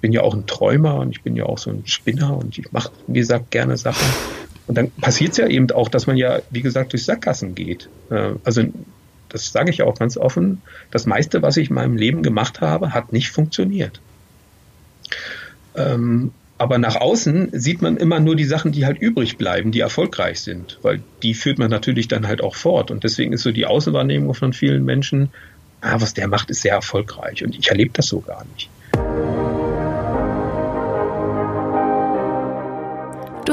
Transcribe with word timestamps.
ich 0.00 0.02
bin 0.02 0.12
ja 0.12 0.22
auch 0.22 0.32
ein 0.32 0.46
Träumer 0.46 0.96
und 0.96 1.10
ich 1.10 1.20
bin 1.20 1.36
ja 1.36 1.44
auch 1.44 1.58
so 1.58 1.68
ein 1.68 1.82
Spinner 1.84 2.34
und 2.34 2.56
ich 2.56 2.72
mache, 2.72 2.90
wie 3.06 3.18
gesagt, 3.18 3.50
gerne 3.50 3.76
Sachen. 3.76 4.06
Und 4.66 4.78
dann 4.78 4.90
passiert 4.92 5.32
es 5.32 5.36
ja 5.36 5.46
eben 5.46 5.70
auch, 5.72 5.90
dass 5.90 6.06
man 6.06 6.16
ja, 6.16 6.40
wie 6.48 6.62
gesagt, 6.62 6.94
durch 6.94 7.04
Sackgassen 7.04 7.54
geht. 7.54 7.90
Äh, 8.08 8.30
also 8.42 8.62
das 9.28 9.52
sage 9.52 9.68
ich 9.68 9.82
auch 9.82 9.98
ganz 9.98 10.16
offen, 10.16 10.62
das 10.90 11.04
meiste, 11.04 11.42
was 11.42 11.58
ich 11.58 11.68
in 11.68 11.74
meinem 11.74 11.98
Leben 11.98 12.22
gemacht 12.22 12.62
habe, 12.62 12.94
hat 12.94 13.12
nicht 13.12 13.30
funktioniert. 13.30 14.00
Ähm, 15.76 16.32
aber 16.56 16.78
nach 16.78 16.96
außen 16.96 17.50
sieht 17.52 17.82
man 17.82 17.98
immer 17.98 18.20
nur 18.20 18.36
die 18.36 18.46
Sachen, 18.46 18.72
die 18.72 18.86
halt 18.86 18.98
übrig 18.98 19.36
bleiben, 19.36 19.70
die 19.70 19.80
erfolgreich 19.80 20.40
sind, 20.40 20.78
weil 20.80 21.02
die 21.22 21.34
führt 21.34 21.58
man 21.58 21.68
natürlich 21.68 22.08
dann 22.08 22.26
halt 22.26 22.40
auch 22.42 22.54
fort. 22.54 22.90
Und 22.90 23.04
deswegen 23.04 23.34
ist 23.34 23.42
so 23.42 23.52
die 23.52 23.66
Außenwahrnehmung 23.66 24.32
von 24.32 24.54
vielen 24.54 24.86
Menschen, 24.86 25.28
ah, 25.82 26.00
was 26.00 26.14
der 26.14 26.26
macht, 26.26 26.48
ist 26.48 26.62
sehr 26.62 26.72
erfolgreich. 26.72 27.44
Und 27.44 27.58
ich 27.58 27.68
erlebe 27.68 27.90
das 27.92 28.06
so 28.06 28.20
gar 28.20 28.46
nicht. 28.54 28.70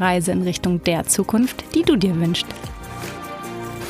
Reise 0.00 0.32
in 0.32 0.42
Richtung 0.42 0.82
der 0.82 1.06
Zukunft, 1.06 1.62
die 1.74 1.82
du 1.82 1.96
dir 1.96 2.18
wünschst. 2.18 2.46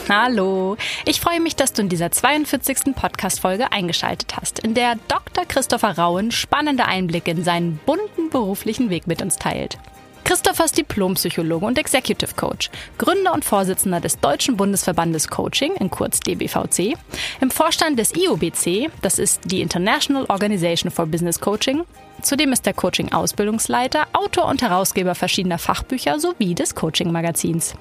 Hallo, 0.08 0.76
ich 1.06 1.20
freue 1.20 1.40
mich, 1.40 1.54
dass 1.54 1.72
du 1.72 1.82
in 1.82 1.88
dieser 1.88 2.10
42. 2.10 2.96
Podcast-Folge 2.96 3.70
eingeschaltet 3.70 4.36
hast, 4.36 4.58
in 4.58 4.74
der 4.74 4.96
Dr. 5.06 5.44
Christopher 5.46 5.96
Rauen 5.96 6.32
spannende 6.32 6.86
Einblicke 6.86 7.30
in 7.30 7.44
seinen 7.44 7.78
bunten 7.86 8.28
beruflichen 8.28 8.90
Weg 8.90 9.06
mit 9.06 9.22
uns 9.22 9.36
teilt. 9.36 9.78
Christopher 10.24 10.64
ist 10.64 10.78
Diplompsychologe 10.78 11.64
und 11.64 11.78
Executive 11.78 12.34
Coach, 12.34 12.70
Gründer 12.98 13.32
und 13.32 13.44
Vorsitzender 13.44 14.00
des 14.00 14.18
Deutschen 14.18 14.56
Bundesverbandes 14.56 15.28
Coaching, 15.28 15.74
in 15.76 15.90
kurz 15.90 16.20
DBVC, 16.20 16.96
im 17.40 17.50
Vorstand 17.50 17.98
des 17.98 18.14
IOBC, 18.14 18.90
das 19.02 19.18
ist 19.18 19.40
die 19.44 19.60
International 19.60 20.26
Organization 20.26 20.90
for 20.90 21.06
Business 21.06 21.40
Coaching, 21.40 21.84
Zudem 22.22 22.52
ist 22.52 22.66
er 22.66 22.74
Coaching-Ausbildungsleiter, 22.74 24.06
Autor 24.12 24.46
und 24.46 24.62
Herausgeber 24.62 25.14
verschiedener 25.14 25.58
Fachbücher 25.58 26.18
sowie 26.18 26.54
des 26.54 26.74
Coaching-Magazins. 26.74 27.74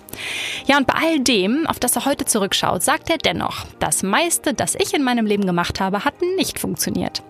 Ja, 0.66 0.78
und 0.78 0.88
bei 0.88 0.94
all 0.94 1.20
dem, 1.20 1.68
auf 1.68 1.80
das 1.80 1.96
er 1.96 2.06
heute 2.06 2.26
zurückschaut, 2.26 2.84
sagt 2.84 3.10
er 3.10 3.18
dennoch, 3.18 3.66
das 3.80 4.04
meiste, 4.04 4.54
das 4.54 4.76
ich 4.76 4.94
in 4.94 5.04
meinem 5.04 5.26
Leben 5.26 5.46
gemacht 5.46 5.80
habe, 5.80 6.06
hat 6.06 6.16
nicht 6.38 6.60
funktioniert. 6.60 7.24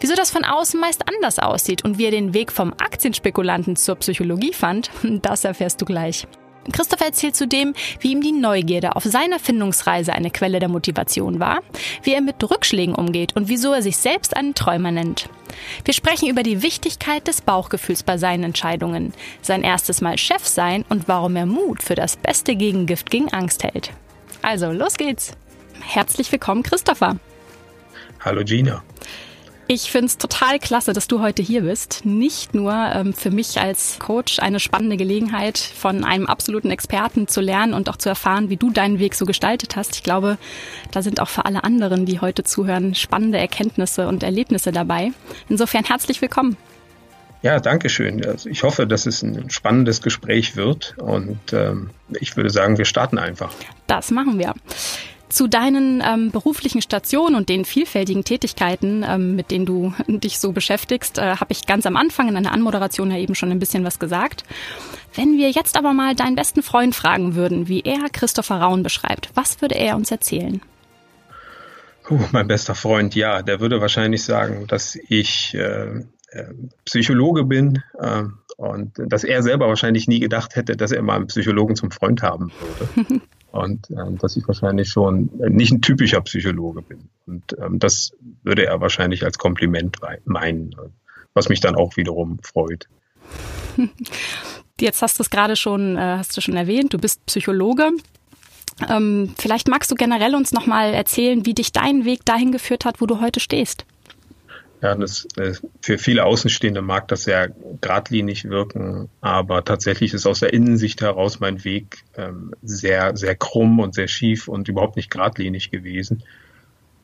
Wieso 0.00 0.14
das 0.14 0.30
von 0.30 0.44
außen 0.44 0.78
meist 0.80 1.04
anders 1.08 1.38
aussieht 1.38 1.84
und 1.84 1.98
wie 1.98 2.04
er 2.04 2.10
den 2.10 2.34
Weg 2.34 2.52
vom 2.52 2.72
Aktienspekulanten 2.72 3.76
zur 3.76 3.96
Psychologie 3.96 4.52
fand, 4.52 4.90
das 5.02 5.44
erfährst 5.44 5.80
du 5.80 5.84
gleich. 5.84 6.26
Christopher 6.72 7.06
erzählt 7.06 7.36
zudem, 7.36 7.74
wie 8.00 8.12
ihm 8.12 8.20
die 8.20 8.32
Neugierde 8.32 8.96
auf 8.96 9.04
seiner 9.04 9.38
Findungsreise 9.38 10.12
eine 10.12 10.30
Quelle 10.30 10.58
der 10.58 10.68
Motivation 10.68 11.40
war, 11.40 11.60
wie 12.02 12.14
er 12.14 12.20
mit 12.20 12.42
Rückschlägen 12.42 12.94
umgeht 12.94 13.34
und 13.36 13.48
wieso 13.48 13.72
er 13.72 13.82
sich 13.82 13.96
selbst 13.96 14.36
einen 14.36 14.54
Träumer 14.54 14.90
nennt. 14.90 15.28
Wir 15.84 15.94
sprechen 15.94 16.28
über 16.28 16.42
die 16.42 16.62
Wichtigkeit 16.62 17.26
des 17.26 17.40
Bauchgefühls 17.40 18.02
bei 18.02 18.18
seinen 18.18 18.44
Entscheidungen, 18.44 19.12
sein 19.42 19.62
erstes 19.62 20.00
Mal 20.00 20.18
Chef 20.18 20.44
sein 20.44 20.84
und 20.88 21.08
warum 21.08 21.36
er 21.36 21.46
Mut 21.46 21.82
für 21.82 21.94
das 21.94 22.16
beste 22.16 22.56
Gegengift 22.56 23.10
gegen 23.10 23.32
Angst 23.32 23.62
hält. 23.62 23.92
Also, 24.42 24.70
los 24.70 24.96
geht's. 24.96 25.32
Herzlich 25.80 26.30
willkommen, 26.30 26.62
Christopher. 26.62 27.16
Hallo 28.20 28.42
Gina. 28.44 28.82
Ich 29.68 29.90
finde 29.90 30.06
es 30.06 30.16
total 30.16 30.60
klasse, 30.60 30.92
dass 30.92 31.08
du 31.08 31.20
heute 31.20 31.42
hier 31.42 31.62
bist. 31.62 32.04
Nicht 32.04 32.54
nur 32.54 32.72
ähm, 32.72 33.12
für 33.12 33.32
mich 33.32 33.58
als 33.58 33.98
Coach 33.98 34.38
eine 34.38 34.60
spannende 34.60 34.96
Gelegenheit, 34.96 35.58
von 35.58 36.04
einem 36.04 36.26
absoluten 36.26 36.70
Experten 36.70 37.26
zu 37.26 37.40
lernen 37.40 37.74
und 37.74 37.88
auch 37.88 37.96
zu 37.96 38.08
erfahren, 38.08 38.48
wie 38.48 38.56
du 38.56 38.70
deinen 38.70 39.00
Weg 39.00 39.16
so 39.16 39.26
gestaltet 39.26 39.74
hast. 39.74 39.96
Ich 39.96 40.04
glaube, 40.04 40.38
da 40.92 41.02
sind 41.02 41.20
auch 41.20 41.28
für 41.28 41.46
alle 41.46 41.64
anderen, 41.64 42.06
die 42.06 42.20
heute 42.20 42.44
zuhören, 42.44 42.94
spannende 42.94 43.38
Erkenntnisse 43.38 44.06
und 44.06 44.22
Erlebnisse 44.22 44.70
dabei. 44.70 45.10
Insofern 45.48 45.84
herzlich 45.84 46.22
willkommen. 46.22 46.56
Ja, 47.42 47.58
danke 47.58 47.88
schön. 47.88 48.24
Also 48.24 48.48
ich 48.48 48.62
hoffe, 48.62 48.86
dass 48.86 49.04
es 49.06 49.22
ein 49.22 49.50
spannendes 49.50 50.00
Gespräch 50.00 50.54
wird 50.54 50.94
und 50.98 51.52
ähm, 51.52 51.90
ich 52.20 52.36
würde 52.36 52.50
sagen, 52.50 52.78
wir 52.78 52.84
starten 52.84 53.18
einfach. 53.18 53.52
Das 53.88 54.12
machen 54.12 54.38
wir. 54.38 54.54
Zu 55.36 55.48
deinen 55.48 56.02
ähm, 56.02 56.30
beruflichen 56.30 56.80
Stationen 56.80 57.34
und 57.34 57.50
den 57.50 57.66
vielfältigen 57.66 58.24
Tätigkeiten, 58.24 59.04
ähm, 59.06 59.36
mit 59.36 59.50
denen 59.50 59.66
du 59.66 59.92
dich 60.08 60.38
so 60.38 60.52
beschäftigst, 60.52 61.18
äh, 61.18 61.36
habe 61.36 61.52
ich 61.52 61.66
ganz 61.66 61.84
am 61.84 61.94
Anfang 61.94 62.28
in 62.28 62.38
einer 62.38 62.52
Anmoderation 62.52 63.10
ja 63.10 63.18
eben 63.18 63.34
schon 63.34 63.52
ein 63.52 63.58
bisschen 63.58 63.84
was 63.84 63.98
gesagt. 63.98 64.44
Wenn 65.14 65.36
wir 65.36 65.50
jetzt 65.50 65.76
aber 65.76 65.92
mal 65.92 66.14
deinen 66.14 66.36
besten 66.36 66.62
Freund 66.62 66.94
fragen 66.94 67.34
würden, 67.34 67.68
wie 67.68 67.82
er 67.82 68.08
Christopher 68.10 68.62
Raun 68.62 68.82
beschreibt, 68.82 69.28
was 69.34 69.60
würde 69.60 69.74
er 69.74 69.96
uns 69.96 70.10
erzählen? 70.10 70.62
Puh, 72.04 72.18
mein 72.32 72.48
bester 72.48 72.74
Freund, 72.74 73.14
ja, 73.14 73.42
der 73.42 73.60
würde 73.60 73.82
wahrscheinlich 73.82 74.24
sagen, 74.24 74.66
dass 74.68 74.98
ich 75.06 75.54
äh, 75.54 75.98
äh, 76.30 76.44
Psychologe 76.86 77.44
bin 77.44 77.82
äh, 77.98 78.22
und 78.56 78.92
dass 78.96 79.22
er 79.22 79.42
selber 79.42 79.68
wahrscheinlich 79.68 80.08
nie 80.08 80.20
gedacht 80.20 80.56
hätte, 80.56 80.78
dass 80.78 80.92
er 80.92 81.02
mal 81.02 81.16
einen 81.16 81.26
Psychologen 81.26 81.76
zum 81.76 81.90
Freund 81.90 82.22
haben 82.22 82.50
würde. 82.58 83.20
und 83.56 83.90
ähm, 83.90 84.18
dass 84.18 84.36
ich 84.36 84.46
wahrscheinlich 84.46 84.88
schon 84.88 85.30
nicht 85.48 85.72
ein 85.72 85.82
typischer 85.82 86.20
Psychologe 86.22 86.82
bin. 86.82 87.08
Und 87.26 87.56
ähm, 87.60 87.78
das 87.78 88.12
würde 88.42 88.66
er 88.66 88.80
wahrscheinlich 88.80 89.24
als 89.24 89.38
Kompliment 89.38 89.98
meinen, 90.24 90.74
was 91.34 91.48
mich 91.48 91.60
dann 91.60 91.76
auch 91.76 91.96
wiederum 91.96 92.38
freut. 92.42 92.88
Jetzt 94.80 95.02
hast 95.02 95.18
du 95.18 95.22
es 95.22 95.30
gerade 95.30 95.56
schon, 95.56 95.96
äh, 95.96 96.16
hast 96.18 96.36
du 96.36 96.40
schon 96.40 96.56
erwähnt, 96.56 96.92
du 96.92 96.98
bist 96.98 97.24
Psychologe. 97.26 97.90
Ähm, 98.88 99.34
vielleicht 99.38 99.68
magst 99.68 99.90
du 99.90 99.94
generell 99.94 100.34
uns 100.34 100.52
nochmal 100.52 100.92
erzählen, 100.92 101.46
wie 101.46 101.54
dich 101.54 101.72
dein 101.72 102.04
Weg 102.04 102.24
dahin 102.24 102.52
geführt 102.52 102.84
hat, 102.84 103.00
wo 103.00 103.06
du 103.06 103.20
heute 103.20 103.40
stehst. 103.40 103.86
Ja, 104.82 104.94
das, 104.94 105.26
äh, 105.36 105.54
für 105.80 105.98
viele 105.98 106.24
Außenstehende 106.24 106.82
mag 106.82 107.08
das 107.08 107.24
sehr 107.24 107.50
geradlinig 107.80 108.44
wirken, 108.44 109.08
aber 109.20 109.64
tatsächlich 109.64 110.12
ist 110.12 110.26
aus 110.26 110.40
der 110.40 110.52
Innensicht 110.52 111.00
heraus 111.00 111.40
mein 111.40 111.64
Weg 111.64 112.04
ähm, 112.16 112.52
sehr, 112.62 113.16
sehr 113.16 113.34
krumm 113.34 113.80
und 113.80 113.94
sehr 113.94 114.08
schief 114.08 114.48
und 114.48 114.68
überhaupt 114.68 114.96
nicht 114.96 115.10
geradlinig 115.10 115.70
gewesen. 115.70 116.22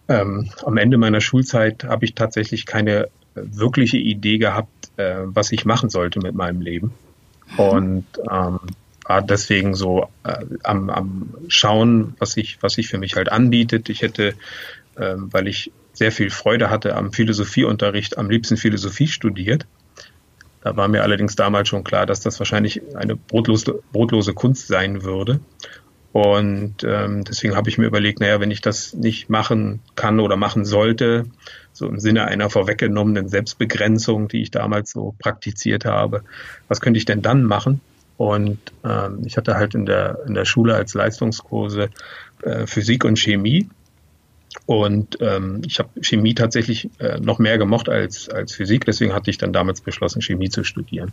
Ähm, 0.09 0.51
am 0.65 0.77
Ende 0.77 0.99
meiner 0.99 1.21
Schulzeit 1.21 1.85
habe 1.85 2.05
ich 2.05 2.15
tatsächlich 2.15 2.67
keine 2.67 3.09
wirkliche 3.35 3.97
Idee 3.97 4.39
gehabt, 4.39 4.91
äh, 4.99 5.17
was 5.25 5.53
ich 5.53 5.65
machen 5.65 5.89
sollte 5.89 6.21
mit 6.21 6.35
meinem 6.35 6.61
Leben. 6.61 6.93
Und 7.57 8.07
ähm, 8.31 8.61
war 9.05 9.23
deswegen 9.23 9.75
so 9.75 10.09
äh, 10.25 10.45
am, 10.63 10.91
am 10.91 11.35
Schauen, 11.49 12.15
was 12.19 12.33
sich 12.33 12.59
was 12.61 12.75
sich 12.75 12.89
für 12.89 12.99
mich 12.99 13.17
halt 13.17 13.31
anbietet. 13.31 13.89
Ich 13.89 14.03
hätte, 14.03 14.35
ähm, 14.99 15.33
weil 15.33 15.49
ich 15.49 15.73
sehr 15.93 16.13
viel 16.13 16.31
Freude 16.31 16.71
hatte 16.71 16.97
am 16.97 17.13
Philosophieunterricht, 17.13 18.19
am 18.19 18.31
liebsten 18.31 18.57
Philosophie 18.57 19.09
studiert. 19.09 19.67
Da 20.63 20.77
war 20.77 20.89
mir 20.89 21.03
allerdings 21.03 21.37
damals 21.37 21.69
schon 21.69 21.85
klar, 21.85 22.07
dass 22.07 22.21
das 22.21 22.39
wahrscheinlich 22.39 22.83
eine 22.95 23.17
brotlose, 23.17 23.83
brotlose 23.93 24.33
Kunst 24.33 24.69
sein 24.69 25.03
würde. 25.03 25.41
Und 26.13 26.85
ähm, 26.85 27.25
deswegen 27.25 27.57
habe 27.57 27.71
ich 27.71 27.79
mir 27.79 27.87
überlegt, 27.87 28.21
naja, 28.21 28.39
wenn 28.39 28.51
ich 28.51 28.61
das 28.61 28.93
nicht 28.93 29.31
machen 29.31 29.81
kann 29.97 30.21
oder 30.21 30.37
machen 30.37 30.65
sollte, 30.65 31.25
so 31.73 31.89
im 31.89 31.99
Sinne 31.99 32.27
einer 32.27 32.51
vorweggenommenen 32.51 33.29
Selbstbegrenzung, 33.29 34.29
die 34.29 34.43
ich 34.43 34.51
damals 34.51 34.93
so 34.93 35.15
praktiziert 35.19 35.87
habe, 35.87 36.23
was 36.69 36.83
könnte 36.83 36.99
ich 36.99 37.07
denn 37.07 37.23
dann 37.23 37.45
machen? 37.45 37.81
Und 38.19 38.59
ähm, 38.85 39.23
ich 39.25 39.39
hatte 39.39 39.57
halt 39.57 39.75
in 39.75 39.87
der, 39.87 40.19
in 40.27 40.35
der 40.35 40.45
Schule 40.45 40.75
als 40.75 40.93
Leistungskurse 40.93 41.89
äh, 42.43 42.67
Physik 42.67 43.05
und 43.05 43.19
Chemie 43.19 43.69
und 44.67 45.19
ähm, 45.21 45.63
ich 45.67 45.79
habe 45.79 45.91
Chemie 46.01 46.35
tatsächlich 46.35 46.91
äh, 46.99 47.19
noch 47.21 47.39
mehr 47.39 47.59
gemocht 47.59 47.89
als, 47.89 48.29
als 48.29 48.53
Physik, 48.55 48.85
deswegen 48.85 49.13
hatte 49.13 49.31
ich 49.31 49.39
dann 49.39 49.53
damals 49.53 49.81
beschlossen, 49.81 50.23
Chemie 50.23 50.51
zu 50.51 50.65
studieren. 50.65 51.13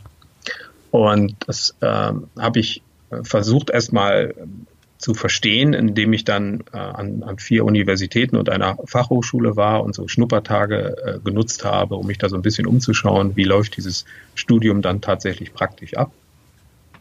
Und 0.92 1.36
das 1.48 1.76
ähm, 1.82 2.28
habe 2.38 2.60
ich 2.60 2.82
äh, 3.12 3.24
versucht 3.24 3.70
erstmal 3.70 4.34
ähm, 4.40 4.66
zu 4.98 5.14
verstehen, 5.14 5.74
indem 5.74 6.12
ich 6.12 6.26
dann 6.26 6.64
äh, 6.74 6.78
an, 6.78 7.24
an 7.24 7.40
vier 7.40 7.64
Universitäten 7.64 8.36
und 8.36 8.50
einer 8.50 8.78
Fachhochschule 8.86 9.56
war 9.56 9.84
und 9.84 9.96
so 9.96 10.08
Schnuppertage 10.08 10.98
äh, 11.04 11.20
genutzt 11.24 11.64
habe, 11.64 11.96
um 11.96 12.08
mich 12.08 12.18
da 12.18 12.28
so 12.28 12.36
ein 12.36 12.42
bisschen 12.42 12.68
umzuschauen, 12.68 13.36
wie 13.38 13.46
läuft 13.46 13.78
dieses 13.78 14.06
Studium 14.36 14.82
dann 14.82 15.00
tatsächlich 15.00 15.54
praktisch 15.54 15.94
ab. 15.94 16.12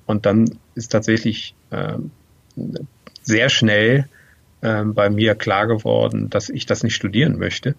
Und 0.07 0.27
dann 0.27 0.59
ist 0.77 0.93
tatsächlich 0.93 1.55
äh, 1.71 1.95
sehr 3.23 3.49
schnell 3.49 4.09
bei 4.61 5.09
mir 5.09 5.35
klar 5.37 5.67
geworden, 5.67 6.31
dass 6.31 6.49
ich 6.49 6.67
das 6.67 6.83
nicht 6.83 6.95
studieren 6.95 7.39
möchte. 7.39 7.77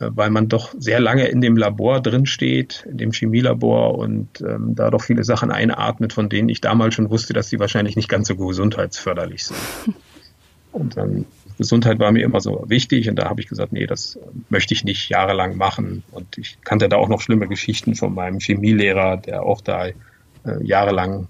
äh, 0.00 0.10
weil 0.10 0.30
man 0.30 0.48
doch 0.48 0.74
sehr 0.78 0.98
lange 0.98 1.28
in 1.28 1.40
dem 1.40 1.56
Labor 1.56 2.00
drin 2.00 2.26
steht, 2.26 2.86
in 2.90 2.98
dem 2.98 3.12
Chemielabor 3.12 3.96
und 3.96 4.40
ähm, 4.40 4.74
da 4.74 4.90
doch 4.90 5.02
viele 5.02 5.24
Sachen 5.24 5.50
einatmet, 5.50 6.12
von 6.12 6.28
denen 6.28 6.48
ich 6.48 6.60
damals 6.60 6.94
schon 6.94 7.10
wusste, 7.10 7.32
dass 7.32 7.48
sie 7.48 7.60
wahrscheinlich 7.60 7.96
nicht 7.96 8.08
ganz 8.08 8.28
so 8.28 8.36
gesundheitsförderlich 8.36 9.44
sind. 9.44 9.60
Und 10.72 10.96
dann 10.96 11.26
Gesundheit 11.58 11.98
war 11.98 12.10
mir 12.10 12.24
immer 12.24 12.40
so 12.40 12.64
wichtig 12.68 13.10
und 13.10 13.16
da 13.16 13.28
habe 13.28 13.40
ich 13.40 13.48
gesagt, 13.48 13.72
nee, 13.72 13.86
das 13.86 14.18
möchte 14.48 14.72
ich 14.72 14.82
nicht 14.82 15.10
jahrelang 15.10 15.56
machen. 15.56 16.04
Und 16.10 16.38
ich 16.38 16.58
kannte 16.62 16.88
da 16.88 16.96
auch 16.96 17.08
noch 17.08 17.20
schlimme 17.20 17.48
Geschichten 17.48 17.94
von 17.96 18.14
meinem 18.14 18.38
Chemielehrer, 18.38 19.18
der 19.18 19.42
auch 19.42 19.60
da 19.60 19.88
äh, 19.88 19.94
jahrelang 20.62 21.28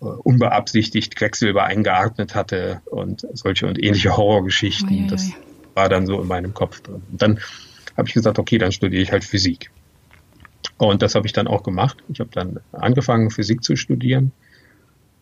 unbeabsichtigt 0.00 1.16
Quecksilber 1.16 1.64
eingeatmet 1.64 2.34
hatte 2.34 2.82
und 2.86 3.26
solche 3.32 3.66
und 3.66 3.82
ähnliche 3.82 4.16
Horrorgeschichten. 4.16 5.04
Oh, 5.06 5.10
das 5.10 5.32
war 5.74 5.88
dann 5.88 6.06
so 6.06 6.20
in 6.20 6.28
meinem 6.28 6.54
Kopf 6.54 6.80
drin. 6.80 7.02
Und 7.10 7.22
dann 7.22 7.40
habe 7.96 8.08
ich 8.08 8.14
gesagt, 8.14 8.38
okay, 8.38 8.58
dann 8.58 8.72
studiere 8.72 9.02
ich 9.02 9.12
halt 9.12 9.24
Physik. 9.24 9.70
Und 10.76 11.02
das 11.02 11.14
habe 11.14 11.26
ich 11.26 11.32
dann 11.32 11.48
auch 11.48 11.62
gemacht. 11.62 11.98
Ich 12.08 12.20
habe 12.20 12.30
dann 12.32 12.60
angefangen, 12.72 13.30
Physik 13.30 13.64
zu 13.64 13.74
studieren 13.74 14.32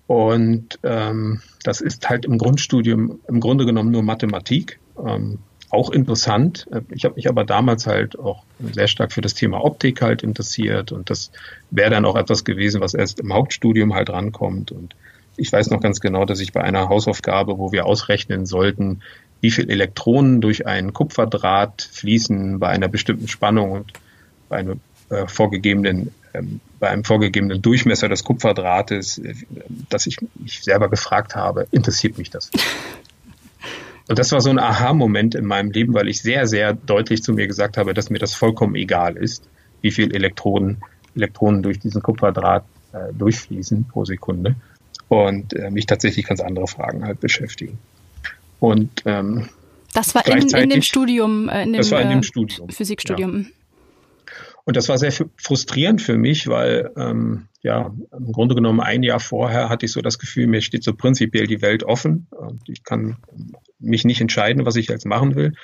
und 0.07 0.79
ähm, 0.85 1.41
das 1.65 1.81
ist 1.81 2.09
halt 2.09 2.25
im 2.25 2.39
Grundstudium 2.39 3.21
im 3.27 3.41
Grunde 3.41 3.67
genommen 3.67 3.91
nur 3.91 4.03
Mathematik. 4.03 4.79
Ähm, 5.05 5.41
auch 5.71 5.91
interessant. 5.91 6.67
Ich 6.91 7.05
habe 7.05 7.17
mich 7.17 7.29
aber 7.29 7.45
damals 7.45 7.87
halt 7.87 8.19
auch 8.19 8.45
sehr 8.73 8.89
stark 8.89 9.13
für 9.13 9.21
das 9.21 9.35
Thema 9.35 9.65
Optik 9.65 10.03
halt 10.03 10.23
interessiert 10.23 10.93
und 10.93 11.11
das 11.11 11.31
wäre 11.71 11.91
dann 11.91 12.05
auch 12.05 12.17
etwas 12.17 12.45
gewesen, 12.45 12.81
was 12.81 12.95
erst 12.95 13.21
im 13.21 13.33
Hauptstudium 13.33 13.95
halt 13.95 14.11
rankommt. 14.11 14.73
Und 14.73 14.95
ich 15.37 15.53
weiß 15.53 15.71
noch 15.71 15.81
ganz 15.81 16.01
genau, 16.01 16.25
dass 16.25 16.41
ich 16.41 16.53
bei 16.53 16.63
einer 16.63 16.89
Hausaufgabe, 16.89 17.59
wo 17.59 17.73
wir 17.73 17.87
ausrechnen 17.87 18.47
sollten, 18.47 19.03
wie 19.41 19.51
viel 19.51 19.71
Elektronen 19.71 20.41
durch 20.41 20.67
einen 20.67 20.93
Kupferdraht 20.93 21.89
fließen 21.93 22.59
bei 22.59 22.69
einer 22.69 22.89
bestimmten 22.89 23.29
Spannung 23.29 23.73
und 23.73 23.93
bei 24.49 24.57
einem 24.59 24.81
äh, 25.11 25.27
vorgegebenen 25.27 26.13
ähm, 26.37 26.61
bei 26.79 26.91
einem 26.91 27.05
vorgegebenen 27.05 27.63
Durchmesser 27.63 28.09
des 28.09 28.25
Kupferdrahtes, 28.25 29.19
äh, 29.19 29.35
dass 29.89 30.07
ich 30.07 30.19
mich 30.35 30.63
selber 30.63 30.89
gefragt 30.89 31.35
habe, 31.35 31.67
interessiert 31.71 32.19
mich 32.19 32.31
das? 32.31 32.51
Und 34.09 34.19
das 34.19 34.31
war 34.33 34.41
so 34.41 34.51
ein 34.51 34.59
Aha-Moment 34.59 35.35
in 35.35 35.45
meinem 35.45 35.71
Leben, 35.71 35.95
weil 35.95 36.09
ich 36.09 36.23
sehr, 36.23 36.47
sehr 36.47 36.75
deutlich 36.75 37.23
zu 37.23 37.33
mir 37.33 37.47
gesagt 37.47 37.77
habe, 37.77 37.93
dass 37.93 38.11
mir 38.11 38.19
das 38.19 38.35
vollkommen 38.35 38.77
egal 38.77 39.17
ist, 39.17 39.49
wie 39.81 39.91
viel 39.91 40.15
Elektronen, 40.15 40.79
Elektronen 41.17 41.63
durch 41.63 41.81
diesen 41.81 42.03
Kupferdraht 42.03 42.65
äh, 42.93 43.13
durchfließen 43.13 43.85
pro 43.89 44.05
Sekunde 44.05 44.55
und 45.09 45.55
äh, 45.55 45.71
mich 45.71 45.87
tatsächlich 45.87 46.27
ganz 46.27 46.41
andere 46.41 46.67
Fragen 46.67 47.05
halt 47.05 47.21
beschäftigen. 47.21 47.79
Und 48.61 48.91
ähm, 49.07 49.49
das 49.93 50.15
war 50.15 50.27
in, 50.27 50.49
in 50.49 50.71
dem 50.71 50.83
Studium, 50.83 51.49
äh, 51.49 51.63
in 51.63 51.73
dem, 51.73 51.79
das 51.79 51.91
war 51.91 52.01
in 52.01 52.11
dem 52.11 52.21
äh, 52.21 52.23
Studium. 52.23 52.69
Physikstudium. 52.69 53.39
Ja. 53.39 53.47
Und 54.67 54.77
das 54.77 54.89
war 54.89 54.99
sehr 54.99 55.13
frustrierend 55.37 56.03
für 56.03 56.19
mich, 56.19 56.49
weil 56.49 56.91
ähm, 56.97 57.49
ja 57.63 57.95
im 58.13 58.33
Grunde 58.33 58.55
genommen 58.55 58.81
ein 58.81 59.03
Jahr 59.03 59.21
vorher 59.21 59.69
hatte 59.69 59.87
ich 59.87 59.93
so 59.93 60.03
das 60.03 60.19
Gefühl, 60.19 60.49
mir 60.49 60.61
steht 60.61 60.85
so 60.85 60.93
prinzipiell 60.93 61.47
die 61.47 61.63
Welt 61.63 61.85
offen 61.85 62.27
ich 62.67 62.85
kann 62.85 63.17
mich 63.79 64.05
nicht 64.05 64.21
entscheiden, 64.21 64.67
was 64.67 64.77
ich 64.77 64.89
jetzt 64.89 65.07
machen 65.07 65.35
will. 65.35 65.55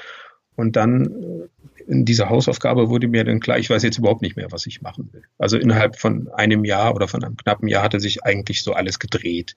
Und 0.55 0.77
dann 0.77 1.07
äh, 1.07 1.83
in 1.87 2.05
dieser 2.05 2.29
Hausaufgabe 2.29 2.89
wurde 2.89 3.09
mir 3.09 3.25
dann 3.25 3.41
klar, 3.41 3.59
ich 3.59 3.71
weiß 3.71 3.83
jetzt 3.83 3.99
überhaupt 3.99 4.23
nicht 4.23 4.37
mehr, 4.37 4.53
was 4.53 4.67
ich 4.67 4.83
machen 4.83 5.13
will. 5.13 5.23
Also 5.39 5.57
innerhalb 5.57 5.99
von 5.99 6.29
einem 6.29 6.65
Jahr 6.65 6.95
oder 6.95 7.09
von 7.09 7.25
einem 7.25 7.37
knappen 7.37 7.69
Jahr 7.69 7.83
hatte 7.83 8.01
sich 8.01 8.25
eigentlich 8.25 8.63
so 8.63 8.73
alles 8.73 8.99
gedreht. 8.99 9.57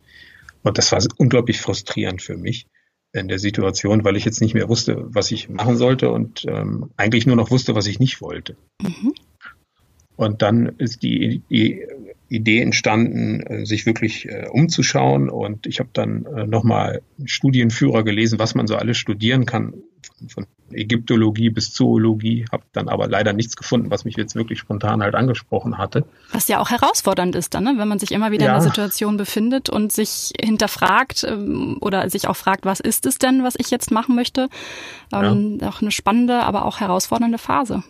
Und 0.64 0.78
das 0.78 0.92
war 0.92 1.04
unglaublich 1.18 1.62
frustrierend 1.62 2.22
für 2.22 2.38
mich 2.38 2.68
in 3.14 3.28
der 3.28 3.40
Situation, 3.40 4.04
weil 4.04 4.16
ich 4.16 4.26
jetzt 4.26 4.42
nicht 4.42 4.54
mehr 4.54 4.68
wusste, 4.68 5.06
was 5.08 5.32
ich 5.32 5.48
machen 5.48 5.78
sollte 5.78 6.10
und 6.10 6.46
ähm, 6.48 6.90
eigentlich 6.98 7.26
nur 7.26 7.36
noch 7.36 7.52
wusste, 7.52 7.76
was 7.76 7.88
ich 7.88 8.00
nicht 8.00 8.20
wollte. 8.20 8.58
Mhm. 8.82 9.14
Und 10.16 10.42
dann 10.42 10.68
ist 10.78 11.04
die, 11.04 11.42
die 11.50 11.86
Idee 12.30 12.62
entstanden, 12.62 13.42
äh, 13.42 13.66
sich 13.66 13.86
wirklich 13.86 14.28
äh, 14.28 14.48
umzuschauen. 14.52 15.30
Und 15.30 15.68
ich 15.68 15.80
habe 15.80 15.90
dann 15.94 16.26
äh, 16.26 16.48
nochmal 16.48 17.02
Studienführer 17.24 18.04
gelesen, 18.04 18.40
was 18.40 18.56
man 18.56 18.68
so 18.68 18.76
alles 18.76 18.98
studieren 18.98 19.46
kann, 19.46 19.74
von, 20.18 20.30
von 20.30 20.46
Ägyptologie 20.72 21.50
bis 21.50 21.74
Zoologie, 21.74 22.46
habe 22.52 22.64
dann 22.74 22.90
aber 22.90 23.08
leider 23.08 23.34
nichts 23.34 23.56
gefunden, 23.56 23.92
was 23.92 24.06
mich 24.06 24.16
jetzt 24.18 24.36
wirklich 24.36 24.60
spontan 24.60 25.04
halt 25.04 25.14
angesprochen 25.14 25.78
hatte. 25.78 26.06
Was 26.32 26.48
ja 26.48 26.60
auch 26.60 26.72
herausfordernd 26.72 27.36
ist 27.36 27.54
dann, 27.54 27.64
ne? 27.66 27.76
wenn 27.78 27.88
man 27.88 28.00
sich 28.00 28.12
immer 28.12 28.32
wieder 28.32 28.46
ja. 28.46 28.56
in 28.56 28.62
der 28.62 28.70
Situation 28.70 29.18
befindet 29.18 29.70
und 29.70 29.92
sich 29.92 30.34
hinterfragt 30.40 31.24
ähm, 31.24 31.78
oder 31.82 32.10
sich 32.10 32.28
auch 32.28 32.36
fragt, 32.36 32.66
was 32.66 32.80
ist 32.80 33.06
es 33.06 33.20
denn, 33.20 33.44
was 33.44 33.56
ich 33.58 33.70
jetzt 33.70 33.92
machen 33.92 34.16
möchte. 34.16 34.50
Ähm, 35.14 35.60
ja. 35.62 35.70
Auch 35.70 35.82
eine 35.82 35.92
spannende, 35.92 36.42
aber 36.44 36.66
auch 36.66 36.80
herausfordernde 36.80 37.38
Phase. 37.38 37.84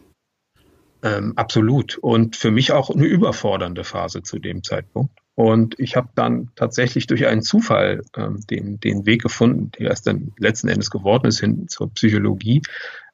Ähm, 1.05 1.33
absolut. 1.35 1.99
Und 1.99 2.35
für 2.35 2.49
mich 2.49 2.71
auch 2.71 2.89
eine 2.89 3.05
überfordernde 3.05 3.83
Phase 3.83 4.23
zu 4.23 4.39
dem 4.39 4.63
Zeitpunkt. 4.63 5.11
Und 5.35 5.79
ich 5.79 5.95
habe 5.95 6.09
dann 6.15 6.49
tatsächlich 6.55 7.05
durch 7.05 7.27
einen 7.27 7.43
Zufall 7.43 8.01
ähm, 8.17 8.39
den, 8.49 8.79
den 8.79 9.05
Weg 9.05 9.21
gefunden, 9.21 9.69
der 9.77 9.91
es 9.91 10.01
dann 10.01 10.31
letzten 10.39 10.67
Endes 10.67 10.89
geworden 10.89 11.27
ist, 11.27 11.39
hin 11.39 11.67
zur 11.67 11.93
Psychologie. 11.93 12.63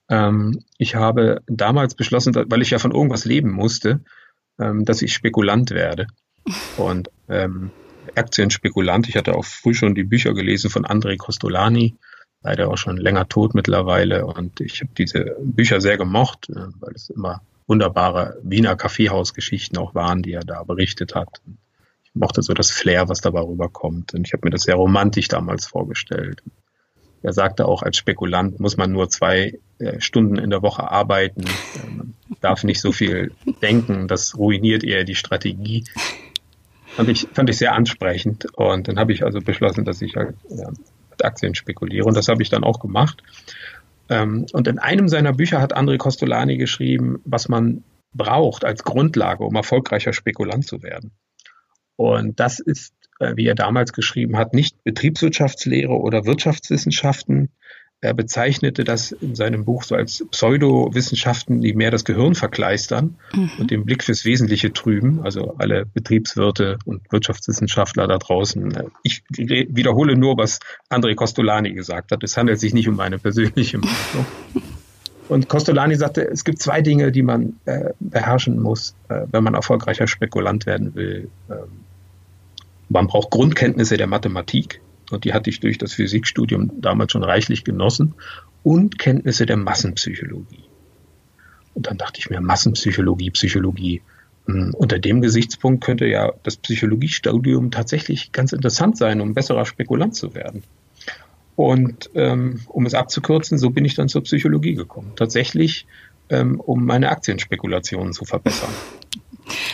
Ähm, 0.09 0.63
ich 0.77 0.95
habe 0.95 1.41
damals 1.47 1.95
beschlossen, 1.95 2.33
weil 2.33 2.61
ich 2.61 2.69
ja 2.69 2.79
von 2.79 2.91
irgendwas 2.91 3.25
leben 3.25 3.51
musste, 3.51 3.99
ähm, 4.57 4.85
dass 4.85 5.01
ich 5.01 5.13
Spekulant 5.13 5.71
werde. 5.71 6.07
Und 6.77 7.09
ähm, 7.27 7.71
Aktienspekulant. 8.15 9.09
Ich 9.09 9.17
hatte 9.17 9.35
auch 9.35 9.45
früh 9.45 9.73
schon 9.73 9.95
die 9.95 10.05
Bücher 10.05 10.33
gelesen 10.33 10.69
von 10.69 10.85
André 10.85 11.17
Costolani, 11.17 11.95
leider 12.41 12.69
auch 12.69 12.77
schon 12.77 12.95
länger 12.95 13.27
tot 13.27 13.53
mittlerweile. 13.53 14.25
Und 14.25 14.61
ich 14.61 14.79
habe 14.81 14.91
diese 14.97 15.35
Bücher 15.41 15.81
sehr 15.81 15.97
gemocht, 15.97 16.49
äh, 16.49 16.67
weil 16.79 16.93
es 16.95 17.09
immer 17.09 17.41
wunderbare 17.71 18.37
Wiener 18.43 18.75
Kaffeehausgeschichten 18.75 19.77
auch 19.77 19.95
waren, 19.95 20.21
die 20.21 20.33
er 20.33 20.43
da 20.43 20.61
berichtet 20.63 21.15
hat. 21.15 21.29
Ich 22.03 22.11
mochte 22.13 22.41
so 22.41 22.53
das 22.53 22.69
Flair, 22.69 23.07
was 23.07 23.21
dabei 23.21 23.39
rüberkommt. 23.39 24.13
Und 24.13 24.27
ich 24.27 24.33
habe 24.33 24.41
mir 24.43 24.51
das 24.51 24.63
sehr 24.63 24.75
romantisch 24.75 25.29
damals 25.29 25.65
vorgestellt. 25.65 26.43
Er 27.23 27.31
sagte 27.31 27.65
auch, 27.65 27.81
als 27.81 27.95
Spekulant 27.95 28.59
muss 28.59 28.75
man 28.75 28.91
nur 28.91 29.09
zwei 29.09 29.57
äh, 29.79 30.01
Stunden 30.01 30.37
in 30.37 30.49
der 30.49 30.61
Woche 30.61 30.91
arbeiten. 30.91 31.45
Man 31.95 32.13
darf 32.41 32.65
nicht 32.65 32.81
so 32.81 32.91
viel 32.91 33.31
denken. 33.61 34.09
Das 34.09 34.37
ruiniert 34.37 34.83
eher 34.83 35.05
die 35.05 35.15
Strategie. 35.15 35.85
Fand 36.87 37.07
ich, 37.07 37.27
fand 37.31 37.49
ich 37.49 37.57
sehr 37.57 37.73
ansprechend. 37.73 38.47
Und 38.57 38.89
dann 38.89 38.99
habe 38.99 39.13
ich 39.13 39.23
also 39.23 39.39
beschlossen, 39.39 39.85
dass 39.85 40.01
ich 40.01 40.17
halt 40.17 40.35
ja, 40.49 40.71
mit 41.11 41.23
Aktien 41.23 41.55
spekuliere. 41.55 42.05
Und 42.05 42.17
das 42.17 42.27
habe 42.27 42.43
ich 42.43 42.49
dann 42.49 42.65
auch 42.65 42.81
gemacht. 42.81 43.23
Ähm, 44.11 44.45
und 44.51 44.67
in 44.67 44.77
einem 44.77 45.07
seiner 45.07 45.31
Bücher 45.31 45.61
hat 45.61 45.75
André 45.75 45.97
Costolani 45.97 46.57
geschrieben, 46.57 47.21
was 47.23 47.47
man 47.47 47.83
braucht 48.13 48.65
als 48.65 48.83
Grundlage, 48.83 49.45
um 49.45 49.55
erfolgreicher 49.55 50.11
Spekulant 50.11 50.67
zu 50.67 50.83
werden. 50.83 51.11
Und 51.95 52.39
das 52.41 52.59
ist, 52.59 52.93
äh, 53.19 53.33
wie 53.37 53.47
er 53.47 53.55
damals 53.55 53.93
geschrieben 53.93 54.37
hat, 54.37 54.53
nicht 54.53 54.83
Betriebswirtschaftslehre 54.83 55.93
oder 55.93 56.25
Wirtschaftswissenschaften, 56.25 57.51
er 58.01 58.15
bezeichnete 58.15 58.83
das 58.83 59.11
in 59.11 59.35
seinem 59.35 59.63
Buch 59.63 59.83
so 59.83 59.93
als 59.93 60.25
Pseudowissenschaften, 60.31 61.61
die 61.61 61.73
mehr 61.73 61.91
das 61.91 62.03
Gehirn 62.03 62.33
verkleistern 62.33 63.15
mhm. 63.33 63.51
und 63.59 63.71
den 63.71 63.85
Blick 63.85 64.03
fürs 64.03 64.25
Wesentliche 64.25 64.73
trüben. 64.73 65.21
Also 65.23 65.55
alle 65.59 65.85
Betriebswirte 65.85 66.79
und 66.85 67.11
Wirtschaftswissenschaftler 67.11 68.07
da 68.07 68.17
draußen. 68.17 68.89
Ich 69.03 69.23
wiederhole 69.29 70.17
nur, 70.17 70.35
was 70.37 70.59
André 70.89 71.13
Costolani 71.13 71.73
gesagt 71.73 72.11
hat. 72.11 72.23
Es 72.23 72.35
handelt 72.35 72.59
sich 72.59 72.73
nicht 72.73 72.89
um 72.89 72.95
meine 72.95 73.19
persönliche 73.19 73.77
Meinung. 73.77 74.25
Und 75.29 75.47
Costolani 75.47 75.95
sagte, 75.95 76.27
es 76.27 76.43
gibt 76.43 76.61
zwei 76.61 76.81
Dinge, 76.81 77.13
die 77.13 77.21
man 77.21 77.53
äh, 77.63 77.91
beherrschen 78.01 78.59
muss, 78.61 78.95
äh, 79.07 79.21
wenn 79.31 79.45
man 79.45 79.53
erfolgreicher 79.53 80.05
Spekulant 80.05 80.65
werden 80.65 80.93
will. 80.93 81.29
Ähm, 81.49 81.85
man 82.89 83.07
braucht 83.07 83.29
Grundkenntnisse 83.29 83.95
der 83.95 84.07
Mathematik 84.07 84.81
und 85.11 85.25
die 85.25 85.33
hatte 85.33 85.49
ich 85.49 85.59
durch 85.59 85.77
das 85.77 85.93
Physikstudium 85.93 86.81
damals 86.81 87.11
schon 87.11 87.23
reichlich 87.23 87.63
genossen, 87.63 88.15
und 88.63 88.99
Kenntnisse 88.99 89.45
der 89.45 89.57
Massenpsychologie. 89.57 90.63
Und 91.73 91.87
dann 91.87 91.97
dachte 91.97 92.19
ich 92.19 92.29
mir, 92.29 92.41
Massenpsychologie, 92.41 93.31
Psychologie. 93.31 94.01
Hm, 94.45 94.73
unter 94.73 94.99
dem 94.99 95.21
Gesichtspunkt 95.21 95.83
könnte 95.83 96.05
ja 96.05 96.33
das 96.43 96.57
Psychologiestudium 96.57 97.71
tatsächlich 97.71 98.31
ganz 98.31 98.53
interessant 98.53 98.97
sein, 98.97 99.21
um 99.21 99.33
besserer 99.33 99.65
Spekulant 99.65 100.15
zu 100.15 100.35
werden. 100.35 100.63
Und 101.55 102.09
ähm, 102.15 102.61
um 102.67 102.85
es 102.85 102.93
abzukürzen, 102.93 103.57
so 103.57 103.69
bin 103.69 103.85
ich 103.85 103.95
dann 103.95 104.09
zur 104.09 104.23
Psychologie 104.23 104.73
gekommen. 104.73 105.13
Tatsächlich, 105.15 105.85
ähm, 106.29 106.59
um 106.59 106.85
meine 106.85 107.09
Aktienspekulationen 107.09 108.13
zu 108.13 108.25
verbessern. 108.25 108.71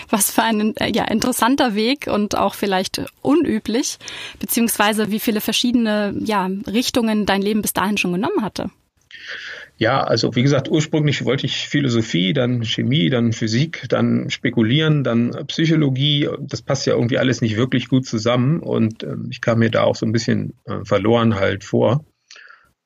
Was 0.10 0.32
für 0.32 0.44
ein 0.44 0.76
äh, 0.78 0.92
ja, 0.92 1.06
interessanter 1.06 1.76
Weg 1.76 2.08
und 2.08 2.38
auch 2.38 2.56
vielleicht 2.56 3.04
unüblich, 3.22 3.98
beziehungsweise 4.40 5.12
wie 5.12 5.20
viele 5.20 5.42
verschiedene 5.42 6.16
ja, 6.20 6.50
Richtungen 6.68 7.26
dein 7.26 7.42
Leben 7.42 7.62
bis 7.62 7.74
dahin 7.74 7.98
schon 7.98 8.14
genommen 8.14 8.42
hatte. 8.42 8.70
Ja, 9.80 10.04
also 10.04 10.36
wie 10.36 10.42
gesagt, 10.42 10.70
ursprünglich 10.70 11.24
wollte 11.24 11.46
ich 11.46 11.70
Philosophie, 11.70 12.34
dann 12.34 12.64
Chemie, 12.64 13.12
dann 13.12 13.32
Physik, 13.32 13.86
dann 13.90 14.30
Spekulieren, 14.32 15.04
dann 15.04 15.46
Psychologie. 15.48 16.28
Das 16.40 16.64
passt 16.64 16.88
ja 16.88 16.96
irgendwie 16.96 17.20
alles 17.20 17.42
nicht 17.42 17.58
wirklich 17.58 17.88
gut 17.88 18.08
zusammen 18.08 18.60
und 18.60 19.04
äh, 19.04 19.16
ich 19.30 19.40
kam 19.40 19.60
mir 19.60 19.70
da 19.70 19.84
auch 19.84 19.96
so 19.96 20.06
ein 20.06 20.12
bisschen 20.12 20.54
äh, 20.66 20.84
verloren 20.84 21.36
halt 21.36 21.64
vor. 21.64 22.04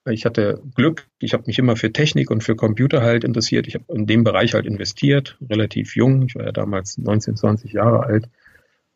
Ich 0.06 0.26
hatte 0.26 0.62
Glück, 0.74 1.08
ich 1.20 1.34
habe 1.34 1.44
mich 1.46 1.60
immer 1.60 1.76
für 1.76 1.94
Technik 1.94 2.32
und 2.32 2.44
für 2.44 2.56
Computer 2.56 3.04
halt 3.04 3.24
interessiert. 3.24 3.68
Ich 3.68 3.76
habe 3.76 3.86
in 3.90 4.08
dem 4.08 4.24
Bereich 4.24 4.54
halt 4.54 4.66
investiert, 4.66 5.38
relativ 5.48 5.96
jung. 5.96 6.24
Ich 6.24 6.36
war 6.36 6.46
ja 6.46 6.52
damals 6.52 6.98
19, 6.98 7.36
20 7.36 7.74
Jahre 7.74 8.04
alt. 8.04 8.28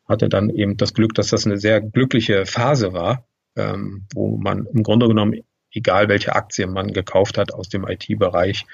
Hatte 0.08 0.28
dann 0.28 0.50
eben 0.50 0.76
das 0.76 0.94
Glück, 0.94 1.14
dass 1.14 1.28
das 1.28 1.46
eine 1.46 1.58
sehr 1.58 1.80
glückliche 1.80 2.44
Phase 2.44 2.92
war, 2.92 3.24
ähm, 3.54 4.06
wo 4.14 4.36
man 4.36 4.66
im 4.66 4.82
Grunde 4.82 5.06
genommen, 5.06 5.42
egal 5.70 6.08
welche 6.08 6.34
Aktien 6.34 6.72
man 6.72 6.92
gekauft 6.92 7.38
hat 7.38 7.52
aus 7.52 7.68
dem 7.68 7.86
IT-Bereich, 7.86 8.66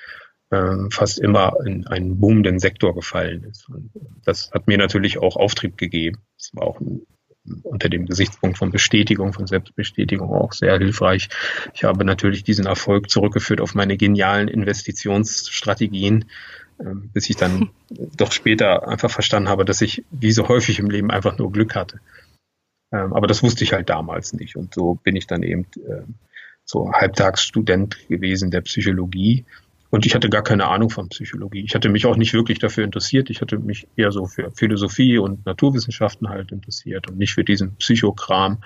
ähm, 0.51 0.91
fast 0.91 1.19
immer 1.19 1.57
in 1.67 1.87
einen 1.87 2.19
boomenden 2.19 2.59
Sektor 2.59 2.95
gefallen 2.95 3.45
ist. 3.45 3.69
Und 3.69 3.91
das 4.25 4.51
hat 4.53 4.69
mir 4.69 4.79
natürlich 4.79 5.19
auch 5.19 5.37
Auftrieb 5.37 5.77
gegeben. 5.77 6.19
Es 6.39 6.51
war 6.55 6.67
auch 6.67 6.81
ein 6.81 7.07
unter 7.63 7.89
dem 7.89 8.07
Gesichtspunkt 8.07 8.59
von 8.59 8.71
Bestätigung, 8.71 9.33
von 9.33 9.47
Selbstbestätigung 9.47 10.31
auch 10.31 10.53
sehr 10.53 10.79
hilfreich. 10.79 11.29
Ich 11.75 11.85
habe 11.85 12.05
natürlich 12.05 12.45
diesen 12.45 12.67
Erfolg 12.67 13.11
zurückgeführt 13.11 13.61
auf 13.61 13.75
meine 13.75 13.97
genialen 13.97 14.49
Investitionsstrategien, 14.49 16.27
ähm, 16.81 17.11
bis 17.13 17.29
ich 17.31 17.37
dann 17.37 17.71
doch 18.17 18.33
später 18.33 18.87
einfach 18.89 19.11
verstanden 19.11 19.49
habe, 19.49 19.65
dass 19.65 19.81
ich 19.81 20.05
wie 20.11 20.33
so 20.33 20.49
häufig 20.49 20.79
im 20.79 20.91
Leben 20.91 21.11
einfach 21.11 21.39
nur 21.39 21.51
Glück 21.51 21.75
hatte. 21.75 22.01
Ähm, 22.93 23.13
aber 23.13 23.27
das 23.27 23.43
wusste 23.43 23.65
ich 23.65 23.73
halt 23.73 23.89
damals 23.89 24.33
nicht. 24.35 24.57
Und 24.57 24.75
so 24.75 24.95
bin 24.95 25.17
ich 25.17 25.27
dann 25.27 25.43
eben 25.43 25.67
ähm, 25.89 26.15
so 26.65 26.93
Halbtagsstudent 26.93 28.09
gewesen 28.09 28.51
der 28.51 28.61
Psychologie 28.61 29.45
und 29.93 30.07
ich 30.07 30.15
hatte 30.15 30.31
gar 30.31 30.43
keine 30.43 30.69
Ahnung 30.69 30.89
von 30.89 31.11
Psychologie. 31.11 31.63
Ich 31.67 31.75
hatte 31.75 31.91
mich 31.91 32.07
auch 32.07 32.17
nicht 32.17 32.33
wirklich 32.33 32.59
dafür 32.59 32.83
interessiert. 32.83 33.29
Ich 33.29 33.43
hatte 33.43 33.59
mich 33.59 33.87
eher 33.95 34.11
so 34.11 34.25
für 34.25 34.51
Philosophie 34.51 35.19
und 35.19 35.45
Naturwissenschaften 35.45 36.31
halt 36.31 36.51
interessiert 36.51 37.11
und 37.11 37.19
nicht 37.19 37.35
für 37.35 37.45
diesen 37.45 37.77
Psychokram. 37.77 38.63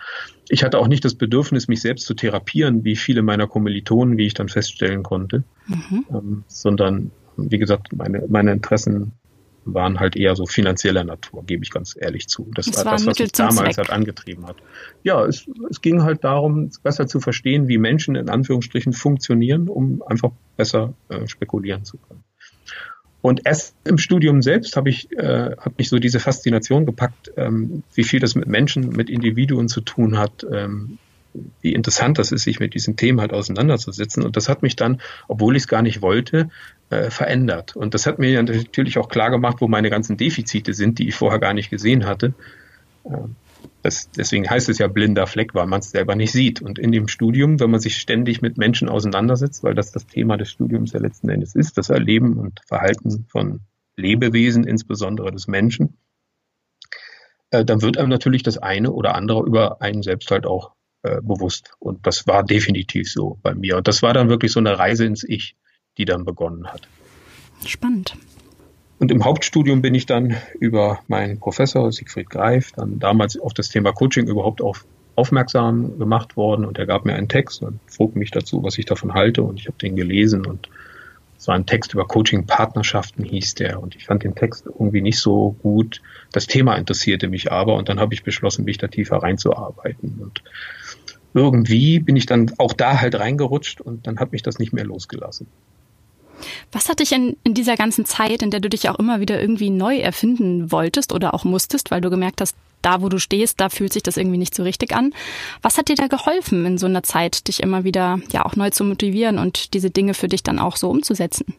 Ich 0.48 0.62
hatte 0.62 0.78
auch 0.78 0.86
nicht 0.86 1.04
das 1.04 1.16
Bedürfnis, 1.16 1.66
mich 1.66 1.80
selbst 1.80 2.06
zu 2.06 2.14
therapieren, 2.14 2.84
wie 2.84 2.94
viele 2.94 3.22
meiner 3.22 3.48
Kommilitonen, 3.48 4.16
wie 4.16 4.26
ich 4.26 4.34
dann 4.34 4.48
feststellen 4.48 5.02
konnte, 5.02 5.42
mhm. 5.66 6.06
ähm, 6.10 6.44
sondern 6.46 7.10
wie 7.36 7.58
gesagt, 7.58 7.92
meine, 7.92 8.22
meine 8.28 8.52
Interessen 8.52 9.10
waren 9.66 10.00
halt 10.00 10.16
eher 10.16 10.36
so 10.36 10.46
finanzieller 10.46 11.04
Natur, 11.04 11.44
gebe 11.44 11.62
ich 11.62 11.70
ganz 11.70 11.96
ehrlich 11.98 12.28
zu. 12.28 12.50
Das, 12.54 12.66
das 12.66 12.84
war 12.84 12.92
das, 12.92 13.06
was 13.06 13.18
mich 13.18 13.32
damals 13.32 13.76
halt 13.76 13.90
angetrieben 13.90 14.46
hat. 14.46 14.56
Ja, 15.02 15.24
es, 15.24 15.46
es 15.70 15.80
ging 15.80 16.02
halt 16.02 16.24
darum, 16.24 16.70
besser 16.82 17.06
zu 17.06 17.20
verstehen, 17.20 17.68
wie 17.68 17.78
Menschen 17.78 18.16
in 18.16 18.30
Anführungsstrichen 18.30 18.92
funktionieren, 18.92 19.68
um 19.68 20.02
einfach 20.06 20.30
besser 20.56 20.94
äh, 21.08 21.26
spekulieren 21.26 21.84
zu 21.84 21.98
können. 21.98 22.22
Und 23.22 23.40
erst 23.44 23.74
im 23.84 23.98
Studium 23.98 24.40
selbst 24.40 24.76
habe 24.76 24.88
ich, 24.88 25.10
äh, 25.10 25.56
hat 25.58 25.78
mich 25.78 25.88
so 25.88 25.98
diese 25.98 26.20
Faszination 26.20 26.86
gepackt, 26.86 27.32
ähm, 27.36 27.82
wie 27.92 28.04
viel 28.04 28.20
das 28.20 28.36
mit 28.36 28.46
Menschen, 28.46 28.90
mit 28.90 29.10
Individuen 29.10 29.68
zu 29.68 29.80
tun 29.80 30.16
hat, 30.16 30.46
ähm, 30.50 30.98
wie 31.60 31.72
interessant 31.72 32.18
das 32.18 32.32
ist, 32.32 32.44
sich 32.44 32.60
mit 32.60 32.74
diesen 32.74 32.96
Themen 32.96 33.20
halt 33.20 33.32
auseinanderzusetzen. 33.32 34.24
Und 34.24 34.36
das 34.36 34.48
hat 34.48 34.62
mich 34.62 34.76
dann, 34.76 35.00
obwohl 35.28 35.56
ich 35.56 35.62
es 35.62 35.68
gar 35.68 35.82
nicht 35.82 36.02
wollte, 36.02 36.48
äh, 36.90 37.10
verändert. 37.10 37.76
Und 37.76 37.94
das 37.94 38.06
hat 38.06 38.18
mir 38.18 38.42
natürlich 38.42 38.98
auch 38.98 39.08
klar 39.08 39.30
gemacht, 39.30 39.56
wo 39.60 39.68
meine 39.68 39.90
ganzen 39.90 40.16
Defizite 40.16 40.74
sind, 40.74 40.98
die 40.98 41.08
ich 41.08 41.14
vorher 41.14 41.38
gar 41.38 41.54
nicht 41.54 41.70
gesehen 41.70 42.06
hatte. 42.06 42.34
Ähm, 43.04 43.36
das, 43.82 44.10
deswegen 44.10 44.48
heißt 44.48 44.68
es 44.68 44.78
ja 44.78 44.88
blinder 44.88 45.26
Fleck, 45.26 45.54
weil 45.54 45.66
man 45.66 45.80
es 45.80 45.90
selber 45.90 46.16
nicht 46.16 46.32
sieht. 46.32 46.60
Und 46.60 46.78
in 46.78 46.92
dem 46.92 47.08
Studium, 47.08 47.60
wenn 47.60 47.70
man 47.70 47.80
sich 47.80 47.96
ständig 47.96 48.42
mit 48.42 48.58
Menschen 48.58 48.88
auseinandersetzt, 48.88 49.62
weil 49.62 49.74
das 49.74 49.92
das 49.92 50.06
Thema 50.06 50.36
des 50.36 50.50
Studiums 50.50 50.92
ja 50.92 51.00
letzten 51.00 51.28
Endes 51.28 51.54
ist, 51.54 51.78
das 51.78 51.90
Erleben 51.90 52.36
und 52.38 52.60
Verhalten 52.66 53.26
von 53.28 53.60
Lebewesen, 53.96 54.64
insbesondere 54.64 55.30
des 55.30 55.46
Menschen, 55.46 55.96
äh, 57.50 57.64
dann 57.64 57.82
wird 57.82 57.96
einem 57.96 58.08
natürlich 58.08 58.42
das 58.42 58.58
eine 58.58 58.92
oder 58.92 59.14
andere 59.14 59.44
über 59.44 59.80
einen 59.80 60.02
selbst 60.02 60.30
halt 60.30 60.46
auch 60.46 60.72
äh, 61.06 61.20
bewusst. 61.22 61.72
Und 61.78 62.06
das 62.06 62.26
war 62.26 62.42
definitiv 62.42 63.10
so 63.10 63.38
bei 63.42 63.54
mir. 63.54 63.76
Und 63.76 63.88
das 63.88 64.02
war 64.02 64.12
dann 64.12 64.28
wirklich 64.28 64.52
so 64.52 64.60
eine 64.60 64.78
Reise 64.78 65.04
ins 65.04 65.24
Ich, 65.24 65.56
die 65.98 66.04
dann 66.04 66.24
begonnen 66.24 66.66
hat. 66.66 66.88
Spannend. 67.64 68.16
Und 68.98 69.10
im 69.10 69.24
Hauptstudium 69.24 69.82
bin 69.82 69.94
ich 69.94 70.06
dann 70.06 70.36
über 70.58 71.00
meinen 71.06 71.38
Professor 71.38 71.92
Siegfried 71.92 72.30
Greif 72.30 72.72
dann 72.72 72.98
damals 72.98 73.38
auf 73.38 73.52
das 73.52 73.68
Thema 73.68 73.92
Coaching 73.92 74.26
überhaupt 74.26 74.62
auf, 74.62 74.86
aufmerksam 75.16 75.98
gemacht 75.98 76.36
worden 76.36 76.64
und 76.64 76.78
er 76.78 76.86
gab 76.86 77.04
mir 77.04 77.14
einen 77.14 77.28
Text 77.28 77.62
und 77.62 77.78
frug 77.86 78.16
mich 78.16 78.30
dazu, 78.30 78.62
was 78.62 78.78
ich 78.78 78.86
davon 78.86 79.12
halte 79.12 79.42
und 79.42 79.60
ich 79.60 79.66
habe 79.66 79.76
den 79.78 79.96
gelesen 79.96 80.46
und 80.46 80.70
es 81.38 81.46
war 81.48 81.54
ein 81.54 81.66
Text 81.66 81.92
über 81.92 82.06
Coaching-Partnerschaften 82.06 83.22
hieß 83.22 83.56
der 83.56 83.82
und 83.82 83.94
ich 83.94 84.06
fand 84.06 84.24
den 84.24 84.34
Text 84.34 84.64
irgendwie 84.66 85.02
nicht 85.02 85.18
so 85.18 85.54
gut. 85.62 86.00
Das 86.32 86.46
Thema 86.46 86.76
interessierte 86.76 87.28
mich 87.28 87.52
aber 87.52 87.74
und 87.74 87.90
dann 87.90 88.00
habe 88.00 88.14
ich 88.14 88.24
beschlossen, 88.24 88.64
mich 88.64 88.78
da 88.78 88.88
tiefer 88.88 89.18
reinzuarbeiten 89.18 90.18
und 90.22 90.42
irgendwie 91.36 92.00
bin 92.00 92.16
ich 92.16 92.26
dann 92.26 92.52
auch 92.58 92.72
da 92.72 93.00
halt 93.00 93.14
reingerutscht 93.14 93.80
und 93.80 94.06
dann 94.06 94.18
hat 94.18 94.32
mich 94.32 94.42
das 94.42 94.58
nicht 94.58 94.72
mehr 94.72 94.84
losgelassen. 94.84 95.46
Was 96.72 96.88
hat 96.88 97.00
dich 97.00 97.12
in, 97.12 97.36
in 97.44 97.54
dieser 97.54 97.76
ganzen 97.76 98.04
Zeit, 98.04 98.42
in 98.42 98.50
der 98.50 98.60
du 98.60 98.68
dich 98.68 98.88
auch 98.88 98.98
immer 98.98 99.20
wieder 99.20 99.40
irgendwie 99.40 99.70
neu 99.70 99.98
erfinden 99.98 100.70
wolltest 100.72 101.12
oder 101.12 101.32
auch 101.34 101.44
musstest, 101.44 101.90
weil 101.90 102.00
du 102.00 102.10
gemerkt 102.10 102.40
hast, 102.40 102.56
da 102.82 103.00
wo 103.00 103.08
du 103.08 103.18
stehst, 103.18 103.60
da 103.60 103.68
fühlt 103.68 103.92
sich 103.92 104.02
das 104.02 104.16
irgendwie 104.16 104.38
nicht 104.38 104.54
so 104.54 104.62
richtig 104.62 104.94
an. 104.94 105.12
Was 105.62 105.78
hat 105.78 105.88
dir 105.88 105.96
da 105.96 106.06
geholfen 106.06 106.64
in 106.66 106.78
so 106.78 106.86
einer 106.86 107.02
Zeit, 107.02 107.48
dich 107.48 107.62
immer 107.62 107.84
wieder 107.84 108.20
ja 108.32 108.44
auch 108.44 108.56
neu 108.56 108.70
zu 108.70 108.84
motivieren 108.84 109.38
und 109.38 109.74
diese 109.74 109.90
Dinge 109.90 110.14
für 110.14 110.28
dich 110.28 110.42
dann 110.42 110.58
auch 110.58 110.76
so 110.76 110.90
umzusetzen? 110.90 111.54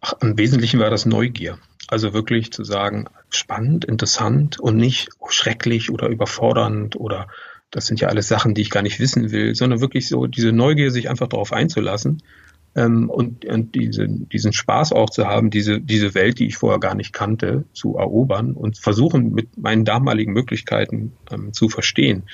Ach, 0.00 0.14
Im 0.20 0.36
Wesentlichen 0.38 0.80
war 0.80 0.90
das 0.90 1.06
Neugier. 1.06 1.58
Also 1.88 2.14
wirklich 2.14 2.52
zu 2.52 2.64
sagen, 2.64 3.06
spannend, 3.28 3.84
interessant 3.84 4.58
und 4.58 4.76
nicht 4.76 5.10
schrecklich 5.28 5.90
oder 5.90 6.08
überfordernd 6.08 6.96
oder 6.96 7.28
das 7.72 7.86
sind 7.86 8.00
ja 8.00 8.08
alles 8.08 8.28
Sachen, 8.28 8.54
die 8.54 8.60
ich 8.60 8.70
gar 8.70 8.82
nicht 8.82 9.00
wissen 9.00 9.32
will, 9.32 9.56
sondern 9.56 9.80
wirklich 9.80 10.08
so 10.08 10.26
diese 10.26 10.52
Neugier, 10.52 10.92
sich 10.92 11.10
einfach 11.10 11.26
darauf 11.26 11.52
einzulassen 11.52 12.22
ähm, 12.76 13.10
und, 13.10 13.44
und 13.46 13.74
diese, 13.74 14.06
diesen 14.08 14.52
Spaß 14.52 14.92
auch 14.92 15.10
zu 15.10 15.26
haben, 15.26 15.50
diese, 15.50 15.80
diese 15.80 16.14
Welt, 16.14 16.38
die 16.38 16.46
ich 16.46 16.56
vorher 16.56 16.78
gar 16.78 16.94
nicht 16.94 17.12
kannte, 17.12 17.64
zu 17.72 17.96
erobern 17.96 18.52
und 18.52 18.78
versuchen, 18.78 19.32
mit 19.32 19.58
meinen 19.58 19.84
damaligen 19.84 20.32
Möglichkeiten 20.32 21.12
ähm, 21.30 21.52
zu 21.52 21.68
verstehen. 21.68 22.24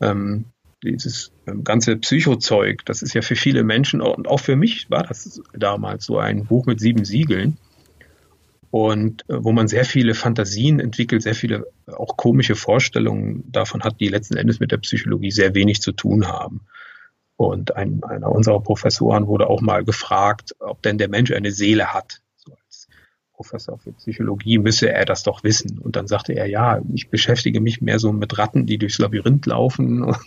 Ähm, 0.00 0.46
dieses 0.82 1.32
ähm, 1.46 1.64
ganze 1.64 1.96
Psychozeug, 1.96 2.84
das 2.84 3.02
ist 3.02 3.14
ja 3.14 3.22
für 3.22 3.36
viele 3.36 3.62
Menschen 3.62 4.00
und 4.00 4.28
auch 4.28 4.40
für 4.40 4.56
mich 4.56 4.90
war 4.90 5.04
das 5.04 5.40
damals 5.56 6.04
so 6.04 6.18
ein 6.18 6.46
Buch 6.46 6.66
mit 6.66 6.80
sieben 6.80 7.04
Siegeln 7.04 7.58
und 8.74 9.22
äh, 9.30 9.44
wo 9.44 9.52
man 9.52 9.68
sehr 9.68 9.84
viele 9.84 10.14
Fantasien 10.14 10.80
entwickelt, 10.80 11.22
sehr 11.22 11.36
viele 11.36 11.64
äh, 11.86 11.92
auch 11.92 12.16
komische 12.16 12.56
Vorstellungen 12.56 13.44
davon 13.52 13.84
hat, 13.84 14.00
die 14.00 14.08
letzten 14.08 14.36
Endes 14.36 14.58
mit 14.58 14.72
der 14.72 14.78
Psychologie 14.78 15.30
sehr 15.30 15.54
wenig 15.54 15.80
zu 15.80 15.92
tun 15.92 16.26
haben. 16.26 16.62
Und 17.36 17.76
ein, 17.76 18.02
einer 18.02 18.32
unserer 18.32 18.58
Professoren 18.58 19.28
wurde 19.28 19.46
auch 19.46 19.60
mal 19.60 19.84
gefragt, 19.84 20.56
ob 20.58 20.82
denn 20.82 20.98
der 20.98 21.08
Mensch 21.08 21.30
eine 21.30 21.52
Seele 21.52 21.94
hat. 21.94 22.20
So 22.34 22.52
als 22.66 22.88
Professor 23.32 23.78
für 23.78 23.92
Psychologie 23.92 24.58
müsse 24.58 24.90
er 24.90 25.04
das 25.04 25.22
doch 25.22 25.44
wissen. 25.44 25.78
Und 25.78 25.94
dann 25.94 26.08
sagte 26.08 26.32
er, 26.32 26.46
ja, 26.46 26.82
ich 26.92 27.10
beschäftige 27.10 27.60
mich 27.60 27.80
mehr 27.80 28.00
so 28.00 28.12
mit 28.12 28.36
Ratten, 28.38 28.66
die 28.66 28.78
durchs 28.78 28.98
Labyrinth 28.98 29.46
laufen. 29.46 30.16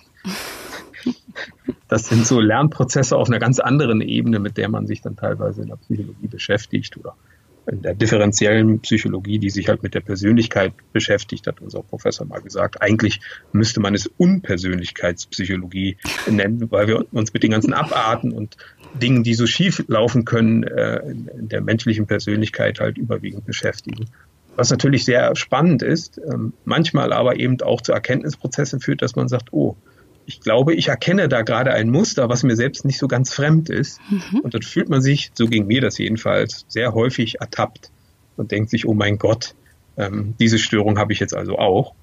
Das 1.90 2.10
sind 2.10 2.28
so 2.28 2.42
Lernprozesse 2.42 3.16
auf 3.16 3.30
einer 3.30 3.40
ganz 3.40 3.60
anderen 3.60 4.02
Ebene, 4.02 4.40
mit 4.40 4.58
der 4.58 4.68
man 4.68 4.88
sich 4.88 5.02
dann 5.02 5.16
teilweise 5.16 5.62
in 5.62 5.70
der 5.70 5.78
Psychologie 5.78 6.28
beschäftigt 6.28 6.98
oder 6.98 7.16
der 7.70 7.94
differenziellen 7.94 8.80
Psychologie, 8.80 9.40
die 9.40 9.50
sich 9.50 9.68
halt 9.68 9.84
mit 9.84 9.94
der 9.94 10.00
Persönlichkeit 10.00 10.74
beschäftigt, 10.94 11.48
hat 11.48 11.62
unser 11.62 11.84
Professor 11.84 12.26
mal 12.26 12.42
gesagt. 12.42 12.82
Eigentlich 12.82 13.20
müsste 13.52 13.80
man 13.82 13.94
es 13.94 14.08
Unpersönlichkeitspsychologie 14.18 15.98
nennen, 16.30 16.72
weil 16.72 16.88
wir 16.88 17.06
uns 17.14 17.34
mit 17.34 17.44
den 17.44 17.52
ganzen 17.52 17.74
Abarten 17.74 18.32
und 18.32 18.56
Dingen, 18.94 19.24
die 19.24 19.34
so 19.34 19.46
schief 19.46 19.84
laufen 19.88 20.24
können, 20.24 20.64
äh, 20.64 21.00
in 21.10 21.50
der 21.50 21.62
menschlichen 21.62 22.08
Persönlichkeit 22.08 22.80
halt 22.80 22.98
überwiegend 22.98 23.46
beschäftigen. 23.46 24.06
Was 24.56 24.72
natürlich 24.72 25.06
sehr 25.06 25.36
spannend 25.36 25.84
ist, 25.84 26.20
ähm, 26.20 26.54
manchmal 26.64 27.14
aber 27.14 27.38
eben 27.38 27.62
auch 27.62 27.82
zu 27.82 27.92
Erkenntnisprozessen 27.92 28.80
führt, 28.80 29.02
dass 29.02 29.16
man 29.16 29.28
sagt, 29.28 29.52
oh, 29.52 29.76
ich 30.28 30.42
glaube, 30.42 30.76
ich 30.76 30.90
erkenne 30.90 31.30
da 31.30 31.42
gerade 31.42 31.72
ein 31.74 31.90
Muster, 31.90 32.28
was 32.28 32.44
mir 32.44 32.58
selbst 32.58 32.84
nicht 32.84 33.00
so 33.00 33.08
ganz 33.08 33.34
fremd 33.34 33.70
ist. 33.70 34.02
Mhm. 34.10 34.42
Und 34.42 34.54
dann 34.54 34.62
fühlt 34.62 34.90
man 34.90 35.02
sich, 35.02 35.32
so 35.34 35.48
ging 35.48 35.68
mir 35.68 35.80
das 35.80 35.98
jedenfalls, 35.98 36.66
sehr 36.68 36.94
häufig 36.94 37.40
ertappt 37.40 37.90
und 38.36 38.52
denkt 38.52 38.70
sich, 38.70 38.86
oh 38.86 38.94
mein 38.94 39.18
Gott, 39.18 39.56
ähm, 39.96 40.36
diese 40.38 40.60
Störung 40.60 41.00
habe 41.00 41.14
ich 41.14 41.22
jetzt 41.22 41.34
also 41.34 41.58
auch. 41.58 41.96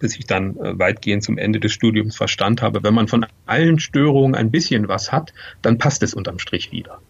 Bis 0.00 0.18
ich 0.18 0.26
dann 0.26 0.56
äh, 0.56 0.76
weitgehend 0.76 1.22
zum 1.22 1.38
Ende 1.38 1.60
des 1.60 1.70
Studiums 1.70 2.16
verstand 2.16 2.60
habe, 2.60 2.82
wenn 2.82 2.92
man 2.92 3.06
von 3.06 3.24
allen 3.46 3.78
Störungen 3.78 4.34
ein 4.34 4.50
bisschen 4.50 4.88
was 4.88 5.12
hat, 5.12 5.32
dann 5.62 5.78
passt 5.78 6.02
es 6.02 6.14
unterm 6.14 6.40
Strich 6.40 6.72
wieder. 6.72 7.00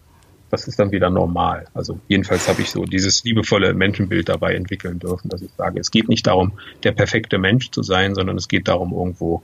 Das 0.51 0.69
ist 0.69 0.79
dann 0.79 0.93
wieder 0.93 1.09
normal. 1.09 1.69
Also 1.73 1.99
jedenfalls 2.09 2.47
habe 2.49 2.61
ich 2.61 2.71
so 2.71 2.85
dieses 2.85 3.25
liebevolle 3.25 3.73
Menschenbild 3.73 4.29
dabei 4.29 4.55
entwickeln 4.55 4.99
dürfen, 4.99 5.31
dass 5.31 5.41
ich 5.41 5.51
sage, 5.57 5.81
es 5.81 5.91
geht 5.91 6.11
nicht 6.11 6.27
darum, 6.27 6.53
der 6.83 6.93
perfekte 6.93 7.39
Mensch 7.39 7.71
zu 7.71 7.83
sein, 7.83 8.15
sondern 8.15 8.37
es 8.37 8.49
geht 8.49 8.69
darum, 8.69 8.93
irgendwo 8.93 9.43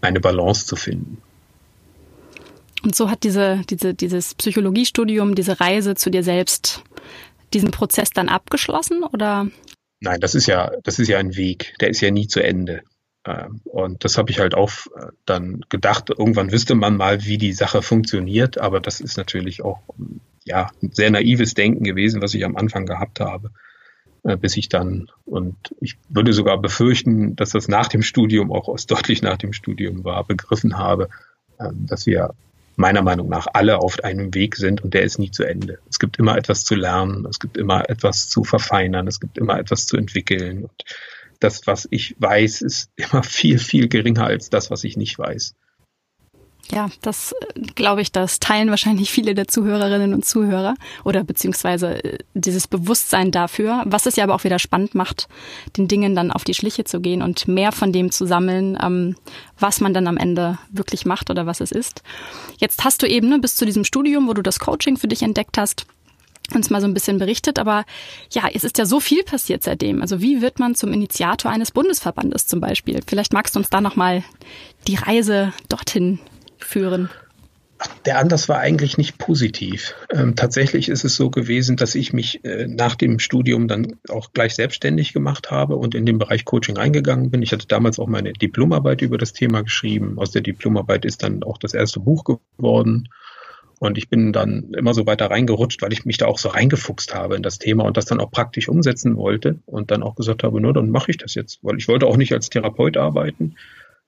eine 0.00 0.20
Balance 0.20 0.66
zu 0.66 0.76
finden. 0.76 1.20
Und 2.82 2.94
so 2.94 3.10
hat 3.10 3.24
diese, 3.24 3.62
diese, 3.68 3.94
dieses 3.94 4.34
Psychologiestudium, 4.34 5.34
diese 5.34 5.60
Reise 5.60 5.94
zu 5.94 6.10
dir 6.10 6.22
selbst, 6.22 6.84
diesen 7.52 7.70
Prozess 7.70 8.10
dann 8.10 8.28
abgeschlossen 8.28 9.02
oder? 9.02 9.48
Nein, 10.00 10.20
das 10.20 10.34
ist 10.34 10.46
ja, 10.46 10.70
das 10.84 10.98
ist 10.98 11.08
ja 11.08 11.18
ein 11.18 11.36
Weg, 11.36 11.74
der 11.80 11.88
ist 11.88 12.00
ja 12.00 12.10
nie 12.10 12.28
zu 12.28 12.40
Ende. 12.40 12.82
Ähm, 13.26 13.60
und 13.64 14.04
das 14.04 14.16
habe 14.16 14.30
ich 14.30 14.38
halt 14.38 14.54
auch 14.54 14.70
äh, 14.96 15.06
dann 15.26 15.64
gedacht, 15.68 16.10
irgendwann 16.10 16.52
wüsste 16.52 16.76
man 16.76 16.96
mal, 16.96 17.24
wie 17.24 17.38
die 17.38 17.52
Sache 17.52 17.82
funktioniert, 17.82 18.58
aber 18.58 18.80
das 18.80 19.00
ist 19.00 19.16
natürlich 19.16 19.62
auch 19.62 19.80
ja, 20.44 20.70
ein 20.82 20.92
sehr 20.92 21.10
naives 21.10 21.54
Denken 21.54 21.84
gewesen, 21.84 22.22
was 22.22 22.34
ich 22.34 22.44
am 22.44 22.56
Anfang 22.56 22.86
gehabt 22.86 23.20
habe, 23.20 23.50
bis 24.22 24.56
ich 24.56 24.68
dann, 24.68 25.10
und 25.24 25.56
ich 25.80 25.96
würde 26.08 26.32
sogar 26.32 26.60
befürchten, 26.60 27.36
dass 27.36 27.50
das 27.50 27.68
nach 27.68 27.88
dem 27.88 28.02
Studium, 28.02 28.52
auch 28.52 28.68
aus 28.68 28.86
deutlich 28.86 29.22
nach 29.22 29.36
dem 29.36 29.52
Studium 29.52 30.04
war, 30.04 30.24
begriffen 30.24 30.78
habe, 30.78 31.08
ähm, 31.60 31.86
dass 31.86 32.06
wir 32.06 32.34
meiner 32.76 33.02
Meinung 33.02 33.28
nach 33.28 33.48
alle 33.52 33.78
auf 33.78 34.02
einem 34.04 34.32
Weg 34.34 34.54
sind 34.54 34.84
und 34.84 34.94
der 34.94 35.02
ist 35.02 35.18
nie 35.18 35.32
zu 35.32 35.42
Ende. 35.42 35.80
Es 35.90 35.98
gibt 35.98 36.18
immer 36.18 36.36
etwas 36.36 36.64
zu 36.64 36.76
lernen, 36.76 37.26
es 37.28 37.40
gibt 37.40 37.56
immer 37.56 37.90
etwas 37.90 38.28
zu 38.28 38.44
verfeinern, 38.44 39.08
es 39.08 39.18
gibt 39.18 39.36
immer 39.36 39.58
etwas 39.58 39.86
zu 39.86 39.96
entwickeln. 39.96 40.62
Und 40.64 40.84
das, 41.40 41.66
was 41.66 41.88
ich 41.90 42.14
weiß, 42.18 42.62
ist 42.62 42.90
immer 42.96 43.22
viel, 43.22 43.58
viel 43.58 43.88
geringer 43.88 44.26
als 44.26 44.48
das, 44.48 44.70
was 44.70 44.84
ich 44.84 44.96
nicht 44.96 45.18
weiß. 45.18 45.54
Ja, 46.70 46.90
das 47.00 47.32
äh, 47.32 47.60
glaube 47.74 48.02
ich, 48.02 48.12
das 48.12 48.40
teilen 48.40 48.70
wahrscheinlich 48.70 49.10
viele 49.10 49.34
der 49.34 49.48
Zuhörerinnen 49.48 50.12
und 50.12 50.24
Zuhörer 50.24 50.74
oder 51.04 51.24
beziehungsweise 51.24 52.04
äh, 52.04 52.18
dieses 52.34 52.66
Bewusstsein 52.66 53.30
dafür, 53.30 53.82
was 53.86 54.06
es 54.06 54.16
ja 54.16 54.24
aber 54.24 54.34
auch 54.34 54.44
wieder 54.44 54.58
spannend 54.58 54.94
macht, 54.94 55.28
den 55.76 55.88
Dingen 55.88 56.14
dann 56.14 56.30
auf 56.30 56.44
die 56.44 56.54
Schliche 56.54 56.84
zu 56.84 57.00
gehen 57.00 57.22
und 57.22 57.48
mehr 57.48 57.72
von 57.72 57.92
dem 57.92 58.10
zu 58.10 58.26
sammeln, 58.26 58.78
ähm, 58.82 59.16
was 59.58 59.80
man 59.80 59.94
dann 59.94 60.06
am 60.06 60.18
Ende 60.18 60.58
wirklich 60.70 61.06
macht 61.06 61.30
oder 61.30 61.46
was 61.46 61.60
es 61.60 61.72
ist. 61.72 62.02
Jetzt 62.58 62.84
hast 62.84 63.02
du 63.02 63.06
eben 63.06 63.28
ne, 63.28 63.38
bis 63.38 63.56
zu 63.56 63.64
diesem 63.64 63.84
Studium, 63.84 64.28
wo 64.28 64.34
du 64.34 64.42
das 64.42 64.58
Coaching 64.58 64.96
für 64.98 65.08
dich 65.08 65.22
entdeckt 65.22 65.56
hast, 65.56 65.86
uns 66.54 66.70
mal 66.70 66.80
so 66.80 66.86
ein 66.86 66.94
bisschen 66.94 67.18
berichtet, 67.18 67.58
aber 67.58 67.84
ja, 68.32 68.44
es 68.52 68.64
ist 68.64 68.78
ja 68.78 68.86
so 68.86 69.00
viel 69.00 69.22
passiert 69.22 69.62
seitdem. 69.62 70.00
Also 70.00 70.22
wie 70.22 70.40
wird 70.40 70.58
man 70.58 70.74
zum 70.74 70.92
Initiator 70.92 71.50
eines 71.50 71.72
Bundesverbandes 71.72 72.46
zum 72.46 72.60
Beispiel? 72.60 73.00
Vielleicht 73.06 73.32
magst 73.32 73.54
du 73.54 73.58
uns 73.58 73.68
da 73.68 73.80
nochmal 73.80 74.24
die 74.86 74.96
Reise 74.96 75.52
dorthin 75.68 76.18
führen? 76.58 77.10
Der 78.06 78.18
Anlass 78.18 78.48
war 78.48 78.58
eigentlich 78.58 78.98
nicht 78.98 79.18
positiv. 79.18 79.94
Ähm, 80.10 80.34
tatsächlich 80.34 80.88
ist 80.88 81.04
es 81.04 81.14
so 81.14 81.30
gewesen, 81.30 81.76
dass 81.76 81.94
ich 81.94 82.12
mich 82.12 82.44
äh, 82.44 82.66
nach 82.66 82.96
dem 82.96 83.20
Studium 83.20 83.68
dann 83.68 83.96
auch 84.08 84.32
gleich 84.32 84.56
selbstständig 84.56 85.12
gemacht 85.12 85.52
habe 85.52 85.76
und 85.76 85.94
in 85.94 86.04
den 86.04 86.18
Bereich 86.18 86.44
Coaching 86.44 86.76
eingegangen 86.76 87.30
bin. 87.30 87.42
Ich 87.42 87.52
hatte 87.52 87.68
damals 87.68 88.00
auch 88.00 88.08
meine 88.08 88.32
Diplomarbeit 88.32 89.00
über 89.02 89.16
das 89.16 89.32
Thema 89.32 89.62
geschrieben. 89.62 90.18
Aus 90.18 90.32
der 90.32 90.42
Diplomarbeit 90.42 91.04
ist 91.04 91.22
dann 91.22 91.44
auch 91.44 91.58
das 91.58 91.72
erste 91.72 92.00
Buch 92.00 92.24
geworden. 92.24 93.08
Und 93.78 93.96
ich 93.96 94.08
bin 94.08 94.32
dann 94.32 94.72
immer 94.76 94.92
so 94.92 95.06
weiter 95.06 95.30
reingerutscht, 95.30 95.80
weil 95.82 95.92
ich 95.92 96.04
mich 96.04 96.16
da 96.16 96.26
auch 96.26 96.38
so 96.38 96.48
reingefuchst 96.48 97.14
habe 97.14 97.36
in 97.36 97.44
das 97.44 97.60
Thema 97.60 97.84
und 97.84 97.96
das 97.96 98.06
dann 98.06 98.20
auch 98.20 98.32
praktisch 98.32 98.68
umsetzen 98.68 99.16
wollte 99.16 99.60
und 99.66 99.92
dann 99.92 100.02
auch 100.02 100.16
gesagt 100.16 100.42
habe, 100.42 100.60
nur 100.60 100.72
dann 100.72 100.90
mache 100.90 101.12
ich 101.12 101.18
das 101.18 101.34
jetzt, 101.36 101.60
weil 101.62 101.76
ich 101.78 101.86
wollte 101.86 102.06
auch 102.06 102.16
nicht 102.16 102.32
als 102.32 102.50
Therapeut 102.50 102.96
arbeiten. 102.96 103.54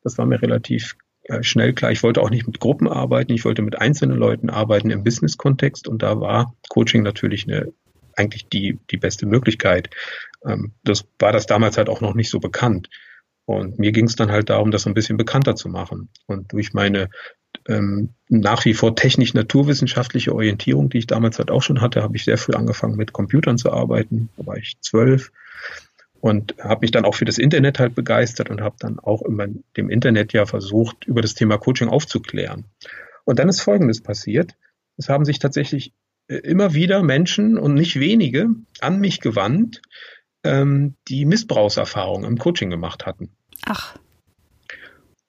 Das 0.02 0.18
war 0.18 0.26
mir 0.26 0.42
relativ 0.42 0.96
schnell 1.42 1.72
klar, 1.72 1.92
ich 1.92 2.02
wollte 2.02 2.20
auch 2.20 2.30
nicht 2.30 2.46
mit 2.46 2.60
Gruppen 2.60 2.88
arbeiten, 2.88 3.32
ich 3.32 3.44
wollte 3.44 3.62
mit 3.62 3.80
einzelnen 3.80 4.16
Leuten 4.16 4.50
arbeiten 4.50 4.90
im 4.90 5.04
Business-Kontext 5.04 5.88
und 5.88 6.02
da 6.02 6.20
war 6.20 6.54
Coaching 6.68 7.02
natürlich 7.02 7.46
eine, 7.46 7.72
eigentlich 8.16 8.48
die, 8.48 8.78
die 8.90 8.96
beste 8.96 9.26
Möglichkeit. 9.26 9.90
Ähm, 10.46 10.72
das 10.84 11.06
war 11.18 11.32
das 11.32 11.46
damals 11.46 11.76
halt 11.76 11.88
auch 11.88 12.00
noch 12.00 12.14
nicht 12.14 12.30
so 12.30 12.40
bekannt. 12.40 12.88
Und 13.44 13.78
mir 13.78 13.90
ging 13.90 14.06
es 14.06 14.14
dann 14.14 14.30
halt 14.30 14.48
darum, 14.48 14.70
das 14.70 14.86
ein 14.86 14.94
bisschen 14.94 15.16
bekannter 15.16 15.56
zu 15.56 15.68
machen. 15.68 16.08
Und 16.26 16.52
durch 16.52 16.72
meine 16.72 17.10
ähm, 17.68 18.14
nach 18.28 18.64
wie 18.64 18.74
vor 18.74 18.94
technisch-naturwissenschaftliche 18.94 20.34
Orientierung, 20.34 20.88
die 20.88 20.98
ich 20.98 21.06
damals 21.06 21.38
halt 21.38 21.50
auch 21.50 21.62
schon 21.62 21.80
hatte, 21.80 22.02
habe 22.02 22.16
ich 22.16 22.24
sehr 22.24 22.38
früh 22.38 22.52
angefangen 22.52 22.96
mit 22.96 23.12
Computern 23.12 23.58
zu 23.58 23.72
arbeiten. 23.72 24.28
Da 24.36 24.46
war 24.46 24.56
ich 24.56 24.78
zwölf 24.80 25.32
und 26.20 26.54
habe 26.58 26.82
mich 26.82 26.90
dann 26.90 27.04
auch 27.04 27.14
für 27.14 27.24
das 27.24 27.38
Internet 27.38 27.78
halt 27.78 27.94
begeistert 27.94 28.50
und 28.50 28.60
habe 28.60 28.76
dann 28.78 28.98
auch 28.98 29.22
immer 29.22 29.46
dem 29.76 29.90
Internet 29.90 30.32
ja 30.32 30.46
versucht, 30.46 31.06
über 31.06 31.22
das 31.22 31.34
Thema 31.34 31.58
Coaching 31.58 31.88
aufzuklären. 31.88 32.64
Und 33.24 33.38
dann 33.38 33.48
ist 33.48 33.60
Folgendes 33.60 34.02
passiert. 34.02 34.56
Es 34.96 35.08
haben 35.08 35.24
sich 35.24 35.38
tatsächlich 35.38 35.92
äh, 36.28 36.36
immer 36.36 36.74
wieder 36.74 37.02
Menschen 37.02 37.58
und 37.58 37.74
nicht 37.74 37.98
wenige 37.98 38.48
an 38.80 39.00
mich 39.00 39.20
gewandt, 39.20 39.80
ähm, 40.44 40.94
die 41.08 41.24
Missbrauchserfahrungen 41.24 42.28
im 42.28 42.38
Coaching 42.38 42.70
gemacht 42.70 43.06
hatten. 43.06 43.30
Ach 43.64 43.96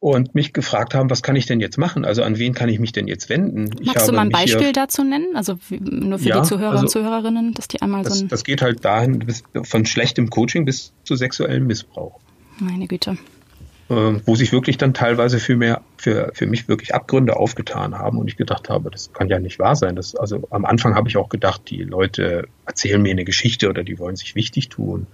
und 0.01 0.33
mich 0.33 0.51
gefragt 0.51 0.95
haben, 0.95 1.11
was 1.11 1.21
kann 1.21 1.35
ich 1.35 1.45
denn 1.45 1.59
jetzt 1.59 1.77
machen? 1.77 2.05
Also 2.05 2.23
an 2.23 2.39
wen 2.39 2.55
kann 2.55 2.67
ich 2.69 2.79
mich 2.79 2.91
denn 2.91 3.07
jetzt 3.07 3.29
wenden? 3.29 3.69
Magst 3.83 4.09
du 4.09 4.11
mal 4.11 4.21
ein 4.21 4.29
Beispiel 4.29 4.73
dazu 4.73 5.03
nennen? 5.03 5.35
Also 5.35 5.59
nur 5.69 6.17
für 6.17 6.27
ja, 6.27 6.41
die 6.41 6.47
Zuhörer 6.47 6.71
also, 6.71 6.81
und 6.81 6.89
Zuhörerinnen, 6.89 7.53
dass 7.53 7.67
die 7.67 7.83
einmal 7.83 8.03
das, 8.03 8.17
so 8.17 8.25
ein... 8.25 8.27
Das 8.27 8.43
geht 8.43 8.63
halt 8.63 8.83
dahin, 8.83 9.19
bis, 9.19 9.43
von 9.61 9.85
schlechtem 9.85 10.31
Coaching 10.31 10.65
bis 10.65 10.91
zu 11.03 11.15
sexuellem 11.15 11.67
Missbrauch. 11.67 12.19
Meine 12.59 12.87
Güte. 12.87 13.15
Äh, 13.89 14.19
wo 14.25 14.33
sich 14.33 14.51
wirklich 14.51 14.79
dann 14.79 14.95
teilweise 14.95 15.39
für, 15.39 15.55
mehr, 15.55 15.81
für, 15.97 16.31
für 16.33 16.47
mich 16.47 16.67
wirklich 16.67 16.95
Abgründe 16.95 17.37
aufgetan 17.37 17.99
haben 17.99 18.17
und 18.17 18.27
ich 18.27 18.37
gedacht 18.37 18.69
habe, 18.69 18.89
das 18.89 19.13
kann 19.13 19.29
ja 19.29 19.37
nicht 19.37 19.59
wahr 19.59 19.75
sein. 19.75 19.95
Das, 19.95 20.15
also 20.15 20.47
am 20.49 20.65
Anfang 20.65 20.95
habe 20.95 21.09
ich 21.09 21.17
auch 21.17 21.29
gedacht, 21.29 21.61
die 21.69 21.83
Leute 21.83 22.47
erzählen 22.65 22.99
mir 22.99 23.11
eine 23.11 23.23
Geschichte 23.23 23.69
oder 23.69 23.83
die 23.83 23.99
wollen 23.99 24.15
sich 24.15 24.33
wichtig 24.33 24.69
tun. 24.69 25.05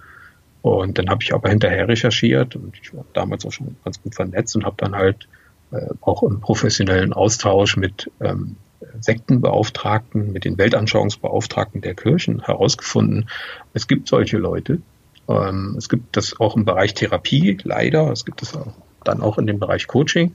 Und 0.62 0.98
dann 0.98 1.08
habe 1.08 1.22
ich 1.22 1.32
aber 1.32 1.48
hinterher 1.48 1.88
recherchiert 1.88 2.56
und 2.56 2.76
ich 2.82 2.94
war 2.94 3.04
damals 3.12 3.46
auch 3.46 3.52
schon 3.52 3.76
ganz 3.84 4.02
gut 4.02 4.14
vernetzt 4.14 4.56
und 4.56 4.64
habe 4.64 4.76
dann 4.78 4.96
halt 4.96 5.28
äh, 5.70 5.86
auch 6.00 6.22
im 6.22 6.40
professionellen 6.40 7.12
Austausch 7.12 7.76
mit 7.76 8.10
ähm, 8.20 8.56
Sektenbeauftragten, 9.00 10.32
mit 10.32 10.44
den 10.44 10.58
Weltanschauungsbeauftragten 10.58 11.80
der 11.80 11.94
Kirchen 11.94 12.44
herausgefunden, 12.44 13.28
es 13.74 13.86
gibt 13.86 14.08
solche 14.08 14.38
Leute. 14.38 14.80
Ähm, 15.28 15.74
es 15.76 15.88
gibt 15.88 16.16
das 16.16 16.38
auch 16.40 16.56
im 16.56 16.64
Bereich 16.64 16.94
Therapie, 16.94 17.58
leider. 17.62 18.10
Es 18.10 18.24
gibt 18.24 18.42
es 18.42 18.56
dann 19.04 19.22
auch 19.22 19.38
in 19.38 19.46
dem 19.46 19.58
Bereich 19.58 19.86
Coaching. 19.86 20.34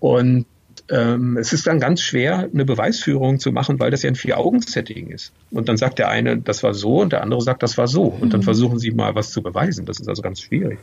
Und 0.00 0.46
ähm, 0.88 1.36
es 1.36 1.52
ist 1.52 1.66
dann 1.66 1.80
ganz 1.80 2.00
schwer, 2.00 2.48
eine 2.52 2.64
Beweisführung 2.64 3.38
zu 3.38 3.52
machen, 3.52 3.78
weil 3.78 3.90
das 3.90 4.02
ja 4.02 4.10
ein 4.10 4.14
Vier-Augen-Setting 4.14 5.08
ist. 5.08 5.32
Und 5.50 5.68
dann 5.68 5.76
sagt 5.76 5.98
der 5.98 6.08
eine, 6.08 6.38
das 6.38 6.62
war 6.62 6.74
so, 6.74 7.00
und 7.00 7.12
der 7.12 7.22
andere 7.22 7.40
sagt, 7.40 7.62
das 7.62 7.78
war 7.78 7.88
so. 7.88 8.04
Und 8.04 8.32
dann 8.32 8.40
mhm. 8.40 8.44
versuchen 8.44 8.78
sie 8.78 8.90
mal 8.90 9.14
was 9.14 9.30
zu 9.30 9.42
beweisen. 9.42 9.86
Das 9.86 10.00
ist 10.00 10.08
also 10.08 10.22
ganz 10.22 10.40
schwierig. 10.40 10.78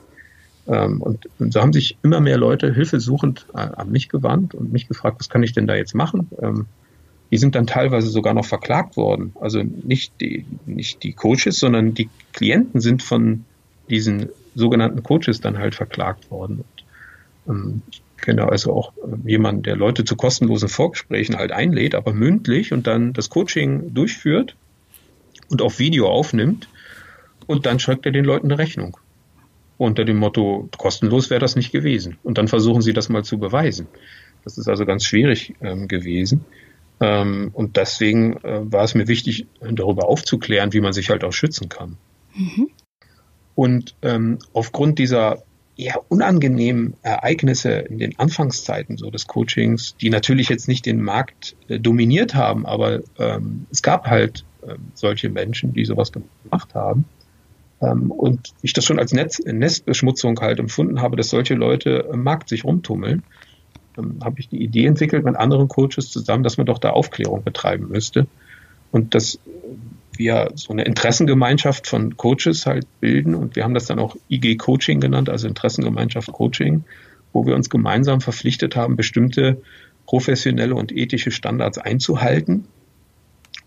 Ähm, 0.68 1.02
und, 1.02 1.28
und, 1.40 1.54
so 1.54 1.62
haben 1.62 1.74
sich 1.74 1.98
immer 2.04 2.22
mehr 2.22 2.38
Leute 2.38 2.74
hilfesuchend 2.74 3.46
äh, 3.54 3.58
an 3.58 3.92
mich 3.92 4.10
gewandt 4.10 4.54
und 4.54 4.72
mich 4.72 4.88
gefragt, 4.88 5.18
was 5.20 5.30
kann 5.30 5.44
ich 5.44 5.54
denn 5.54 5.68
da 5.68 5.76
jetzt 5.76 5.96
machen? 5.96 6.30
Ähm, 6.42 6.66
die 7.32 7.38
sind 7.38 7.56
dann 7.56 7.68
teilweise 7.68 8.10
sogar 8.10 8.34
noch 8.34 8.46
verklagt 8.46 8.98
worden. 8.98 9.34
Also 9.40 9.62
nicht 9.62 10.14
die, 10.20 10.46
nicht 10.66 11.04
die 11.04 11.14
Coaches, 11.14 11.60
sondern 11.60 11.94
die 11.94 12.10
Klienten 12.34 12.82
sind 12.82 13.04
von 13.04 13.46
diesen 13.90 14.30
sogenannten 14.56 15.04
Coaches 15.04 15.42
dann 15.42 15.58
halt 15.58 15.76
verklagt 15.76 16.32
worden. 16.32 16.64
Und, 17.46 17.56
ähm, 17.56 17.82
ich 17.92 18.02
kenne 18.22 18.50
also 18.50 18.74
auch 18.74 18.94
äh, 18.98 19.30
jemanden, 19.30 19.64
der 19.64 19.76
Leute 19.76 20.04
zu 20.04 20.16
kostenlosen 20.16 20.70
Vorgesprächen 20.70 21.36
halt 21.38 21.52
einlädt, 21.52 21.96
aber 21.96 22.14
mündlich 22.14 22.74
und 22.74 22.88
dann 22.88 23.14
das 23.14 23.30
Coaching 23.30 23.94
durchführt 23.94 24.56
und 25.50 25.62
auf 25.62 25.80
Video 25.80 26.08
aufnimmt 26.08 26.70
und 27.48 27.66
dann 27.66 27.80
schreibt 27.80 28.06
er 28.06 28.12
den 28.12 28.26
Leuten 28.26 28.48
eine 28.48 28.60
Rechnung. 28.60 28.98
Unter 29.78 30.04
dem 30.06 30.18
Motto, 30.18 30.70
kostenlos 30.78 31.30
wäre 31.30 31.40
das 31.40 31.56
nicht 31.56 31.72
gewesen. 31.72 32.18
Und 32.22 32.38
dann 32.38 32.48
versuchen 32.48 32.82
sie 32.82 32.94
das 32.94 33.08
mal 33.08 33.24
zu 33.24 33.38
beweisen. 33.38 33.88
Das 34.44 34.58
ist 34.58 34.68
also 34.68 34.86
ganz 34.86 35.06
schwierig 35.06 35.56
ähm, 35.62 35.88
gewesen. 35.88 36.46
Ähm, 37.00 37.50
und 37.54 37.78
deswegen 37.78 38.38
äh, 38.44 38.72
war 38.72 38.84
es 38.84 38.94
mir 38.94 39.08
wichtig, 39.08 39.48
darüber 39.62 40.08
aufzuklären, 40.08 40.74
wie 40.74 40.82
man 40.82 40.94
sich 40.94 41.10
halt 41.10 41.24
auch 41.24 41.32
schützen 41.32 41.70
kann. 41.70 41.98
Mhm. 42.36 42.70
Und 43.56 43.96
ähm, 44.02 44.40
aufgrund 44.54 45.00
dieser 45.00 45.44
eher 45.80 46.02
unangenehmen 46.10 46.96
Ereignisse 47.02 47.72
in 47.72 48.00
den 48.00 48.20
Anfangszeiten 48.20 48.98
so 48.98 49.10
des 49.10 49.28
Coachings, 49.28 49.96
die 49.96 50.10
natürlich 50.10 50.50
jetzt 50.50 50.68
nicht 50.68 50.86
den 50.86 51.02
Markt 51.02 51.56
äh, 51.70 51.80
dominiert 51.80 52.36
haben, 52.36 52.66
aber 52.66 53.00
ähm, 53.18 53.66
es 53.72 53.82
gab 53.82 54.08
halt 54.08 54.44
äh, 54.68 54.76
solche 54.94 55.30
Menschen, 55.30 55.74
die 55.74 55.86
sowas 55.86 56.12
gemacht 56.12 56.76
haben. 56.76 57.06
Ähm, 57.82 58.12
und 58.12 58.54
ich 58.62 58.74
das 58.74 58.84
schon 58.84 59.00
als 59.00 59.14
Netz, 59.14 59.40
Nestbeschmutzung 59.40 60.40
halt 60.42 60.60
empfunden 60.60 61.02
habe, 61.02 61.16
dass 61.16 61.30
solche 61.30 61.56
Leute 61.56 62.10
im 62.12 62.24
Markt 62.24 62.50
sich 62.50 62.66
rumtummeln, 62.66 63.24
ähm, 63.98 64.20
habe 64.22 64.40
ich 64.42 64.50
die 64.50 64.62
Idee 64.62 64.86
entwickelt 64.86 65.24
mit 65.24 65.38
anderen 65.38 65.70
Coaches 65.70 66.12
zusammen, 66.12 66.44
dass 66.44 66.58
man 66.58 66.66
doch 66.66 66.80
da 66.80 66.90
Aufklärung 66.90 67.44
betreiben 67.44 67.88
müsste. 67.88 68.28
Und 68.92 69.16
das 69.16 69.40
wir 70.20 70.52
so 70.56 70.72
eine 70.74 70.84
Interessengemeinschaft 70.84 71.88
von 71.88 72.18
Coaches 72.18 72.66
halt 72.66 72.86
bilden 73.00 73.34
und 73.34 73.56
wir 73.56 73.64
haben 73.64 73.74
das 73.74 73.86
dann 73.86 74.00
auch 74.00 74.16
IG 74.30 74.58
Coaching 74.58 75.00
genannt, 75.00 75.30
also 75.30 75.48
Interessengemeinschaft 75.48 76.32
Coaching, 76.32 76.84
wo 77.34 77.46
wir 77.46 77.56
uns 77.56 77.70
gemeinsam 77.70 78.22
verpflichtet 78.22 78.76
haben, 78.76 78.96
bestimmte 78.96 79.62
professionelle 80.06 80.76
und 80.76 80.92
ethische 80.92 81.32
Standards 81.32 81.78
einzuhalten, 81.78 82.66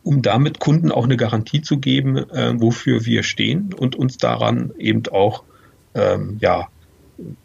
um 0.03 0.23
damit 0.23 0.61
Kunden 0.61 0.93
auch 0.93 1.05
eine 1.05 1.17
Garantie 1.17 1.63
zu 1.63 1.79
geben, 1.79 2.19
äh, 2.19 2.61
wofür 2.61 3.07
wir 3.07 3.23
stehen 3.23 3.73
und 3.73 3.97
uns 3.97 4.19
daran 4.19 4.73
eben 4.79 5.03
auch 5.11 5.45
ähm, 5.95 6.37
ja 6.41 6.69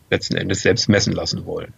letzten 0.10 0.36
Endes 0.36 0.62
selbst 0.62 0.90
messen 0.90 1.14
lassen 1.14 1.46
wollen. 1.46 1.74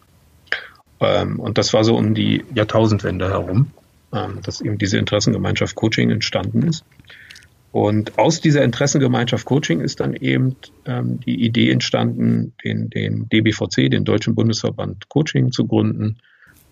Ähm, 0.99 1.39
und 1.39 1.57
das 1.57 1.73
war 1.73 1.83
so 1.83 1.95
um 1.95 2.13
die 2.13 2.43
Jahrtausendwende 2.53 3.29
herum, 3.29 3.71
ähm, 4.13 4.39
dass 4.41 4.61
eben 4.61 4.77
diese 4.77 4.97
Interessengemeinschaft 4.97 5.75
Coaching 5.75 6.09
entstanden 6.09 6.63
ist. 6.63 6.83
Und 7.71 8.17
aus 8.17 8.41
dieser 8.41 8.63
Interessengemeinschaft 8.63 9.45
Coaching 9.45 9.81
ist 9.81 9.99
dann 9.99 10.15
eben 10.15 10.55
ähm, 10.85 11.19
die 11.19 11.43
Idee 11.43 11.69
entstanden, 11.69 12.53
den, 12.63 12.89
den 12.89 13.29
DBVC, 13.29 13.91
den 13.91 14.05
Deutschen 14.05 14.33
Bundesverband 14.33 15.07
Coaching, 15.09 15.51
zu 15.51 15.67
gründen. 15.67 16.17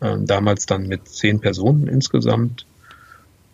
Ähm, 0.02 0.26
damals 0.26 0.66
dann 0.66 0.88
mit 0.88 1.08
zehn 1.08 1.40
Personen 1.40 1.88
insgesamt. 1.88 2.66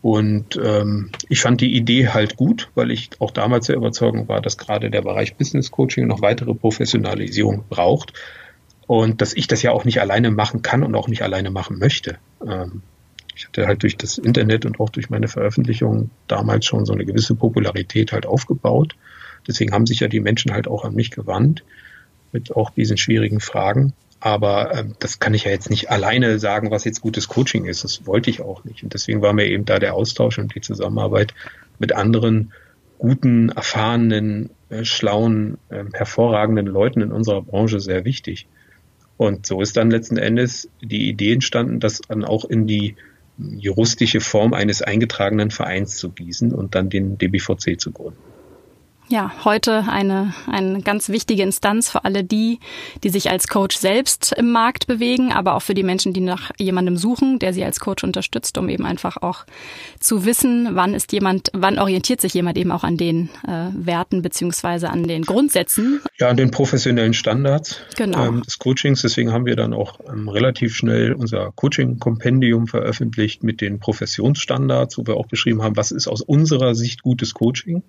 Und 0.02 0.60
ähm, 0.62 1.12
ich 1.30 1.40
fand 1.42 1.62
die 1.62 1.76
Idee 1.76 2.10
halt 2.10 2.36
gut, 2.36 2.70
weil 2.76 2.92
ich 2.92 3.10
auch 3.20 3.32
damals 3.32 3.68
der 3.68 3.78
Überzeugung 3.78 4.28
war, 4.28 4.42
dass 4.42 4.58
gerade 4.58 4.90
der 4.90 5.02
Bereich 5.02 5.36
Business 5.36 5.72
Coaching 5.72 6.08
noch 6.08 6.22
weitere 6.22 6.54
Professionalisierung 6.54 7.64
braucht. 7.70 8.14
Und 8.88 9.22
dass 9.22 9.34
ich 9.34 9.48
das 9.48 9.62
ja 9.62 9.72
auch 9.72 9.86
nicht 9.86 10.02
alleine 10.02 10.32
machen 10.32 10.62
kann 10.62 10.84
und 10.84 10.96
auch 10.96 11.08
nicht 11.08 11.22
alleine 11.22 11.52
machen 11.52 11.80
möchte. 11.80 12.18
Ähm, 12.46 12.82
ich 13.36 13.48
hatte 13.48 13.68
halt 13.68 13.84
durch 13.84 13.98
das 13.98 14.18
Internet 14.18 14.66
und 14.66 14.80
auch 14.80 14.90
durch 14.90 15.10
meine 15.10 15.28
Veröffentlichungen 15.28 16.12
damals 16.28 16.66
schon 16.66 16.86
so 16.86 16.94
eine 16.94 17.06
gewisse 17.06 17.36
Popularität 17.36 18.12
halt 18.12 18.26
aufgebaut. 18.26 18.96
Deswegen 19.48 19.74
haben 19.74 19.86
sich 19.86 20.00
ja 20.00 20.08
die 20.08 20.20
Menschen 20.20 20.54
halt 20.54 20.68
auch 20.68 20.86
an 20.86 20.94
mich 20.94 21.12
gewandt 21.12 21.64
mit 22.32 22.56
auch 22.56 22.70
diesen 22.72 22.98
schwierigen 22.98 23.40
Fragen. 23.40 23.94
Aber 24.20 24.74
ähm, 24.74 24.96
das 25.00 25.20
kann 25.20 25.34
ich 25.34 25.44
ja 25.44 25.52
jetzt 25.52 25.70
nicht 25.70 25.92
alleine 25.92 26.40
sagen, 26.40 26.72
was 26.72 26.86
jetzt 26.86 27.02
gutes 27.02 27.28
Coaching 27.28 27.66
ist. 27.66 27.84
Das 27.84 28.06
wollte 28.08 28.30
ich 28.30 28.42
auch 28.42 28.64
nicht. 28.64 28.84
Und 28.84 28.94
deswegen 28.94 29.22
war 29.22 29.34
mir 29.34 29.48
eben 29.48 29.66
da 29.66 29.80
der 29.80 29.96
Austausch 29.96 30.40
und 30.40 30.56
die 30.56 30.62
Zusammenarbeit 30.62 31.34
mit 31.78 31.94
anderen 31.94 32.54
guten, 33.00 33.50
erfahrenen, 33.50 34.52
äh, 34.70 34.86
schlauen, 34.86 35.58
äh, 35.70 35.84
hervorragenden 35.94 36.68
Leuten 36.68 37.02
in 37.02 37.12
unserer 37.12 37.42
Branche 37.42 37.82
sehr 37.82 38.06
wichtig. 38.06 38.48
Und 39.18 39.46
so 39.46 39.62
ist 39.62 39.76
dann 39.76 39.92
letzten 39.92 40.18
Endes 40.18 40.70
die 40.82 41.10
Idee 41.10 41.34
entstanden, 41.34 41.82
das 41.82 42.02
dann 42.08 42.24
auch 42.24 42.46
in 42.46 42.66
die 42.66 42.96
juristische 43.38 44.22
Form 44.22 44.54
eines 44.54 44.82
eingetragenen 44.82 45.52
Vereins 45.52 45.98
zu 45.98 46.12
gießen 46.12 46.54
und 46.54 46.76
dann 46.76 46.90
den 46.90 47.18
DBVC 47.18 47.80
zu 47.80 47.92
gründen 47.92 48.33
ja, 49.14 49.32
heute 49.46 49.86
eine, 49.88 50.34
eine 50.48 50.82
ganz 50.82 51.10
wichtige 51.10 51.44
Instanz 51.44 51.88
für 51.88 52.04
alle 52.04 52.24
die, 52.24 52.60
die 53.04 53.10
sich 53.10 53.30
als 53.30 53.48
Coach 53.48 53.78
selbst 53.78 54.34
im 54.36 54.50
Markt 54.52 54.88
bewegen, 54.88 55.32
aber 55.32 55.54
auch 55.54 55.62
für 55.62 55.76
die 55.76 55.84
Menschen, 55.84 56.14
die 56.14 56.20
nach 56.20 56.50
jemandem 56.58 56.98
suchen, 56.98 57.38
der 57.38 57.54
sie 57.54 57.64
als 57.64 57.80
Coach 57.80 58.04
unterstützt, 58.04 58.58
um 58.58 58.70
eben 58.70 58.88
einfach 58.88 59.18
auch 59.18 59.46
zu 60.00 60.26
wissen, 60.26 60.70
wann 60.72 60.96
ist 60.96 61.12
jemand, 61.12 61.52
wann 61.54 61.78
orientiert 61.78 62.22
sich 62.22 62.34
jemand 62.34 62.58
eben 62.58 62.72
auch 62.72 62.84
an 62.84 62.98
den 62.98 63.30
äh, 63.48 63.68
Werten 63.76 64.24
beziehungsweise 64.24 64.90
an 64.90 65.04
den 65.04 65.22
Grundsätzen. 65.22 66.02
Ja, 66.18 66.30
an 66.30 66.38
den 66.38 66.50
professionellen 66.50 67.14
Standards 67.14 67.82
genau. 67.96 68.26
ähm, 68.26 68.42
des 68.42 68.58
Coachings. 68.58 69.04
Deswegen 69.04 69.32
haben 69.32 69.46
wir 69.46 69.56
dann 69.56 69.76
auch 69.76 70.00
ähm, 70.08 70.28
relativ 70.28 70.76
schnell 70.76 71.14
unser 71.14 71.52
Coaching-Kompendium 71.52 72.66
veröffentlicht 72.66 73.44
mit 73.44 73.62
den 73.62 73.80
Professionsstandards, 73.80 74.98
wo 74.98 75.06
wir 75.06 75.18
auch 75.18 75.28
beschrieben 75.28 75.62
haben, 75.62 75.78
was 75.78 75.92
ist 75.92 76.08
aus 76.08 76.24
unserer 76.24 76.74
Sicht 76.74 77.04
gutes 77.04 77.36
Coaching. 77.36 77.84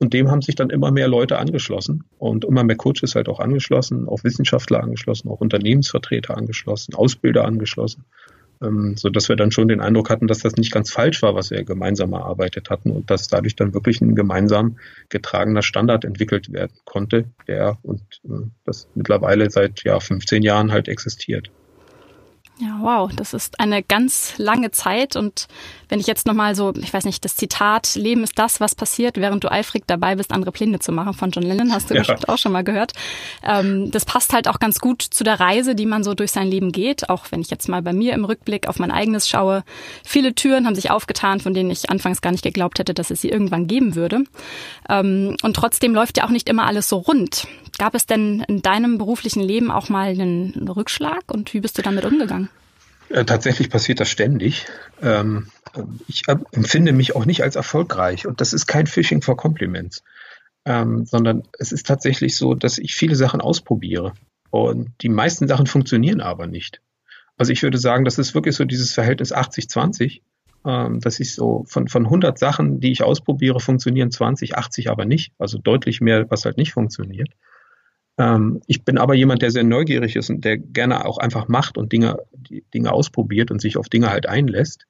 Und 0.00 0.14
dem 0.14 0.30
haben 0.30 0.42
sich 0.42 0.54
dann 0.54 0.70
immer 0.70 0.92
mehr 0.92 1.08
Leute 1.08 1.38
angeschlossen 1.38 2.04
und 2.18 2.44
immer 2.44 2.62
mehr 2.62 2.76
Coaches 2.76 3.16
halt 3.16 3.28
auch 3.28 3.40
angeschlossen, 3.40 4.06
auch 4.08 4.22
Wissenschaftler 4.22 4.80
angeschlossen, 4.80 5.28
auch 5.28 5.40
Unternehmensvertreter 5.40 6.36
angeschlossen, 6.36 6.94
Ausbilder 6.94 7.44
angeschlossen, 7.44 8.04
ähm, 8.62 8.96
so 8.96 9.08
dass 9.08 9.28
wir 9.28 9.34
dann 9.34 9.50
schon 9.50 9.66
den 9.66 9.80
Eindruck 9.80 10.08
hatten, 10.08 10.28
dass 10.28 10.38
das 10.38 10.54
nicht 10.54 10.70
ganz 10.70 10.92
falsch 10.92 11.20
war, 11.22 11.34
was 11.34 11.50
wir 11.50 11.64
gemeinsam 11.64 12.12
erarbeitet 12.12 12.70
hatten 12.70 12.92
und 12.92 13.10
dass 13.10 13.26
dadurch 13.26 13.56
dann 13.56 13.74
wirklich 13.74 14.00
ein 14.00 14.14
gemeinsam 14.14 14.78
getragener 15.08 15.62
Standard 15.62 16.04
entwickelt 16.04 16.52
werden 16.52 16.76
konnte, 16.84 17.24
der 17.48 17.78
und 17.82 18.02
äh, 18.24 18.46
das 18.64 18.88
mittlerweile 18.94 19.50
seit 19.50 19.82
ja 19.82 19.98
15 19.98 20.42
Jahren 20.42 20.70
halt 20.70 20.86
existiert. 20.86 21.50
Ja, 22.60 22.78
wow, 22.80 23.10
das 23.14 23.34
ist 23.34 23.60
eine 23.60 23.84
ganz 23.84 24.34
lange 24.36 24.72
Zeit 24.72 25.14
und 25.14 25.46
wenn 25.88 26.00
ich 26.00 26.08
jetzt 26.08 26.26
nochmal 26.26 26.56
so, 26.56 26.74
ich 26.74 26.92
weiß 26.92 27.04
nicht, 27.04 27.24
das 27.24 27.36
Zitat, 27.36 27.94
Leben 27.94 28.24
ist 28.24 28.36
das, 28.36 28.60
was 28.60 28.74
passiert, 28.74 29.16
während 29.16 29.44
du 29.44 29.50
eifrig 29.50 29.84
dabei 29.86 30.16
bist, 30.16 30.32
andere 30.32 30.50
Pläne 30.50 30.80
zu 30.80 30.90
machen 30.90 31.14
von 31.14 31.30
John 31.30 31.44
Lennon, 31.44 31.72
hast 31.72 31.88
du 31.88 31.94
ja. 31.94 32.00
bestimmt 32.00 32.28
auch 32.28 32.36
schon 32.36 32.50
mal 32.50 32.64
gehört. 32.64 32.94
Ähm, 33.44 33.92
das 33.92 34.04
passt 34.04 34.32
halt 34.32 34.48
auch 34.48 34.58
ganz 34.58 34.80
gut 34.80 35.02
zu 35.02 35.22
der 35.22 35.38
Reise, 35.38 35.76
die 35.76 35.86
man 35.86 36.02
so 36.02 36.14
durch 36.14 36.32
sein 36.32 36.48
Leben 36.48 36.72
geht, 36.72 37.08
auch 37.08 37.26
wenn 37.30 37.40
ich 37.40 37.48
jetzt 37.48 37.68
mal 37.68 37.80
bei 37.80 37.92
mir 37.92 38.12
im 38.12 38.24
Rückblick 38.24 38.66
auf 38.66 38.80
mein 38.80 38.90
eigenes 38.90 39.28
schaue. 39.28 39.62
Viele 40.04 40.34
Türen 40.34 40.66
haben 40.66 40.74
sich 40.74 40.90
aufgetan, 40.90 41.38
von 41.38 41.54
denen 41.54 41.70
ich 41.70 41.90
anfangs 41.90 42.20
gar 42.20 42.32
nicht 42.32 42.42
geglaubt 42.42 42.80
hätte, 42.80 42.92
dass 42.92 43.12
es 43.12 43.20
sie 43.20 43.28
irgendwann 43.28 43.68
geben 43.68 43.94
würde. 43.94 44.24
Ähm, 44.88 45.36
und 45.42 45.54
trotzdem 45.54 45.94
läuft 45.94 46.18
ja 46.18 46.24
auch 46.24 46.30
nicht 46.30 46.48
immer 46.48 46.66
alles 46.66 46.88
so 46.88 46.96
rund. 46.96 47.46
Gab 47.78 47.94
es 47.94 48.06
denn 48.06 48.44
in 48.48 48.60
deinem 48.60 48.98
beruflichen 48.98 49.40
Leben 49.40 49.70
auch 49.70 49.88
mal 49.88 50.08
einen 50.08 50.68
Rückschlag 50.68 51.22
und 51.32 51.54
wie 51.54 51.60
bist 51.60 51.78
du 51.78 51.82
damit 51.82 52.04
umgegangen? 52.04 52.48
Äh, 53.08 53.24
tatsächlich 53.24 53.70
passiert 53.70 54.00
das 54.00 54.10
ständig. 54.10 54.66
Ähm, 55.00 55.46
ich 56.08 56.24
empfinde 56.28 56.92
mich 56.92 57.14
auch 57.14 57.24
nicht 57.24 57.42
als 57.42 57.56
erfolgreich 57.56 58.26
und 58.26 58.40
das 58.40 58.52
ist 58.52 58.66
kein 58.66 58.86
Phishing 58.86 59.22
for 59.22 59.36
Compliments, 59.36 60.02
ähm, 60.64 61.06
sondern 61.06 61.44
es 61.58 61.72
ist 61.72 61.86
tatsächlich 61.86 62.36
so, 62.36 62.54
dass 62.54 62.78
ich 62.78 62.94
viele 62.94 63.16
Sachen 63.16 63.40
ausprobiere 63.40 64.12
und 64.50 64.90
die 65.00 65.08
meisten 65.08 65.46
Sachen 65.46 65.66
funktionieren 65.66 66.20
aber 66.20 66.46
nicht. 66.46 66.80
Also 67.36 67.52
ich 67.52 67.62
würde 67.62 67.78
sagen, 67.78 68.04
das 68.04 68.18
ist 68.18 68.34
wirklich 68.34 68.56
so 68.56 68.64
dieses 68.64 68.92
Verhältnis 68.92 69.32
80-20, 69.32 70.20
ähm, 70.66 71.00
dass 71.00 71.20
ich 71.20 71.34
so 71.34 71.64
von, 71.68 71.86
von 71.86 72.04
100 72.04 72.38
Sachen, 72.38 72.80
die 72.80 72.90
ich 72.90 73.04
ausprobiere, 73.04 73.60
funktionieren 73.60 74.10
20, 74.10 74.56
80 74.56 74.90
aber 74.90 75.04
nicht. 75.04 75.32
Also 75.38 75.58
deutlich 75.58 76.00
mehr, 76.00 76.28
was 76.30 76.44
halt 76.44 76.56
nicht 76.56 76.72
funktioniert. 76.72 77.28
Ähm, 78.18 78.60
ich 78.66 78.84
bin 78.84 78.98
aber 78.98 79.14
jemand, 79.14 79.42
der 79.42 79.50
sehr 79.50 79.64
neugierig 79.64 80.16
ist 80.16 80.28
und 80.30 80.44
der 80.44 80.58
gerne 80.58 81.06
auch 81.06 81.18
einfach 81.18 81.48
macht 81.48 81.78
und 81.78 81.92
Dinge, 81.92 82.18
Dinge 82.74 82.92
ausprobiert 82.92 83.50
und 83.50 83.60
sich 83.60 83.76
auf 83.76 83.88
Dinge 83.88 84.10
halt 84.10 84.26
einlässt. 84.26 84.86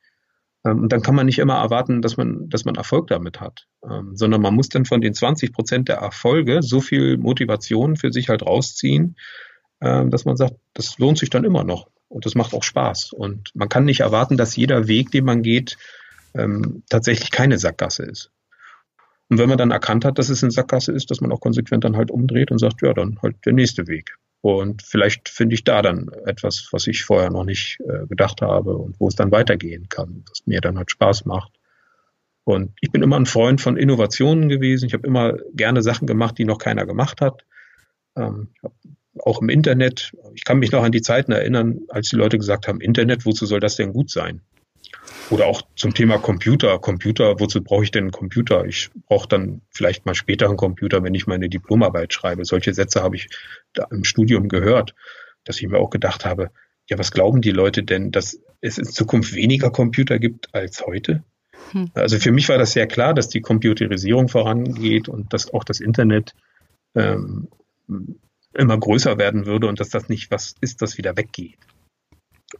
Ähm, 0.64 0.82
und 0.82 0.92
dann 0.92 1.02
kann 1.02 1.14
man 1.14 1.26
nicht 1.26 1.38
immer 1.38 1.56
erwarten, 1.56 2.02
dass 2.02 2.16
man, 2.16 2.48
dass 2.48 2.64
man 2.64 2.74
Erfolg 2.74 3.08
damit 3.08 3.40
hat, 3.40 3.66
ähm, 3.88 4.16
sondern 4.16 4.40
man 4.40 4.54
muss 4.54 4.70
dann 4.70 4.86
von 4.86 5.00
den 5.00 5.14
20 5.14 5.52
Prozent 5.52 5.88
der 5.88 5.96
Erfolge 5.96 6.62
so 6.62 6.80
viel 6.80 7.18
Motivation 7.18 7.96
für 7.96 8.12
sich 8.12 8.28
halt 8.28 8.42
rausziehen, 8.42 9.16
ähm, 9.80 10.10
dass 10.10 10.24
man 10.24 10.36
sagt, 10.36 10.54
das 10.74 10.98
lohnt 10.98 11.18
sich 11.18 11.30
dann 11.30 11.44
immer 11.44 11.64
noch 11.64 11.88
und 12.08 12.24
das 12.24 12.34
macht 12.34 12.54
auch 12.54 12.64
Spaß. 12.64 13.12
Und 13.12 13.50
man 13.54 13.68
kann 13.68 13.84
nicht 13.84 14.00
erwarten, 14.00 14.36
dass 14.36 14.56
jeder 14.56 14.88
Weg, 14.88 15.10
den 15.10 15.24
man 15.24 15.42
geht, 15.42 15.76
ähm, 16.34 16.82
tatsächlich 16.88 17.30
keine 17.30 17.58
Sackgasse 17.58 18.04
ist. 18.04 18.30
Und 19.28 19.38
wenn 19.38 19.48
man 19.48 19.58
dann 19.58 19.70
erkannt 19.70 20.04
hat, 20.04 20.18
dass 20.18 20.30
es 20.30 20.42
eine 20.42 20.50
Sackgasse 20.50 20.92
ist, 20.92 21.10
dass 21.10 21.20
man 21.20 21.32
auch 21.32 21.40
konsequent 21.40 21.84
dann 21.84 21.96
halt 21.96 22.10
umdreht 22.10 22.50
und 22.50 22.58
sagt, 22.58 22.82
ja, 22.82 22.94
dann 22.94 23.18
halt 23.22 23.36
der 23.44 23.52
nächste 23.52 23.86
Weg. 23.86 24.16
Und 24.40 24.82
vielleicht 24.82 25.28
finde 25.28 25.54
ich 25.54 25.64
da 25.64 25.82
dann 25.82 26.10
etwas, 26.24 26.68
was 26.70 26.86
ich 26.86 27.04
vorher 27.04 27.30
noch 27.30 27.44
nicht 27.44 27.78
äh, 27.80 28.06
gedacht 28.06 28.40
habe 28.40 28.76
und 28.76 28.98
wo 29.00 29.08
es 29.08 29.16
dann 29.16 29.32
weitergehen 29.32 29.88
kann, 29.88 30.24
was 30.28 30.46
mir 30.46 30.60
dann 30.60 30.78
halt 30.78 30.90
Spaß 30.90 31.24
macht. 31.24 31.52
Und 32.44 32.72
ich 32.80 32.90
bin 32.90 33.02
immer 33.02 33.18
ein 33.18 33.26
Freund 33.26 33.60
von 33.60 33.76
Innovationen 33.76 34.48
gewesen. 34.48 34.86
Ich 34.86 34.94
habe 34.94 35.06
immer 35.06 35.34
gerne 35.52 35.82
Sachen 35.82 36.06
gemacht, 36.06 36.38
die 36.38 36.46
noch 36.46 36.58
keiner 36.58 36.86
gemacht 36.86 37.20
hat. 37.20 37.44
Ähm, 38.16 38.48
auch 39.18 39.42
im 39.42 39.48
Internet. 39.48 40.12
Ich 40.34 40.44
kann 40.44 40.58
mich 40.58 40.72
noch 40.72 40.82
an 40.82 40.92
die 40.92 41.02
Zeiten 41.02 41.32
erinnern, 41.32 41.80
als 41.88 42.08
die 42.08 42.16
Leute 42.16 42.38
gesagt 42.38 42.68
haben, 42.68 42.80
Internet, 42.80 43.26
wozu 43.26 43.44
soll 43.44 43.60
das 43.60 43.76
denn 43.76 43.92
gut 43.92 44.10
sein? 44.10 44.40
Oder 45.30 45.46
auch 45.46 45.62
zum 45.76 45.94
Thema 45.94 46.18
Computer. 46.18 46.78
Computer, 46.78 47.38
wozu 47.38 47.62
brauche 47.62 47.84
ich 47.84 47.90
denn 47.90 48.04
einen 48.04 48.12
Computer? 48.12 48.64
Ich 48.64 48.90
brauche 49.06 49.28
dann 49.28 49.60
vielleicht 49.70 50.06
mal 50.06 50.14
später 50.14 50.46
einen 50.46 50.56
Computer, 50.56 51.02
wenn 51.02 51.14
ich 51.14 51.26
meine 51.26 51.48
Diplomarbeit 51.48 52.12
schreibe. 52.12 52.44
Solche 52.44 52.72
Sätze 52.72 53.02
habe 53.02 53.16
ich 53.16 53.28
da 53.74 53.86
im 53.90 54.04
Studium 54.04 54.48
gehört, 54.48 54.94
dass 55.44 55.60
ich 55.60 55.68
mir 55.68 55.78
auch 55.78 55.90
gedacht 55.90 56.24
habe, 56.24 56.50
ja, 56.88 56.98
was 56.98 57.10
glauben 57.10 57.42
die 57.42 57.50
Leute 57.50 57.82
denn, 57.82 58.10
dass 58.10 58.40
es 58.60 58.78
in 58.78 58.84
Zukunft 58.84 59.34
weniger 59.34 59.70
Computer 59.70 60.18
gibt 60.18 60.54
als 60.54 60.86
heute? 60.86 61.22
Hm. 61.72 61.90
Also 61.94 62.18
für 62.18 62.32
mich 62.32 62.48
war 62.48 62.58
das 62.58 62.72
sehr 62.72 62.86
klar, 62.86 63.12
dass 63.12 63.28
die 63.28 63.42
Computerisierung 63.42 64.28
vorangeht 64.28 65.08
und 65.08 65.32
dass 65.32 65.52
auch 65.52 65.64
das 65.64 65.80
Internet 65.80 66.34
ähm, 66.94 67.48
immer 68.54 68.78
größer 68.78 69.18
werden 69.18 69.46
würde 69.46 69.66
und 69.66 69.80
dass 69.80 69.90
das 69.90 70.08
nicht 70.08 70.30
was 70.30 70.54
ist, 70.60 70.80
das 70.80 70.96
wieder 70.96 71.16
weggeht. 71.16 71.58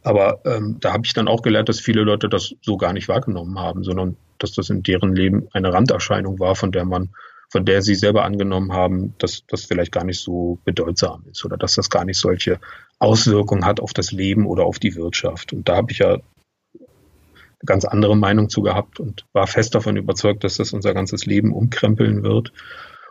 Aber 0.03 0.41
ähm, 0.45 0.77
da 0.79 0.93
habe 0.93 1.05
ich 1.05 1.13
dann 1.13 1.27
auch 1.27 1.41
gelernt, 1.41 1.69
dass 1.69 1.79
viele 1.79 2.01
Leute 2.01 2.29
das 2.29 2.53
so 2.61 2.77
gar 2.77 2.93
nicht 2.93 3.07
wahrgenommen 3.07 3.59
haben, 3.59 3.83
sondern 3.83 4.17
dass 4.37 4.51
das 4.51 4.69
in 4.69 4.83
deren 4.83 5.15
Leben 5.15 5.47
eine 5.51 5.73
Randerscheinung 5.73 6.39
war, 6.39 6.55
von 6.55 6.71
der 6.71 6.85
man, 6.85 7.09
von 7.49 7.65
der 7.65 7.81
sie 7.81 7.95
selber 7.95 8.23
angenommen 8.23 8.71
haben, 8.71 9.15
dass 9.17 9.45
das 9.47 9.65
vielleicht 9.65 9.91
gar 9.91 10.03
nicht 10.03 10.21
so 10.21 10.59
bedeutsam 10.63 11.25
ist 11.31 11.43
oder 11.43 11.57
dass 11.57 11.75
das 11.75 11.89
gar 11.89 12.05
nicht 12.05 12.19
solche 12.19 12.59
Auswirkungen 12.99 13.65
hat 13.65 13.79
auf 13.79 13.93
das 13.93 14.11
Leben 14.11 14.45
oder 14.45 14.65
auf 14.65 14.79
die 14.79 14.95
Wirtschaft. 14.95 15.53
Und 15.53 15.67
da 15.67 15.77
habe 15.77 15.91
ich 15.91 15.99
ja 15.99 16.13
eine 16.13 17.65
ganz 17.65 17.83
andere 17.83 18.15
Meinung 18.15 18.49
zu 18.49 18.61
gehabt 18.61 18.99
und 18.99 19.25
war 19.33 19.47
fest 19.47 19.75
davon 19.75 19.97
überzeugt, 19.97 20.43
dass 20.43 20.57
das 20.57 20.71
unser 20.71 20.93
ganzes 20.93 21.25
Leben 21.25 21.51
umkrempeln 21.51 22.23
wird. 22.23 22.53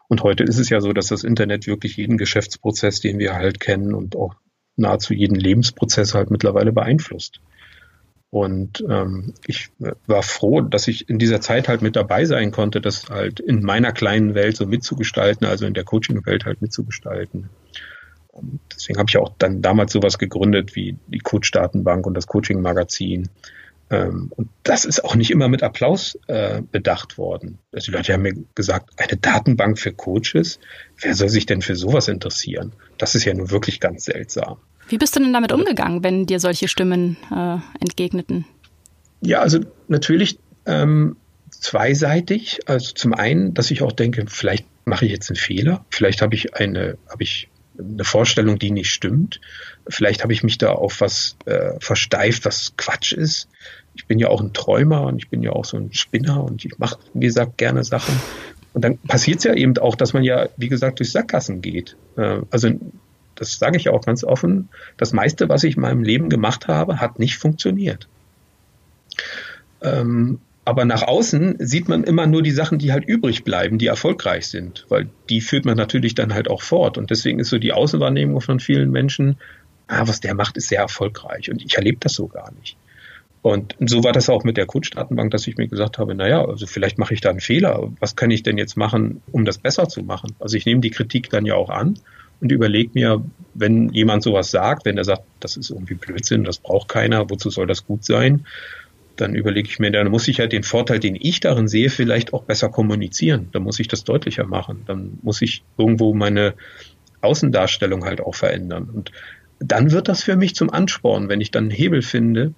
Und 0.08 0.22
heute 0.22 0.44
ist 0.44 0.58
es 0.58 0.70
ja 0.70 0.80
so, 0.80 0.92
dass 0.92 1.08
das 1.08 1.24
Internet 1.24 1.66
wirklich 1.66 1.96
jeden 1.96 2.16
Geschäftsprozess, 2.16 3.00
den 3.00 3.18
wir 3.18 3.34
halt 3.34 3.60
kennen 3.60 3.94
und 3.94 4.16
auch 4.16 4.34
nahezu 4.78 5.14
jeden 5.14 5.36
Lebensprozess 5.36 6.14
halt 6.14 6.30
mittlerweile 6.30 6.72
beeinflusst. 6.72 7.40
Und 8.30 8.84
ähm, 8.88 9.34
ich 9.46 9.70
war 10.06 10.22
froh, 10.22 10.60
dass 10.60 10.86
ich 10.86 11.08
in 11.08 11.18
dieser 11.18 11.40
Zeit 11.40 11.68
halt 11.68 11.80
mit 11.80 11.96
dabei 11.96 12.24
sein 12.26 12.50
konnte, 12.50 12.80
das 12.80 13.08
halt 13.08 13.40
in 13.40 13.62
meiner 13.62 13.92
kleinen 13.92 14.34
Welt 14.34 14.56
so 14.56 14.66
mitzugestalten, 14.66 15.46
also 15.46 15.64
in 15.66 15.74
der 15.74 15.84
Coaching-Welt 15.84 16.44
halt 16.44 16.60
mitzugestalten. 16.60 17.48
Und 18.28 18.60
deswegen 18.74 18.98
habe 18.98 19.08
ich 19.08 19.16
auch 19.16 19.34
dann 19.38 19.62
damals 19.62 19.92
sowas 19.92 20.18
gegründet 20.18 20.76
wie 20.76 20.96
die 21.06 21.18
Coach-Datenbank 21.18 22.06
und 22.06 22.14
das 22.14 22.26
Coaching-Magazin, 22.26 23.30
Ähm, 23.90 24.30
und 24.36 24.50
das 24.64 24.84
ist 24.84 25.02
auch 25.04 25.14
nicht 25.16 25.30
immer 25.30 25.48
mit 25.48 25.62
Applaus 25.62 26.18
äh, 26.26 26.60
bedacht 26.60 27.16
worden. 27.16 27.58
Also 27.72 27.90
die 27.90 27.96
Leute 27.96 28.12
haben 28.12 28.22
mir 28.22 28.34
gesagt, 28.54 28.90
eine 28.98 29.16
Datenbank 29.16 29.78
für 29.78 29.92
Coaches, 29.92 30.60
wer 31.00 31.14
soll 31.14 31.30
sich 31.30 31.46
denn 31.46 31.62
für 31.62 31.74
sowas 31.76 32.08
interessieren? 32.08 32.74
Das 32.98 33.14
ist 33.14 33.24
ja 33.24 33.32
nun 33.34 33.50
wirklich 33.50 33.80
ganz 33.80 34.04
seltsam. 34.04 34.58
Wie 34.88 34.98
bist 34.98 35.14
du 35.16 35.20
denn 35.20 35.32
damit 35.32 35.52
umgegangen, 35.52 36.02
wenn 36.02 36.26
dir 36.26 36.40
solche 36.40 36.68
Stimmen 36.68 37.16
äh, 37.30 37.56
entgegneten? 37.80 38.46
Ja, 39.20 39.40
also 39.40 39.60
natürlich 39.88 40.38
ähm, 40.66 41.16
zweiseitig. 41.50 42.60
Also 42.66 42.94
zum 42.94 43.14
einen, 43.14 43.54
dass 43.54 43.70
ich 43.70 43.82
auch 43.82 43.92
denke, 43.92 44.24
vielleicht 44.28 44.66
mache 44.84 45.04
ich 45.04 45.12
jetzt 45.12 45.30
einen 45.30 45.36
Fehler, 45.36 45.84
vielleicht 45.90 46.22
habe 46.22 46.34
ich 46.34 46.54
eine, 46.54 46.96
habe 47.10 47.22
ich 47.22 47.48
eine 47.78 48.04
Vorstellung, 48.04 48.58
die 48.58 48.70
nicht 48.70 48.90
stimmt. 48.90 49.40
Vielleicht 49.88 50.22
habe 50.22 50.32
ich 50.32 50.42
mich 50.42 50.58
da 50.58 50.72
auf 50.72 51.00
was 51.00 51.36
äh, 51.44 51.78
versteift, 51.80 52.44
was 52.44 52.74
Quatsch 52.76 53.12
ist. 53.12 53.48
Ich 53.94 54.06
bin 54.06 54.18
ja 54.18 54.28
auch 54.28 54.40
ein 54.40 54.52
Träumer 54.52 55.02
und 55.02 55.18
ich 55.18 55.28
bin 55.28 55.42
ja 55.42 55.52
auch 55.52 55.64
so 55.64 55.76
ein 55.76 55.92
Spinner 55.92 56.42
und 56.42 56.64
ich 56.64 56.78
mache, 56.78 56.98
wie 57.14 57.26
gesagt, 57.26 57.58
gerne 57.58 57.84
Sachen. 57.84 58.14
Und 58.72 58.84
dann 58.84 58.98
passiert 58.98 59.38
es 59.38 59.44
ja 59.44 59.54
eben 59.54 59.76
auch, 59.78 59.96
dass 59.96 60.12
man 60.12 60.22
ja, 60.22 60.48
wie 60.56 60.68
gesagt, 60.68 60.98
durch 60.98 61.10
Sackgassen 61.10 61.62
geht. 61.62 61.96
Äh, 62.16 62.40
also 62.50 62.70
das 63.38 63.58
sage 63.58 63.76
ich 63.76 63.88
auch 63.88 64.04
ganz 64.04 64.24
offen. 64.24 64.68
Das 64.96 65.12
meiste, 65.12 65.48
was 65.48 65.64
ich 65.64 65.76
in 65.76 65.82
meinem 65.82 66.02
Leben 66.02 66.28
gemacht 66.28 66.66
habe, 66.66 67.00
hat 67.00 67.18
nicht 67.18 67.36
funktioniert. 67.36 68.08
Ähm, 69.80 70.40
aber 70.64 70.84
nach 70.84 71.02
außen 71.02 71.56
sieht 71.60 71.88
man 71.88 72.04
immer 72.04 72.26
nur 72.26 72.42
die 72.42 72.50
Sachen, 72.50 72.78
die 72.78 72.92
halt 72.92 73.06
übrig 73.06 73.44
bleiben, 73.44 73.78
die 73.78 73.86
erfolgreich 73.86 74.48
sind, 74.48 74.84
weil 74.88 75.08
die 75.30 75.40
führt 75.40 75.64
man 75.64 75.76
natürlich 75.76 76.14
dann 76.14 76.34
halt 76.34 76.50
auch 76.50 76.62
fort. 76.62 76.98
Und 76.98 77.10
deswegen 77.10 77.38
ist 77.38 77.48
so 77.48 77.58
die 77.58 77.72
Außenwahrnehmung 77.72 78.40
von 78.40 78.60
vielen 78.60 78.90
Menschen, 78.90 79.38
ah, 79.86 80.06
was 80.06 80.20
der 80.20 80.34
macht, 80.34 80.56
ist 80.56 80.68
sehr 80.68 80.80
erfolgreich. 80.80 81.50
Und 81.50 81.64
ich 81.64 81.76
erlebe 81.76 81.98
das 82.00 82.14
so 82.14 82.26
gar 82.26 82.52
nicht. 82.52 82.76
Und 83.40 83.76
so 83.80 84.02
war 84.02 84.12
das 84.12 84.28
auch 84.28 84.44
mit 84.44 84.56
der 84.56 84.66
Coach-Datenbank, 84.66 85.30
dass 85.30 85.46
ich 85.46 85.56
mir 85.56 85.68
gesagt 85.68 85.96
habe, 85.96 86.14
naja, 86.14 86.44
also 86.44 86.66
vielleicht 86.66 86.98
mache 86.98 87.14
ich 87.14 87.20
da 87.20 87.30
einen 87.30 87.40
Fehler. 87.40 87.90
Was 88.00 88.16
kann 88.16 88.30
ich 88.30 88.42
denn 88.42 88.58
jetzt 88.58 88.76
machen, 88.76 89.22
um 89.30 89.44
das 89.44 89.58
besser 89.58 89.88
zu 89.88 90.02
machen? 90.02 90.34
Also 90.40 90.56
ich 90.56 90.66
nehme 90.66 90.80
die 90.80 90.90
Kritik 90.90 91.30
dann 91.30 91.46
ja 91.46 91.54
auch 91.54 91.70
an 91.70 91.98
und 92.40 92.52
überlege 92.52 92.90
mir, 92.94 93.24
wenn 93.54 93.90
jemand 93.90 94.22
sowas 94.22 94.50
sagt, 94.50 94.84
wenn 94.84 94.98
er 94.98 95.04
sagt, 95.04 95.22
das 95.40 95.56
ist 95.56 95.70
irgendwie 95.70 95.94
Blödsinn, 95.94 96.44
das 96.44 96.58
braucht 96.58 96.88
keiner, 96.88 97.28
wozu 97.28 97.50
soll 97.50 97.66
das 97.66 97.86
gut 97.86 98.04
sein? 98.04 98.44
dann 99.20 99.34
überlege 99.34 99.68
ich 99.68 99.78
mir, 99.78 99.90
dann 99.90 100.10
muss 100.10 100.28
ich 100.28 100.40
halt 100.40 100.52
den 100.52 100.62
Vorteil, 100.62 100.98
den 100.98 101.16
ich 101.20 101.40
darin 101.40 101.68
sehe, 101.68 101.90
vielleicht 101.90 102.32
auch 102.32 102.44
besser 102.44 102.68
kommunizieren. 102.68 103.48
Dann 103.52 103.62
muss 103.62 103.80
ich 103.80 103.88
das 103.88 104.04
deutlicher 104.04 104.46
machen. 104.46 104.82
Dann 104.86 105.18
muss 105.22 105.42
ich 105.42 105.62
irgendwo 105.76 106.14
meine 106.14 106.54
Außendarstellung 107.20 108.04
halt 108.04 108.20
auch 108.20 108.34
verändern. 108.34 108.88
Und 108.92 109.12
dann 109.58 109.90
wird 109.90 110.08
das 110.08 110.22
für 110.22 110.36
mich 110.36 110.54
zum 110.54 110.70
Ansporn, 110.70 111.28
wenn 111.28 111.40
ich 111.40 111.50
dann 111.50 111.64
einen 111.64 111.70
Hebel 111.72 112.02
finde, 112.02 112.54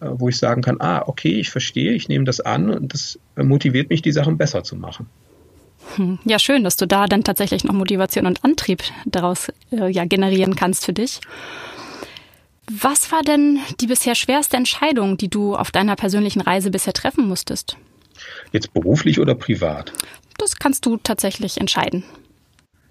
äh, 0.00 0.06
wo 0.10 0.28
ich 0.28 0.38
sagen 0.38 0.62
kann, 0.62 0.80
ah, 0.80 1.02
okay, 1.06 1.32
ich 1.32 1.50
verstehe, 1.50 1.92
ich 1.92 2.08
nehme 2.08 2.24
das 2.24 2.40
an 2.40 2.70
und 2.70 2.94
das 2.94 3.18
motiviert 3.36 3.90
mich, 3.90 4.02
die 4.02 4.12
Sachen 4.12 4.38
besser 4.38 4.64
zu 4.64 4.76
machen. 4.76 5.06
Hm. 5.96 6.18
Ja, 6.24 6.38
schön, 6.38 6.64
dass 6.64 6.76
du 6.76 6.86
da 6.86 7.06
dann 7.06 7.24
tatsächlich 7.24 7.64
noch 7.64 7.74
Motivation 7.74 8.26
und 8.26 8.44
Antrieb 8.44 8.82
daraus 9.06 9.50
äh, 9.72 9.88
ja, 9.90 10.04
generieren 10.04 10.56
kannst 10.56 10.84
für 10.84 10.92
dich. 10.92 11.20
Was 12.70 13.10
war 13.10 13.22
denn 13.22 13.58
die 13.80 13.88
bisher 13.88 14.14
schwerste 14.14 14.56
Entscheidung, 14.56 15.16
die 15.16 15.28
du 15.28 15.56
auf 15.56 15.72
deiner 15.72 15.96
persönlichen 15.96 16.40
Reise 16.40 16.70
bisher 16.70 16.92
treffen 16.92 17.26
musstest? 17.26 17.76
Jetzt 18.52 18.72
beruflich 18.72 19.18
oder 19.18 19.34
privat? 19.34 19.92
Das 20.38 20.56
kannst 20.56 20.86
du 20.86 20.96
tatsächlich 20.96 21.58
entscheiden. 21.58 22.04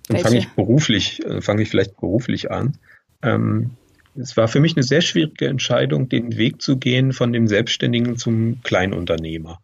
Dann 0.10 0.20
fange 0.20 0.40
ich 0.40 0.50
beruflich, 0.50 1.24
äh, 1.26 1.42
fange 1.42 1.62
ich 1.62 1.70
vielleicht 1.70 1.98
beruflich 1.98 2.52
an. 2.52 2.78
Ähm, 3.22 3.72
es 4.16 4.36
war 4.36 4.48
für 4.48 4.60
mich 4.60 4.76
eine 4.76 4.84
sehr 4.84 5.02
schwierige 5.02 5.48
Entscheidung, 5.48 6.10
den 6.10 6.38
Weg 6.38 6.62
zu 6.62 6.78
gehen 6.78 7.14
von 7.14 7.32
dem 7.32 7.48
Selbstständigen 7.48 8.18
zum 8.18 8.62
Kleinunternehmer, 8.64 9.62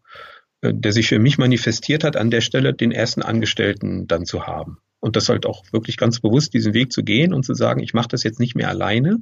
der 0.62 0.92
sich 0.92 1.08
für 1.08 1.20
mich 1.20 1.38
manifestiert 1.38 2.04
hat, 2.04 2.16
an 2.16 2.32
der 2.32 2.42
Stelle 2.42 2.74
den 2.74 2.92
ersten 2.92 3.22
Angestellten 3.22 4.08
dann 4.08 4.26
zu 4.26 4.48
haben. 4.48 4.78
Und 5.00 5.16
das 5.16 5.30
halt 5.30 5.46
auch 5.46 5.64
wirklich 5.72 5.98
ganz 5.98 6.20
bewusst 6.20 6.54
diesen 6.54 6.74
Weg 6.74 6.92
zu 6.92 7.04
gehen 7.04 7.34
und 7.34 7.44
zu 7.44 7.54
sagen, 7.54 7.82
ich 7.82 7.94
mache 7.94 8.08
das 8.08 8.24
jetzt 8.24 8.40
nicht 8.40 8.56
mehr 8.56 8.70
alleine, 8.70 9.20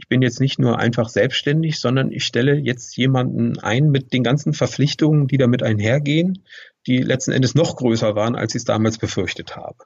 ich 0.00 0.08
bin 0.08 0.22
jetzt 0.22 0.40
nicht 0.40 0.58
nur 0.58 0.78
einfach 0.78 1.10
selbstständig, 1.10 1.78
sondern 1.78 2.10
ich 2.10 2.24
stelle 2.24 2.54
jetzt 2.54 2.96
jemanden 2.96 3.58
ein 3.58 3.90
mit 3.90 4.14
den 4.14 4.22
ganzen 4.22 4.54
Verpflichtungen, 4.54 5.26
die 5.26 5.36
damit 5.36 5.62
einhergehen, 5.62 6.42
die 6.86 6.98
letzten 6.98 7.32
Endes 7.32 7.54
noch 7.54 7.76
größer 7.76 8.14
waren, 8.14 8.34
als 8.34 8.54
ich 8.54 8.60
es 8.60 8.64
damals 8.64 8.96
befürchtet 8.96 9.56
habe. 9.56 9.76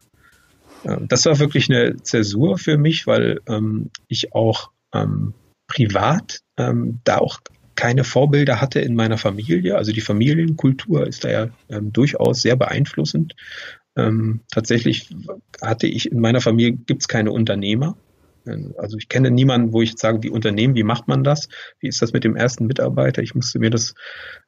Ähm, 0.84 1.08
das 1.08 1.26
war 1.26 1.40
wirklich 1.40 1.68
eine 1.68 1.96
Zäsur 1.96 2.58
für 2.58 2.78
mich, 2.78 3.08
weil 3.08 3.40
ähm, 3.48 3.90
ich 4.06 4.32
auch 4.34 4.70
ähm, 4.92 5.34
privat 5.66 6.42
ähm, 6.58 7.00
da 7.02 7.18
auch 7.18 7.40
keine 7.74 8.04
Vorbilder 8.04 8.60
hatte 8.60 8.80
in 8.80 8.94
meiner 8.94 9.18
Familie. 9.18 9.76
Also 9.76 9.92
die 9.92 10.00
Familienkultur 10.00 11.06
ist 11.06 11.24
da 11.24 11.30
ja 11.30 11.48
ähm, 11.68 11.92
durchaus 11.92 12.42
sehr 12.42 12.56
beeinflussend. 12.56 13.34
Ähm, 13.96 14.40
tatsächlich 14.50 15.08
hatte 15.62 15.86
ich 15.86 16.10
in 16.10 16.20
meiner 16.20 16.40
Familie 16.40 16.72
gibt 16.72 17.02
es 17.02 17.08
keine 17.08 17.32
Unternehmer. 17.32 17.96
Also 18.76 18.98
ich 18.98 19.08
kenne 19.08 19.30
niemanden, 19.30 19.72
wo 19.72 19.80
ich 19.80 19.90
jetzt 19.90 20.02
sage, 20.02 20.22
wie 20.22 20.28
Unternehmen, 20.28 20.74
wie 20.74 20.82
macht 20.82 21.08
man 21.08 21.24
das? 21.24 21.48
Wie 21.80 21.88
ist 21.88 22.02
das 22.02 22.12
mit 22.12 22.24
dem 22.24 22.36
ersten 22.36 22.66
Mitarbeiter? 22.66 23.22
Ich 23.22 23.34
musste 23.34 23.58
mir 23.58 23.70
das 23.70 23.94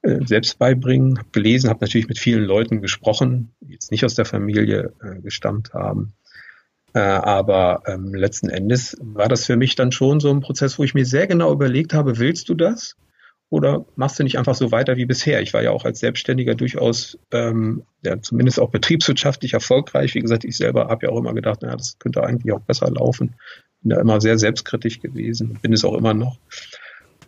äh, 0.03 0.19
selbst 0.25 0.59
beibringen, 0.59 1.19
habe 1.19 1.31
gelesen, 1.33 1.71
habe 1.71 1.83
natürlich 1.83 2.09
mit 2.09 2.19
vielen 2.19 2.45
Leuten 2.45 2.83
gesprochen, 2.83 3.55
die 3.61 3.73
jetzt 3.73 3.91
nicht 3.91 4.05
aus 4.05 4.15
der 4.15 4.27
Familie 4.27 4.93
äh, 5.03 5.21
gestammt 5.23 5.73
haben. 5.73 6.13
Äh, 6.93 7.01
aber 7.01 7.83
ähm, 7.87 8.15
letzten 8.15 8.51
Endes 8.51 8.97
war 9.01 9.29
das 9.29 9.47
für 9.47 9.57
mich 9.57 9.77
dann 9.77 9.93
schon 9.93 10.21
so 10.21 10.31
ein 10.31 10.41
Prozess, 10.41 10.79
wo 10.79 10.85
ich 10.85 10.95
mir 10.95 11.07
sehr 11.07 11.27
genau 11.27 11.53
überlegt 11.53 11.95
habe, 11.95 12.19
willst 12.19 12.49
du 12.49 12.55
das? 12.55 12.97
Oder 13.49 13.87
machst 13.95 14.19
du 14.19 14.25
nicht 14.25 14.39
einfach 14.39 14.57
so 14.57 14.73
weiter 14.73 14.97
wie 14.97 15.07
bisher? 15.07 15.41
Ich 15.41 15.55
war 15.55 15.63
ja 15.63 15.71
auch 15.71 15.85
als 15.85 16.01
Selbstständiger 16.01 16.57
durchaus, 16.57 17.17
ähm, 17.33 17.85
ja, 18.03 18.21
zumindest 18.21 18.59
auch 18.59 18.71
betriebswirtschaftlich 18.71 19.53
erfolgreich. 19.53 20.15
Wie 20.15 20.21
gesagt, 20.21 20.45
ich 20.45 20.57
selber 20.57 20.89
habe 20.89 21.07
ja 21.07 21.13
auch 21.13 21.19
immer 21.19 21.33
gedacht, 21.33 21.63
naja, 21.63 21.77
das 21.77 21.99
könnte 21.99 22.25
eigentlich 22.25 22.53
auch 22.53 22.61
besser 22.61 22.91
laufen 22.91 23.37
bin 23.87 23.91
da 23.91 24.01
immer 24.01 24.21
sehr 24.21 24.37
selbstkritisch 24.37 25.01
gewesen, 25.01 25.59
bin 25.63 25.73
es 25.73 25.85
auch 25.85 25.95
immer 25.95 26.13
noch. 26.13 26.39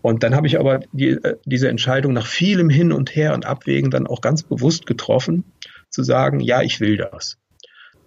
Und 0.03 0.23
dann 0.23 0.35
habe 0.35 0.49
ich 0.49 0.59
aber 0.59 0.81
die, 0.93 1.11
äh, 1.11 1.37
diese 1.45 1.69
Entscheidung 1.69 2.13
nach 2.13 2.27
vielem 2.27 2.69
Hin 2.69 2.93
und 2.93 3.15
Her 3.15 3.35
und 3.35 3.47
Abwägen 3.47 3.91
dann 3.91 4.07
auch 4.07 4.21
ganz 4.21 4.43
bewusst 4.43 4.87
getroffen, 4.87 5.45
zu 5.89 6.03
sagen, 6.03 6.41
ja, 6.41 6.63
ich 6.63 6.81
will 6.81 6.97
das. 6.97 7.39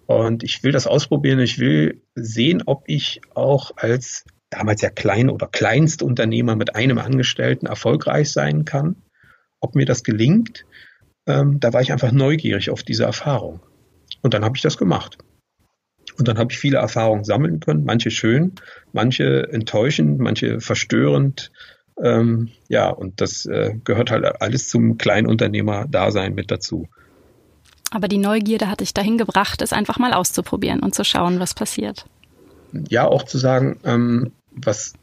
Und 0.06 0.44
ich 0.44 0.64
will 0.64 0.74
das 0.74 0.88
ausprobieren. 0.88 1.40
Ich 1.40 1.60
will 1.60 2.02
sehen, 2.16 2.64
ob 2.66 2.84
ich 2.88 3.22
auch 3.34 3.72
als 3.78 4.26
damals 4.52 4.82
ja 4.82 4.90
Klein- 4.90 5.30
oder 5.30 5.48
Kleinstunternehmer 5.48 6.56
mit 6.56 6.76
einem 6.76 7.00
Angestellten 7.00 7.66
erfolgreich 7.66 8.32
sein 8.32 8.66
kann. 8.66 8.98
Ob 9.60 9.76
mir 9.76 9.86
das 9.86 10.04
gelingt, 10.04 10.66
ähm, 11.26 11.60
da 11.60 11.74
war 11.74 11.82
ich 11.82 11.92
einfach 11.92 12.12
neugierig 12.12 12.70
auf 12.70 12.84
diese 12.84 13.06
Erfahrung. 13.06 13.62
Und 14.22 14.34
dann 14.34 14.44
habe 14.44 14.56
ich 14.56 14.62
das 14.62 14.78
gemacht. 14.78 15.18
Und 16.18 16.28
dann 16.28 16.38
habe 16.38 16.52
ich 16.52 16.60
viele 16.60 16.78
Erfahrungen 16.78 17.24
sammeln 17.24 17.60
können, 17.60 17.86
manche 17.86 18.12
schön, 18.12 18.54
manche 18.92 19.48
enttäuschend, 19.52 20.20
manche 20.20 20.60
verstörend. 20.60 21.52
Ähm, 22.02 22.50
ja, 22.68 22.90
und 22.90 23.22
das 23.22 23.46
äh, 23.46 23.76
gehört 23.84 24.12
halt 24.12 24.42
alles 24.42 24.68
zum 24.68 24.98
Kleinunternehmer-Dasein 24.98 26.36
mit 26.36 26.52
dazu. 26.52 26.88
Aber 27.92 28.08
die 28.08 28.18
Neugierde 28.18 28.70
hat 28.70 28.82
dich 28.82 28.94
dahin 28.94 29.18
gebracht, 29.18 29.62
es 29.62 29.74
einfach 29.74 30.00
mal 30.00 30.14
auszuprobieren 30.14 30.82
und 30.82 30.96
zu 30.96 31.04
schauen, 31.04 31.40
was 31.40 31.54
passiert. 31.54 32.06
Ja, 32.90 33.08
auch 33.08 33.24
zu 33.24 33.38
sagen, 33.38 33.80
ähm, 33.84 34.32
was, 34.52 34.94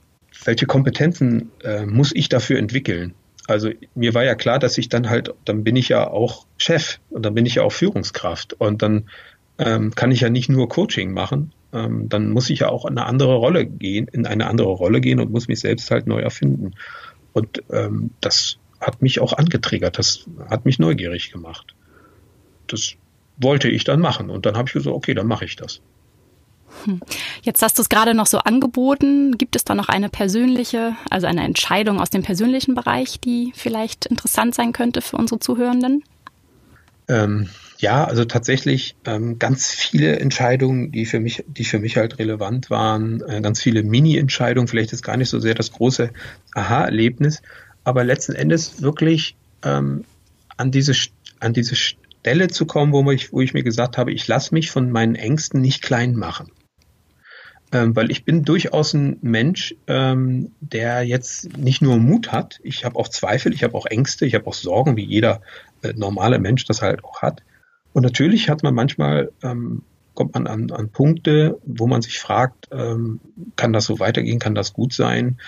welche 0.45 0.67
Kompetenzen 0.67 1.51
äh, 1.63 1.87
muss 1.87 2.13
ich 2.15 2.29
dafür 2.29 2.59
entwickeln? 2.59 3.15
Also 3.47 3.71
mir 3.95 4.15
war 4.15 4.25
ja 4.25 4.35
klar, 4.35 4.59
dass 4.59 4.77
ich 4.77 4.89
dann 4.89 5.09
halt, 5.09 5.33
dann 5.45 5.65
bin 5.65 5.75
ich 5.75 5.89
ja 5.89 6.09
auch 6.09 6.47
Chef 6.59 6.99
und 7.09 7.25
dann 7.25 7.35
bin 7.35 7.47
ich 7.47 7.57
ja 7.57 7.63
auch 7.63 7.73
Führungskraft 7.73 8.53
und 8.55 8.83
dann 8.83 9.09
ähm, 9.59 9.95
kann 9.95 10.13
ich 10.13 10.21
ja 10.21 10.29
nicht 10.29 10.49
nur 10.49 10.69
Coaching 10.69 11.13
machen. 11.13 11.53
Ähm, 11.73 12.09
dann 12.09 12.31
muss 12.31 12.51
ich 12.51 12.61
ja 12.61 12.69
auch 12.69 12.85
in 12.85 12.99
eine 12.99 13.07
andere 13.07 13.37
Rolle 13.37 13.67
gehen, 13.67 14.07
in 14.09 14.27
eine 14.27 14.47
andere 14.47 14.69
Rolle 14.69 15.01
gehen 15.01 15.19
und 15.19 15.31
muss 15.31 15.49
mich 15.49 15.61
selbst 15.61 15.91
halt 15.91 16.07
neu 16.07 16.21
erfinden. 16.21 16.73
Und 17.33 17.63
ähm, 17.71 18.11
das 18.21 18.59
hat 18.81 19.03
mich 19.03 19.21
auch 19.21 19.33
angetriggert, 19.33 19.99
das 19.99 20.27
hat 20.51 20.65
mich 20.65 20.79
neugierig 20.79 21.33
gemacht. 21.33 21.75
Das 22.67 22.95
wollte 23.39 23.69
ich 23.69 23.85
dann 23.85 24.01
machen. 24.01 24.31
Und 24.31 24.47
dann 24.47 24.57
habe 24.57 24.69
ich 24.69 24.75
gesagt, 24.75 24.95
okay, 24.95 25.15
dann 25.15 25.27
mache 25.27 25.45
ich 25.45 25.57
das. 25.57 25.81
Hm. 26.85 27.01
Jetzt 27.43 27.63
hast 27.63 27.79
du 27.79 27.83
es 27.83 27.89
gerade 27.89 28.15
noch 28.15 28.27
so 28.27 28.39
angeboten. 28.39 29.37
Gibt 29.39 29.57
es 29.57 29.65
da 29.65 29.75
noch 29.75 29.89
eine 29.89 30.09
persönliche, 30.09 30.97
also 31.11 31.27
eine 31.27 31.45
Entscheidung 31.45 32.01
aus 32.01 32.11
dem 32.11 32.23
persönlichen 32.23 32.75
Bereich, 32.75 33.21
die 33.21 33.53
vielleicht 33.55 34.07
interessant 34.07 34.55
sein 34.55 34.73
könnte 34.73 35.01
für 35.01 35.17
unsere 35.17 35.41
Zuhörenden? 35.41 36.05
Ähm, 37.09 37.49
ja, 37.79 38.05
also 38.05 38.25
tatsächlich 38.25 38.97
ähm, 39.07 39.39
ganz 39.39 39.71
viele 39.71 40.19
Entscheidungen, 40.19 40.93
die 40.93 41.07
für 41.07 41.21
mich, 41.21 41.45
die 41.47 41.65
für 41.65 41.79
mich 41.79 41.97
halt 41.97 42.19
relevant 42.19 42.71
waren, 42.71 43.23
äh, 43.23 43.41
ganz 43.41 43.63
viele 43.63 43.83
Mini-Entscheidungen, 43.83 44.69
vielleicht 44.69 44.93
ist 44.93 45.03
gar 45.03 45.17
nicht 45.17 45.31
so 45.31 45.39
sehr 45.39 45.55
das 45.55 45.73
große 45.73 46.11
Aha-Erlebnis, 46.55 47.41
aber 47.85 48.05
letzten 48.05 48.35
Endes 48.35 48.83
wirklich 48.83 49.37
ähm, 49.63 50.05
an 50.57 50.71
diese 50.71 50.93
an 51.41 51.53
diese 51.53 51.77
Stelle 51.77 52.49
zu 52.49 52.67
kommen, 52.67 52.93
wo 52.93 53.11
ich, 53.11 53.33
wo 53.33 53.41
ich 53.41 53.55
mir 53.55 53.63
gesagt 53.63 53.97
habe, 53.97 54.13
ich 54.13 54.27
lasse 54.27 54.55
mich 54.55 54.71
von 54.71 54.91
meinen 54.91 55.15
Ängsten 55.15 55.61
nicht 55.61 55.83
klein 55.83 56.15
machen. 56.15 56.51
Ähm, 57.73 57.95
weil 57.95 58.11
ich 58.11 58.25
bin 58.25 58.45
durchaus 58.45 58.95
ein 58.95 59.19
Mensch, 59.21 59.75
ähm, 59.87 60.53
der 60.61 61.03
jetzt 61.03 61.57
nicht 61.57 61.83
nur 61.83 61.99
Mut 61.99 62.33
hat, 62.33 62.61
ich 62.63 62.85
habe 62.85 62.97
auch 62.97 63.09
Zweifel, 63.09 63.53
ich 63.53 63.63
habe 63.63 63.75
auch 63.75 63.87
Ängste, 63.87 64.27
ich 64.27 64.35
habe 64.35 64.47
auch 64.47 64.55
Sorgen, 64.55 64.97
wie 64.97 65.05
jeder 65.05 65.43
äh, 65.83 65.93
normale 65.95 66.39
Mensch 66.39 66.65
das 66.65 66.83
halt 66.83 67.05
auch 67.05 67.23
hat. 67.23 67.43
Und 67.93 68.03
natürlich 68.03 68.49
hat 68.49 68.63
man 68.63 68.75
manchmal, 68.75 69.33
ähm, 69.43 69.83
kommt 70.15 70.35
man 70.35 70.47
an, 70.47 70.71
an 70.71 70.89
Punkte, 70.89 71.59
wo 71.65 71.87
man 71.87 72.03
sich 72.03 72.19
fragt, 72.19 72.69
ähm, 72.73 73.21
kann 73.57 73.73
das 73.73 73.85
so 73.85 74.01
weitergehen, 74.01 74.39
kann 74.39 74.55
das 74.55 74.73
gut 74.73 74.93
sein, 74.93 75.39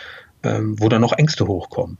ähm, 0.42 0.78
wo 0.78 0.88
dann 0.88 1.00
noch 1.00 1.12
Ängste 1.12 1.46
hochkommen. 1.46 1.98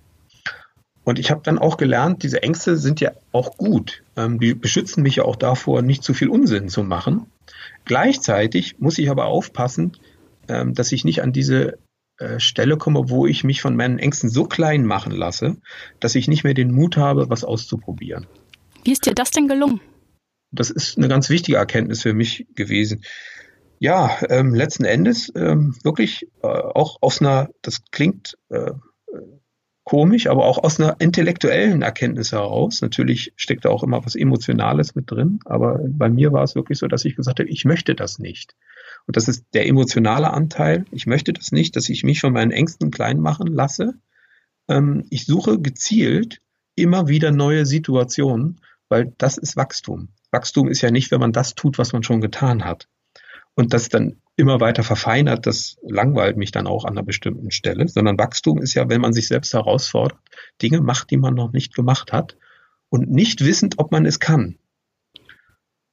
Und 1.03 1.19
ich 1.19 1.31
habe 1.31 1.41
dann 1.43 1.59
auch 1.59 1.77
gelernt, 1.77 2.23
diese 2.23 2.43
Ängste 2.43 2.77
sind 2.77 3.01
ja 3.01 3.13
auch 3.33 3.57
gut. 3.57 4.03
Ähm, 4.17 4.39
die 4.39 4.55
beschützen 4.55 5.03
mich 5.03 5.17
ja 5.17 5.25
auch 5.25 5.37
davor, 5.37 5.83
nicht 5.83 6.05
zu 6.05 6.15
viel 6.15 6.29
Unsinn 6.29 6.69
zu 6.69 6.85
machen. 6.85 7.27
Gleichzeitig 7.85 8.79
muss 8.79 8.99
ich 8.99 9.11
aber 9.11 9.25
aufpassen, 9.25 9.93
dass 10.73 10.93
ich 10.93 11.05
nicht 11.05 11.23
an 11.23 11.33
diese 11.33 11.79
äh, 12.21 12.39
Stelle 12.39 12.77
komme, 12.77 13.09
wo 13.09 13.27
ich 13.27 13.45
mich 13.45 13.63
von 13.63 13.77
meinen 13.77 13.99
Ängsten 13.99 14.29
so 14.29 14.45
klein 14.45 14.85
machen 14.85 15.13
lasse, 15.13 15.57
dass 16.01 16.15
ich 16.15 16.29
nicht 16.29 16.45
mehr 16.45 16.55
den 16.55 16.71
Mut 16.71 16.99
habe, 16.99 17.31
was 17.31 17.45
auszuprobieren. 17.45 18.27
Wie 18.85 18.93
ist 18.93 19.07
dir 19.07 19.15
das 19.15 19.31
denn 19.31 19.49
gelungen? 19.49 19.81
Das 20.53 20.71
ist 20.71 20.99
eine 20.99 21.09
ganz 21.09 21.31
wichtige 21.31 21.59
Erkenntnis 21.59 22.03
für 22.03 22.13
mich 22.13 22.47
gewesen. 22.55 23.03
Ja, 23.79 24.19
ähm, 24.29 24.55
letzten 24.55 24.85
Endes 24.85 25.33
ähm, 25.35 25.75
wirklich 25.83 26.29
äh, 26.43 26.47
auch 26.47 26.99
aus 27.01 27.23
einer, 27.23 27.49
das 27.63 27.81
klingt 27.91 28.37
äh, 28.51 28.73
komisch, 29.85 30.27
aber 30.27 30.45
auch 30.45 30.59
aus 30.59 30.79
einer 30.79 30.97
intellektuellen 31.01 31.81
Erkenntnis 31.81 32.33
heraus. 32.33 32.83
Natürlich 32.83 33.33
steckt 33.37 33.65
da 33.65 33.71
auch 33.71 33.83
immer 33.83 34.05
was 34.05 34.15
Emotionales 34.15 34.95
mit 34.95 35.11
drin, 35.11 35.41
aber 35.47 35.81
bei 35.83 36.11
mir 36.11 36.33
war 36.33 36.43
es 36.43 36.55
wirklich 36.55 36.79
so, 36.79 36.87
dass 36.87 37.07
ich 37.07 37.17
gesagt 37.17 37.41
habe, 37.41 37.49
ich 37.49 37.65
möchte 37.65 37.95
das 37.95 38.19
nicht. 38.19 38.55
Und 39.07 39.17
das 39.17 39.29
ist 39.29 39.45
der 39.55 39.67
emotionale 39.67 40.33
Anteil. 40.33 40.85
Ich 40.91 41.07
möchte 41.07 41.33
das 41.33 41.53
nicht, 41.53 41.77
dass 41.77 41.89
ich 41.89 42.05
mich 42.05 42.21
von 42.21 42.33
meinen 42.33 42.53
Ängsten 42.53 42.91
klein 42.91 43.19
machen 43.19 43.49
lasse. 43.49 43.95
Ähm, 44.69 45.05
ich 45.11 45.27
suche 45.27 45.61
gezielt 45.61 46.41
immer 46.77 47.09
wieder 47.09 47.31
neue 47.33 47.67
Situationen, 47.67 48.61
weil 48.89 49.13
das 49.19 49.37
ist 49.37 49.57
Wachstum. 49.57 50.09
Wachstum 50.31 50.69
ist 50.69 50.81
ja 50.81 50.91
nicht, 50.91 51.11
wenn 51.11 51.21
man 51.21 51.33
das 51.33 51.55
tut, 51.55 51.79
was 51.79 51.93
man 51.93 52.03
schon 52.03 52.21
getan 52.21 52.65
hat. 52.65 52.89
Und 53.55 53.75
das 53.75 53.89
dann 53.89 54.21
immer 54.37 54.61
weiter 54.61 54.83
verfeinert, 54.83 55.47
das 55.47 55.77
langweilt 55.83 56.37
mich 56.37 56.51
dann 56.51 56.67
auch 56.67 56.85
an 56.85 56.93
einer 56.93 57.03
bestimmten 57.03 57.51
Stelle, 57.51 57.89
sondern 57.89 58.19
Wachstum 58.19 58.59
ist 58.63 58.75
ja, 58.75 58.89
wenn 58.89 59.01
man 59.01 59.13
sich 59.13 59.29
selbst 59.29 59.53
herausfordert, 59.53 60.19
Dinge 60.63 60.81
macht, 60.81 61.11
die 61.11 61.17
man 61.17 61.35
noch 61.35 61.53
nicht 61.53 61.75
gemacht 61.75 62.13
hat 62.13 62.37
und 62.89 63.11
nicht 63.11 63.45
wissend, 63.45 63.79
ob 63.79 63.93
man 63.93 64.07
es 64.07 64.21
kann. 64.21 64.57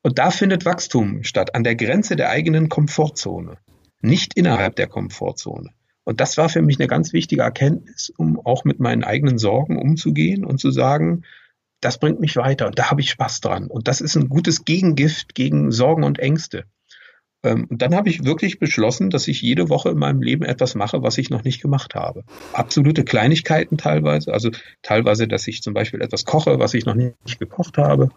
Und 0.01 0.19
da 0.19 0.31
findet 0.31 0.65
Wachstum 0.65 1.23
statt, 1.23 1.55
an 1.55 1.63
der 1.63 1.75
Grenze 1.75 2.15
der 2.15 2.29
eigenen 2.29 2.69
Komfortzone, 2.69 3.57
nicht 4.01 4.35
innerhalb 4.35 4.75
der 4.75 4.87
Komfortzone. 4.87 5.71
Und 6.03 6.21
das 6.21 6.37
war 6.37 6.47
für 6.47 6.61
mich 6.61 6.79
eine 6.79 6.87
ganz 6.87 7.11
wichtige 7.11 7.41
Erkenntnis, 7.41 8.13
um 8.15 8.39
auch 8.39 8.63
mit 8.63 8.79
meinen 8.79 9.03
eigenen 9.03 9.37
Sorgen 9.37 9.77
umzugehen 9.77 10.45
und 10.45 10.59
zu 10.59 10.71
sagen, 10.71 11.23
das 11.81 11.99
bringt 11.99 12.19
mich 12.19 12.35
weiter 12.37 12.67
und 12.67 12.79
da 12.79 12.89
habe 12.89 13.01
ich 13.01 13.11
Spaß 13.11 13.41
dran. 13.41 13.67
Und 13.67 13.87
das 13.87 14.01
ist 14.01 14.15
ein 14.15 14.29
gutes 14.29 14.65
Gegengift 14.65 15.35
gegen 15.35 15.71
Sorgen 15.71 16.03
und 16.03 16.19
Ängste. 16.19 16.65
Ähm, 17.43 17.67
und 17.69 17.81
dann 17.81 17.93
habe 17.93 18.09
ich 18.09 18.23
wirklich 18.23 18.59
beschlossen, 18.59 19.09
dass 19.09 19.27
ich 19.27 19.41
jede 19.41 19.69
Woche 19.69 19.89
in 19.89 19.97
meinem 19.97 20.21
Leben 20.21 20.43
etwas 20.43 20.75
mache, 20.75 21.03
was 21.03 21.17
ich 21.17 21.29
noch 21.29 21.43
nicht 21.43 21.61
gemacht 21.61 21.93
habe. 21.93 22.23
Absolute 22.53 23.03
Kleinigkeiten 23.03 23.77
teilweise, 23.77 24.33
also 24.33 24.49
teilweise, 24.81 25.27
dass 25.27 25.47
ich 25.47 25.61
zum 25.61 25.73
Beispiel 25.73 26.01
etwas 26.01 26.25
koche, 26.25 26.59
was 26.59 26.73
ich 26.73 26.85
noch 26.85 26.95
nicht 26.95 27.39
gekocht 27.39 27.77
habe, 27.77 28.09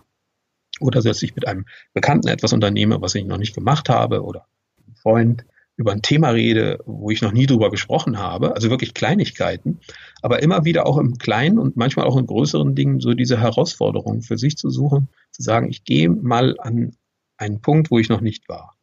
oder 0.81 1.03
dass 1.03 1.23
ich 1.23 1.35
mit 1.35 1.47
einem 1.47 1.67
Bekannten 1.93 2.29
etwas 2.29 2.53
unternehme, 2.53 3.01
was 3.01 3.15
ich 3.15 3.25
noch 3.25 3.39
nicht 3.39 3.55
gemacht 3.55 3.89
habe, 3.89 4.23
oder 4.23 4.47
einem 4.87 4.97
Freund 4.97 5.45
über 5.77 5.93
ein 5.93 6.03
Thema 6.03 6.31
rede, 6.31 6.79
wo 6.85 7.11
ich 7.11 7.23
noch 7.23 7.33
nie 7.33 7.47
drüber 7.47 7.71
gesprochen 7.71 8.19
habe, 8.19 8.55
also 8.55 8.69
wirklich 8.69 8.93
Kleinigkeiten, 8.93 9.81
aber 10.21 10.43
immer 10.43 10.65
wieder 10.67 10.87
auch 10.87 10.99
im 10.99 11.17
kleinen 11.17 11.59
und 11.59 11.77
manchmal 11.77 12.07
auch 12.07 12.19
in 12.19 12.27
größeren 12.27 12.75
Dingen 12.75 13.01
so 13.01 13.15
diese 13.15 13.41
Herausforderung 13.41 14.21
für 14.21 14.37
sich 14.37 14.59
zu 14.59 14.69
suchen, 14.69 15.09
zu 15.31 15.43
sagen, 15.43 15.71
ich 15.71 15.85
gehe 15.85 16.11
mal 16.11 16.57
an 16.59 16.97
einen 17.39 17.63
Punkt, 17.63 17.91
wo 17.91 17.99
ich 17.99 18.11
noch 18.11 18.21
nicht 18.21 18.49
war. 18.49 18.77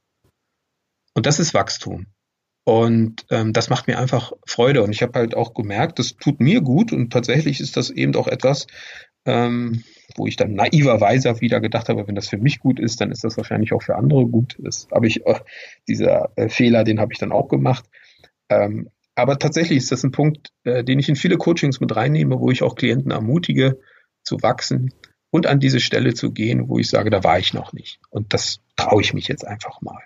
Und 1.14 1.26
das 1.26 1.40
ist 1.40 1.54
Wachstum. 1.54 2.08
Und 2.64 3.26
ähm, 3.30 3.54
das 3.54 3.70
macht 3.70 3.88
mir 3.88 3.98
einfach 3.98 4.34
Freude. 4.46 4.84
Und 4.84 4.92
ich 4.92 5.02
habe 5.02 5.18
halt 5.18 5.36
auch 5.36 5.54
gemerkt, 5.54 6.00
das 6.00 6.18
tut 6.18 6.42
mir 6.42 6.60
gut. 6.60 6.92
Und 6.92 7.14
tatsächlich 7.14 7.62
ist 7.62 7.78
das 7.78 7.90
eben 7.90 8.14
auch 8.16 8.28
etwas, 8.28 8.68
ähm, 9.28 9.84
wo 10.16 10.26
ich 10.26 10.36
dann 10.36 10.54
naiverweise 10.54 11.40
wieder 11.42 11.60
gedacht 11.60 11.90
habe, 11.90 12.08
wenn 12.08 12.16
das 12.16 12.30
für 12.30 12.38
mich 12.38 12.60
gut 12.60 12.80
ist, 12.80 13.02
dann 13.02 13.12
ist 13.12 13.24
das 13.24 13.38
wahrscheinlich 13.38 13.74
auch 13.74 13.84
für 13.84 13.96
andere 13.96 14.26
gut. 14.26 14.58
Das 14.60 14.88
habe 14.92 15.08
ich, 15.08 15.26
äh, 15.26 15.40
dieser 15.88 16.32
äh, 16.36 16.50
Fehler, 16.50 16.84
den 16.84 17.00
habe 17.00 17.14
ich 17.14 17.20
dann 17.20 17.32
auch 17.32 17.50
gemacht. 17.50 17.86
Ähm, 18.50 18.90
aber 19.16 19.38
tatsächlich 19.38 19.78
ist 19.80 19.92
das 19.92 20.04
ein 20.04 20.12
Punkt, 20.12 20.52
äh, 20.64 20.84
den 20.84 21.00
ich 21.00 21.10
in 21.10 21.16
viele 21.16 21.38
Coachings 21.38 21.80
mit 21.80 21.96
reinnehme, 21.96 22.40
wo 22.40 22.50
ich 22.50 22.64
auch 22.64 22.76
Klienten 22.76 23.12
ermutige, 23.12 23.80
zu 24.24 24.42
wachsen 24.42 24.94
und 25.30 25.48
an 25.48 25.60
diese 25.60 25.80
Stelle 25.80 26.14
zu 26.14 26.32
gehen, 26.32 26.70
wo 26.70 26.80
ich 26.80 26.90
sage, 26.90 27.10
da 27.10 27.24
war 27.24 27.40
ich 27.40 27.54
noch 27.54 27.74
nicht. 27.74 28.00
Und 28.10 28.34
das 28.34 28.60
traue 28.76 29.02
ich 29.02 29.14
mich 29.14 29.28
jetzt 29.28 29.46
einfach 29.46 29.82
mal. 29.82 30.02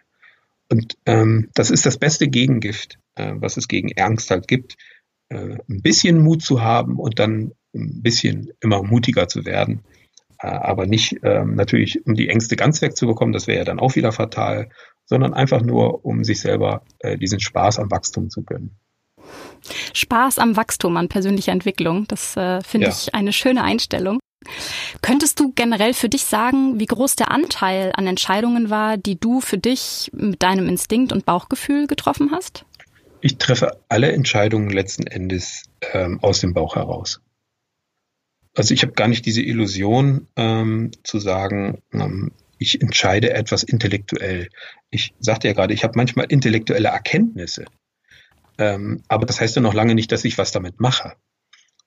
Und 0.70 0.98
ähm, 1.06 1.50
das 1.54 1.70
ist 1.70 1.86
das 1.86 1.98
beste 1.98 2.28
Gegengift, 2.28 2.98
äh, 3.16 3.34
was 3.36 3.58
es 3.58 3.68
gegen 3.68 3.92
Angst 4.00 4.32
halt 4.32 4.48
gibt. 4.48 4.78
Äh, 5.30 5.58
ein 5.70 5.82
bisschen 5.82 6.20
Mut 6.20 6.42
zu 6.42 6.62
haben 6.62 6.98
und 6.98 7.20
dann 7.20 7.52
ein 7.74 8.02
bisschen 8.02 8.52
immer 8.62 8.84
mutiger 8.84 9.28
zu 9.28 9.46
werden. 9.46 9.82
Äh, 10.40 10.48
aber 10.48 10.86
nicht 10.86 11.20
ähm, 11.24 11.56
natürlich, 11.56 12.06
um 12.06 12.16
die 12.16 12.30
Ängste 12.30 12.56
ganz 12.56 12.82
wegzubekommen, 12.82 13.34
das 13.34 13.48
wäre 13.48 13.60
ja 13.60 13.66
dann 13.66 13.80
auch 13.80 13.96
wieder 13.96 14.12
fatal, 14.12 14.70
sondern 15.06 15.34
einfach 15.34 15.62
nur, 15.62 16.06
um 16.06 16.24
sich 16.24 16.42
selber 16.42 16.84
äh, 17.00 17.18
diesen 17.18 17.40
Spaß 17.40 17.80
am 17.80 17.92
Wachstum 17.92 18.30
zu 18.30 18.44
gönnen. 18.44 18.78
Spaß 19.94 20.40
am 20.40 20.58
Wachstum, 20.58 20.98
an 20.98 21.10
persönlicher 21.10 21.52
Entwicklung, 21.52 22.08
das 22.08 22.36
äh, 22.36 22.62
finde 22.62 22.88
ja. 22.88 22.94
ich 22.94 23.14
eine 23.14 23.34
schöne 23.34 23.64
Einstellung. 23.64 24.20
Könntest 25.02 25.40
du 25.40 25.52
generell 25.54 25.94
für 25.94 26.10
dich 26.10 26.26
sagen, 26.26 26.80
wie 26.80 26.88
groß 26.88 27.16
der 27.16 27.30
Anteil 27.30 27.92
an 27.96 28.08
Entscheidungen 28.08 28.70
war, 28.70 28.98
die 28.98 29.20
du 29.20 29.40
für 29.40 29.60
dich 29.60 30.10
mit 30.14 30.42
deinem 30.42 30.68
Instinkt 30.68 31.12
und 31.12 31.26
Bauchgefühl 31.26 31.86
getroffen 31.86 32.32
hast? 32.32 32.66
Ich 33.22 33.38
treffe 33.38 33.80
alle 33.88 34.12
Entscheidungen 34.12 34.72
letzten 34.72 35.06
Endes 35.06 35.64
ähm, 35.94 36.20
aus 36.24 36.40
dem 36.40 36.54
Bauch 36.54 36.76
heraus. 36.76 37.22
Also 38.56 38.74
ich 38.74 38.84
habe 38.84 38.94
gar 38.94 39.08
nicht 39.08 39.26
diese 39.26 39.42
Illusion 39.42 40.28
ähm, 40.36 40.92
zu 41.04 41.20
sagen, 41.20 41.82
ähm, 41.94 42.32
ich 42.58 42.82
entscheide 42.82 43.34
etwas 43.34 43.64
intellektuell. 43.64 44.50
Ich 44.90 45.14
sagte 45.20 45.48
ja 45.48 45.54
gerade, 45.54 45.74
ich 45.74 45.84
habe 45.84 45.94
manchmal 45.96 46.26
intellektuelle 46.30 46.90
Erkenntnisse. 46.90 47.66
Ähm, 48.58 49.02
aber 49.08 49.26
das 49.26 49.42
heißt 49.42 49.56
ja 49.56 49.62
noch 49.62 49.74
lange 49.74 49.96
nicht, 49.96 50.12
dass 50.12 50.26
ich 50.26 50.38
was 50.38 50.52
damit 50.52 50.80
mache. 50.80 51.14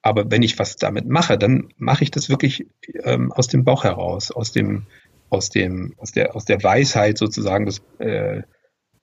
Aber 0.03 0.31
wenn 0.31 0.43
ich 0.43 0.59
was 0.59 0.77
damit 0.77 1.07
mache, 1.07 1.39
dann 1.39 1.69
mache 1.77 2.05
ich 2.05 2.11
das 2.11 2.29
wirklich 2.29 2.67
ähm, 3.05 3.31
aus 3.33 3.49
dem 3.49 3.65
Bauch 3.65 3.85
heraus, 3.85 4.31
aus 4.31 4.53
dem, 4.53 4.87
aus 5.31 5.51
dem, 5.51 5.95
aus 5.97 6.13
der, 6.13 6.35
aus 6.35 6.45
der 6.45 6.63
Weisheit 6.63 7.19
sozusagen 7.19 7.67
des, 7.67 7.81
äh, 7.99 8.43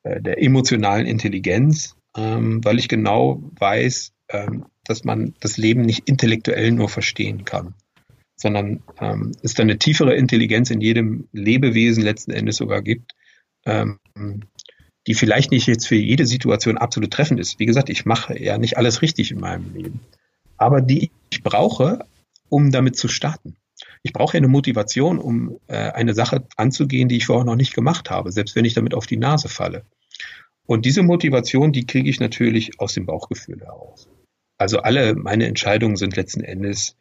äh, 0.04 0.21
der 0.21 0.41
emotionalen 0.41 1.08
Intelligenz, 1.08 1.95
ähm, 2.17 2.63
weil 2.63 2.80
ich 2.80 2.89
genau 2.89 3.41
weiß, 3.60 4.13
ähm, 4.32 4.65
dass 4.86 5.04
man 5.04 5.36
das 5.39 5.58
Leben 5.58 5.82
nicht 5.82 6.08
intellektuell 6.08 6.72
nur 6.72 6.89
verstehen 6.89 7.46
kann, 7.46 7.76
sondern 8.36 8.84
ähm, 9.00 9.32
es 9.44 9.54
da 9.54 9.63
eine 9.63 9.78
tiefere 9.78 10.15
Intelligenz 10.15 10.72
in 10.72 10.82
jedem 10.82 11.28
Lebewesen 11.32 12.04
letzten 12.04 12.32
Endes 12.32 12.58
sogar 12.58 12.82
gibt, 12.82 13.13
ähm, 13.65 14.00
die 15.08 15.13
vielleicht 15.13 15.52
nicht 15.52 15.67
jetzt 15.67 15.88
für 15.88 15.96
jede 15.96 16.26
Situation 16.26 16.78
absolut 16.78 17.12
treffend 17.12 17.39
ist. 17.39 17.60
Wie 17.60 17.65
gesagt, 17.65 17.89
ich 17.89 18.06
mache 18.06 18.41
ja 18.41 18.58
nicht 18.58 18.78
alles 18.78 19.02
richtig 19.02 19.32
in 19.32 19.39
meinem 19.39 19.74
Leben 19.74 20.00
aber 20.62 20.80
die 20.80 21.10
ich 21.32 21.41
brauche, 21.41 22.06
um 22.48 22.70
damit 22.70 22.96
zu 22.96 23.08
starten. 23.08 23.56
Ich 24.04 24.13
brauche 24.13 24.38
ja 24.38 24.38
eine 24.38 24.48
Motivation, 24.48 25.17
um 25.17 25.58
äh, 25.67 25.76
eine 25.76 26.13
Sache 26.13 26.46
anzugehen, 26.56 27.10
die 27.10 27.17
ich 27.17 27.26
vorher 27.26 27.46
noch 27.46 27.56
nicht 27.56 27.74
gemacht 27.74 28.12
habe, 28.12 28.32
selbst 28.32 28.56
wenn 28.56 28.65
ich 28.65 28.76
damit 28.76 28.94
auf 28.94 29.08
die 29.08 29.17
Nase 29.17 29.50
falle. 29.50 29.86
Und 30.67 30.86
diese 30.86 31.02
Motivation, 31.02 31.72
die 31.72 31.88
kriege 31.88 32.08
ich 32.08 32.20
natürlich 32.20 32.80
aus 32.80 32.94
dem 32.94 33.08
Bauchgefühl 33.08 33.60
heraus. 33.60 34.08
Also 34.62 34.82
alle 34.82 35.15
meine 35.15 35.47
Entscheidungen 35.47 35.95
sind 35.95 36.15
letzten 36.15 36.43
Endes 36.43 36.95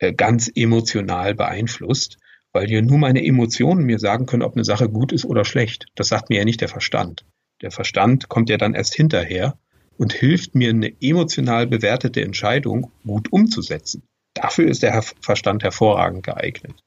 äh, 0.00 0.12
ganz 0.12 0.50
emotional 0.52 1.36
beeinflusst, 1.36 2.18
weil 2.52 2.68
ja 2.68 2.82
nur 2.82 2.98
meine 2.98 3.24
Emotionen 3.24 3.84
mir 3.84 4.00
sagen 4.00 4.26
können, 4.26 4.42
ob 4.42 4.56
eine 4.56 4.64
Sache 4.64 4.88
gut 4.88 5.12
ist 5.12 5.24
oder 5.24 5.44
schlecht. 5.44 5.86
Das 5.94 6.08
sagt 6.08 6.28
mir 6.28 6.38
ja 6.38 6.44
nicht 6.44 6.60
der 6.60 6.66
Verstand. 6.66 7.24
Der 7.62 7.70
Verstand 7.70 8.28
kommt 8.28 8.50
ja 8.50 8.56
dann 8.56 8.74
erst 8.74 8.96
hinterher 8.96 9.56
und 9.96 10.12
hilft 10.12 10.56
mir, 10.56 10.70
eine 10.70 10.92
emotional 11.00 11.68
bewertete 11.68 12.20
Entscheidung 12.20 12.90
gut 13.06 13.32
umzusetzen. 13.32 14.02
Dafür 14.34 14.66
ist 14.68 14.82
der 14.82 15.00
Verstand 15.00 15.62
hervorragend 15.62 16.24
geeignet. 16.24 16.82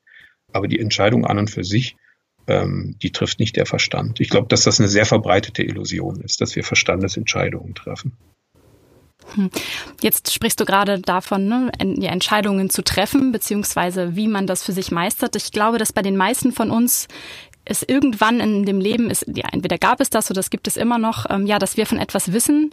Aber 0.51 0.67
die 0.67 0.81
Entscheidung 0.81 1.25
an 1.25 1.39
und 1.39 1.49
für 1.49 1.63
sich, 1.63 1.95
ähm, 2.47 2.97
die 3.01 3.13
trifft 3.13 3.39
nicht 3.39 3.55
der 3.55 3.65
Verstand. 3.65 4.19
Ich 4.19 4.29
glaube, 4.29 4.49
dass 4.49 4.63
das 4.63 4.81
eine 4.81 4.89
sehr 4.89 5.05
verbreitete 5.05 5.63
Illusion 5.63 6.19
ist, 6.19 6.41
dass 6.41 6.53
wir 6.57 6.65
Verstandesentscheidungen 6.65 7.75
treffen. 7.75 8.17
Hm. 9.33 9.49
Jetzt 10.01 10.33
sprichst 10.33 10.59
du 10.59 10.65
gerade 10.65 10.99
davon, 10.99 11.47
ne, 11.47 11.71
Entscheidungen 11.79 12.69
zu 12.69 12.83
treffen, 12.83 13.31
beziehungsweise 13.31 14.15
wie 14.15 14.27
man 14.27 14.47
das 14.47 14.63
für 14.63 14.71
sich 14.71 14.91
meistert. 14.91 15.35
Ich 15.35 15.51
glaube, 15.51 15.77
dass 15.77 15.93
bei 15.93 16.01
den 16.01 16.17
meisten 16.17 16.51
von 16.51 16.71
uns 16.71 17.07
es 17.65 17.83
irgendwann 17.83 18.39
in 18.39 18.65
dem 18.65 18.79
Leben 18.79 19.09
ist, 19.09 19.25
ja, 19.27 19.45
entweder 19.51 19.77
gab 19.77 19.99
es 19.99 20.09
das 20.09 20.31
oder 20.31 20.39
es 20.39 20.49
gibt 20.49 20.67
es 20.67 20.77
immer 20.77 20.97
noch, 20.97 21.25
ähm, 21.29 21.45
ja, 21.45 21.59
dass 21.59 21.75
wir 21.75 21.85
von 21.85 21.99
etwas 21.99 22.31
wissen, 22.31 22.71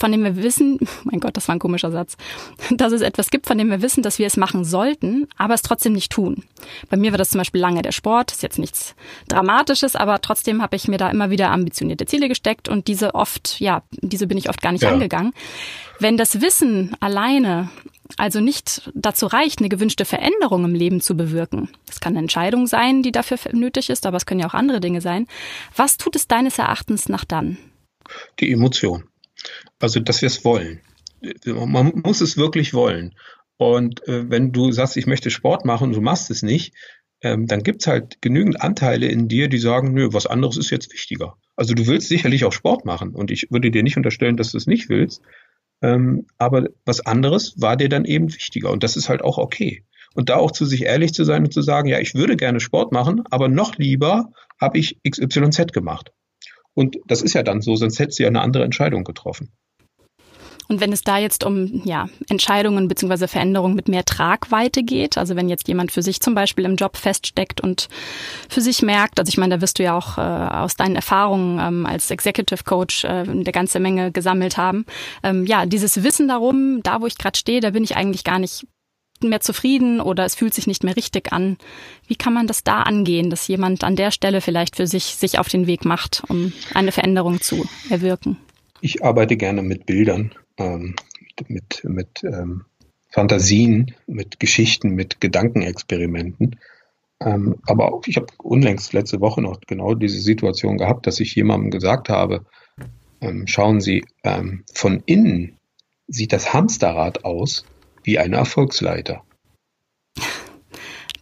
von 0.00 0.10
dem 0.10 0.24
wir 0.24 0.36
wissen, 0.36 0.78
mein 1.04 1.20
Gott, 1.20 1.36
das 1.36 1.48
war 1.48 1.54
ein 1.54 1.60
komischer 1.60 1.90
Satz, 1.90 2.16
dass 2.70 2.92
es 2.92 3.02
etwas 3.02 3.30
gibt, 3.30 3.46
von 3.46 3.58
dem 3.58 3.70
wir 3.70 3.82
wissen, 3.82 4.02
dass 4.02 4.18
wir 4.18 4.26
es 4.26 4.36
machen 4.36 4.64
sollten, 4.64 5.28
aber 5.36 5.54
es 5.54 5.62
trotzdem 5.62 5.92
nicht 5.92 6.10
tun. 6.10 6.44
Bei 6.88 6.96
mir 6.96 7.12
war 7.12 7.18
das 7.18 7.30
zum 7.30 7.38
Beispiel 7.38 7.60
lange 7.60 7.82
der 7.82 7.92
Sport, 7.92 8.32
ist 8.32 8.42
jetzt 8.42 8.58
nichts 8.58 8.94
Dramatisches, 9.28 9.96
aber 9.96 10.20
trotzdem 10.20 10.62
habe 10.62 10.76
ich 10.76 10.88
mir 10.88 10.98
da 10.98 11.10
immer 11.10 11.30
wieder 11.30 11.50
ambitionierte 11.50 12.06
Ziele 12.06 12.28
gesteckt 12.28 12.68
und 12.68 12.88
diese 12.88 13.14
oft, 13.14 13.60
ja, 13.60 13.82
diese 13.92 14.26
bin 14.26 14.38
ich 14.38 14.48
oft 14.48 14.62
gar 14.62 14.72
nicht 14.72 14.82
ja. 14.82 14.90
angegangen. 14.90 15.32
Wenn 15.98 16.16
das 16.16 16.40
Wissen 16.40 16.96
alleine 17.00 17.68
also 18.16 18.40
nicht 18.40 18.90
dazu 18.94 19.26
reicht, 19.26 19.60
eine 19.60 19.68
gewünschte 19.68 20.04
Veränderung 20.04 20.64
im 20.64 20.74
Leben 20.74 21.00
zu 21.00 21.16
bewirken. 21.16 21.68
Es 21.88 22.00
kann 22.00 22.14
eine 22.14 22.20
Entscheidung 22.20 22.66
sein, 22.66 23.02
die 23.02 23.12
dafür 23.12 23.38
nötig 23.52 23.90
ist, 23.90 24.06
aber 24.06 24.16
es 24.16 24.26
können 24.26 24.40
ja 24.40 24.48
auch 24.48 24.54
andere 24.54 24.80
Dinge 24.80 25.00
sein. 25.00 25.26
Was 25.76 25.96
tut 25.96 26.16
es 26.16 26.26
deines 26.26 26.58
Erachtens 26.58 27.08
nach 27.08 27.24
dann? 27.24 27.58
Die 28.40 28.50
Emotion. 28.50 29.04
Also, 29.78 30.00
dass 30.00 30.22
wir 30.22 30.26
es 30.26 30.44
wollen. 30.44 30.80
Man 31.44 32.02
muss 32.04 32.20
es 32.20 32.36
wirklich 32.36 32.72
wollen. 32.74 33.14
Und 33.56 34.06
äh, 34.08 34.30
wenn 34.30 34.52
du 34.52 34.72
sagst, 34.72 34.96
ich 34.96 35.06
möchte 35.06 35.30
Sport 35.30 35.66
machen 35.66 35.88
und 35.88 35.96
du 35.96 36.00
machst 36.00 36.30
es 36.30 36.42
nicht, 36.42 36.74
ähm, 37.22 37.46
dann 37.46 37.62
gibt's 37.62 37.86
halt 37.86 38.22
genügend 38.22 38.62
Anteile 38.62 39.06
in 39.06 39.28
dir, 39.28 39.48
die 39.48 39.58
sagen, 39.58 39.92
nö, 39.92 40.08
was 40.12 40.26
anderes 40.26 40.56
ist 40.56 40.70
jetzt 40.70 40.92
wichtiger. 40.92 41.36
Also 41.56 41.74
du 41.74 41.86
willst 41.86 42.08
sicherlich 42.08 42.44
auch 42.44 42.52
Sport 42.52 42.84
machen 42.84 43.10
und 43.10 43.30
ich 43.30 43.48
würde 43.50 43.70
dir 43.70 43.82
nicht 43.82 43.96
unterstellen, 43.98 44.36
dass 44.36 44.52
du 44.52 44.56
es 44.56 44.66
nicht 44.66 44.88
willst, 44.88 45.20
ähm, 45.82 46.26
aber 46.38 46.68
was 46.84 47.04
anderes 47.04 47.60
war 47.60 47.76
dir 47.76 47.88
dann 47.88 48.04
eben 48.04 48.32
wichtiger 48.32 48.70
und 48.70 48.82
das 48.82 48.96
ist 48.96 49.08
halt 49.08 49.22
auch 49.22 49.38
okay. 49.38 49.84
Und 50.14 50.28
da 50.28 50.36
auch 50.36 50.50
zu 50.50 50.64
sich 50.64 50.84
ehrlich 50.84 51.12
zu 51.12 51.24
sein 51.24 51.44
und 51.44 51.52
zu 51.52 51.62
sagen, 51.62 51.88
ja, 51.88 52.00
ich 52.00 52.14
würde 52.14 52.36
gerne 52.36 52.60
Sport 52.60 52.92
machen, 52.92 53.22
aber 53.30 53.48
noch 53.48 53.76
lieber 53.76 54.32
habe 54.60 54.78
ich 54.78 54.98
XYZ 55.08 55.72
gemacht. 55.72 56.12
Und 56.80 56.96
das 57.04 57.20
ist 57.20 57.34
ja 57.34 57.42
dann 57.42 57.60
so, 57.60 57.76
sonst 57.76 57.98
hättest 57.98 58.18
du 58.18 58.22
ja 58.22 58.30
eine 58.30 58.40
andere 58.40 58.64
Entscheidung 58.64 59.04
getroffen. 59.04 59.52
Und 60.66 60.80
wenn 60.80 60.94
es 60.94 61.02
da 61.02 61.18
jetzt 61.18 61.44
um 61.44 61.82
ja, 61.84 62.08
Entscheidungen 62.30 62.88
bzw. 62.88 63.26
Veränderungen 63.26 63.74
mit 63.74 63.88
mehr 63.88 64.04
Tragweite 64.04 64.82
geht, 64.82 65.18
also 65.18 65.36
wenn 65.36 65.50
jetzt 65.50 65.68
jemand 65.68 65.92
für 65.92 66.00
sich 66.00 66.20
zum 66.20 66.34
Beispiel 66.34 66.64
im 66.64 66.76
Job 66.76 66.96
feststeckt 66.96 67.60
und 67.60 67.88
für 68.48 68.62
sich 68.62 68.80
merkt, 68.80 69.18
also 69.18 69.28
ich 69.28 69.36
meine, 69.36 69.56
da 69.56 69.60
wirst 69.60 69.78
du 69.78 69.82
ja 69.82 69.94
auch 69.94 70.16
äh, 70.16 70.20
aus 70.20 70.76
deinen 70.76 70.96
Erfahrungen 70.96 71.58
ähm, 71.58 71.86
als 71.86 72.10
Executive 72.10 72.64
Coach 72.64 73.04
äh, 73.04 73.08
eine 73.08 73.52
ganze 73.52 73.78
Menge 73.78 74.10
gesammelt 74.10 74.56
haben, 74.56 74.86
ähm, 75.22 75.44
ja, 75.44 75.66
dieses 75.66 76.02
Wissen 76.02 76.28
darum, 76.28 76.82
da 76.82 77.02
wo 77.02 77.06
ich 77.06 77.18
gerade 77.18 77.36
stehe, 77.36 77.60
da 77.60 77.70
bin 77.70 77.84
ich 77.84 77.96
eigentlich 77.96 78.24
gar 78.24 78.38
nicht 78.38 78.64
mehr 79.28 79.40
zufrieden 79.40 80.00
oder 80.00 80.24
es 80.24 80.34
fühlt 80.34 80.54
sich 80.54 80.66
nicht 80.66 80.84
mehr 80.84 80.96
richtig 80.96 81.32
an. 81.32 81.58
Wie 82.06 82.16
kann 82.16 82.32
man 82.32 82.46
das 82.46 82.64
da 82.64 82.82
angehen, 82.82 83.30
dass 83.30 83.46
jemand 83.48 83.84
an 83.84 83.96
der 83.96 84.10
Stelle 84.10 84.40
vielleicht 84.40 84.76
für 84.76 84.86
sich 84.86 85.16
sich 85.16 85.38
auf 85.38 85.48
den 85.48 85.66
Weg 85.66 85.84
macht, 85.84 86.22
um 86.28 86.52
eine 86.74 86.92
Veränderung 86.92 87.40
zu 87.40 87.68
erwirken? 87.88 88.36
Ich 88.80 89.04
arbeite 89.04 89.36
gerne 89.36 89.62
mit 89.62 89.86
Bildern 89.86 90.32
ähm, 90.56 90.94
mit, 91.48 91.82
mit 91.84 92.22
ähm, 92.24 92.64
Fantasien, 93.08 93.94
mit 94.06 94.40
Geschichten, 94.40 94.90
mit 94.90 95.20
Gedankenexperimenten. 95.20 96.56
Ähm, 97.20 97.56
aber 97.66 97.92
auch, 97.92 98.06
ich 98.06 98.16
habe 98.16 98.26
unlängst 98.38 98.92
letzte 98.92 99.20
Woche 99.20 99.42
noch 99.42 99.60
genau 99.66 99.94
diese 99.94 100.20
Situation 100.20 100.78
gehabt, 100.78 101.06
dass 101.06 101.20
ich 101.20 101.34
jemandem 101.34 101.70
gesagt 101.70 102.08
habe, 102.08 102.46
ähm, 103.20 103.46
schauen 103.46 103.80
Sie, 103.80 104.04
ähm, 104.22 104.64
von 104.72 105.02
innen 105.06 105.56
sieht 106.06 106.32
das 106.32 106.52
Hamsterrad 106.54 107.24
aus 107.24 107.64
wie 108.10 108.18
eine 108.18 108.36
Erfolgsleiter. 108.36 109.22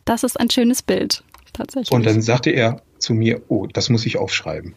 Das 0.05 0.25
ist 0.25 0.41
ein 0.41 0.51
schönes 0.51 0.83
Bild, 0.83 1.23
tatsächlich. 1.53 1.93
Und 1.93 2.07
dann 2.07 2.23
sagte 2.23 2.51
er 2.51 2.83
zu 2.99 3.15
mir, 3.15 3.43
oh, 3.49 3.67
das 3.67 3.91
muss 3.91 4.07
ich 4.07 4.17
aufschreiben. 4.17 4.75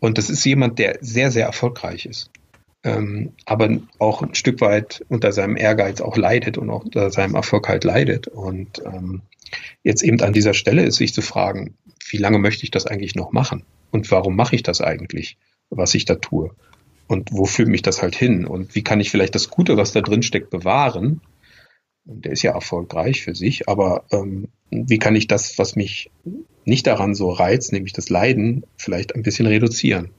Und 0.00 0.18
das 0.18 0.28
ist 0.28 0.44
jemand, 0.44 0.78
der 0.78 0.98
sehr, 1.00 1.30
sehr 1.30 1.46
erfolgreich 1.46 2.06
ist 2.06 2.30
ähm, 2.82 3.32
aber 3.44 3.78
auch 3.98 4.22
ein 4.22 4.34
Stück 4.34 4.60
weit 4.60 5.04
unter 5.08 5.32
seinem 5.32 5.56
Ehrgeiz 5.56 6.00
auch 6.00 6.16
leidet 6.16 6.56
und 6.56 6.70
auch 6.70 6.84
unter 6.84 7.10
seinem 7.10 7.34
Erfolg 7.34 7.68
halt 7.68 7.84
leidet. 7.84 8.28
Und 8.28 8.82
ähm, 8.84 9.22
jetzt 9.82 10.02
eben 10.02 10.20
an 10.20 10.32
dieser 10.32 10.54
Stelle 10.54 10.84
ist 10.84 10.96
sich 10.96 11.12
zu 11.12 11.22
fragen, 11.22 11.74
wie 12.08 12.16
lange 12.16 12.38
möchte 12.38 12.64
ich 12.64 12.70
das 12.70 12.86
eigentlich 12.86 13.14
noch 13.14 13.32
machen? 13.32 13.64
Und 13.90 14.10
warum 14.10 14.34
mache 14.36 14.56
ich 14.56 14.62
das 14.62 14.80
eigentlich, 14.80 15.36
was 15.68 15.94
ich 15.94 16.04
da 16.04 16.14
tue? 16.14 16.50
Und 17.10 17.32
wo 17.32 17.44
führt 17.44 17.68
mich 17.68 17.82
das 17.82 18.02
halt 18.02 18.14
hin? 18.14 18.46
Und 18.46 18.76
wie 18.76 18.84
kann 18.84 19.00
ich 19.00 19.10
vielleicht 19.10 19.34
das 19.34 19.50
Gute, 19.50 19.76
was 19.76 19.90
da 19.90 20.00
drin 20.00 20.22
steckt, 20.22 20.48
bewahren? 20.48 21.20
Und 22.04 22.24
der 22.24 22.30
ist 22.30 22.42
ja 22.42 22.52
erfolgreich 22.52 23.22
für 23.22 23.34
sich, 23.34 23.68
aber 23.68 24.04
ähm, 24.12 24.46
wie 24.70 25.00
kann 25.00 25.16
ich 25.16 25.26
das, 25.26 25.58
was 25.58 25.74
mich 25.74 26.12
nicht 26.64 26.86
daran 26.86 27.16
so 27.16 27.30
reizt, 27.32 27.72
nämlich 27.72 27.94
das 27.94 28.10
Leiden, 28.10 28.64
vielleicht 28.76 29.16
ein 29.16 29.24
bisschen 29.24 29.46
reduzieren? 29.46 30.10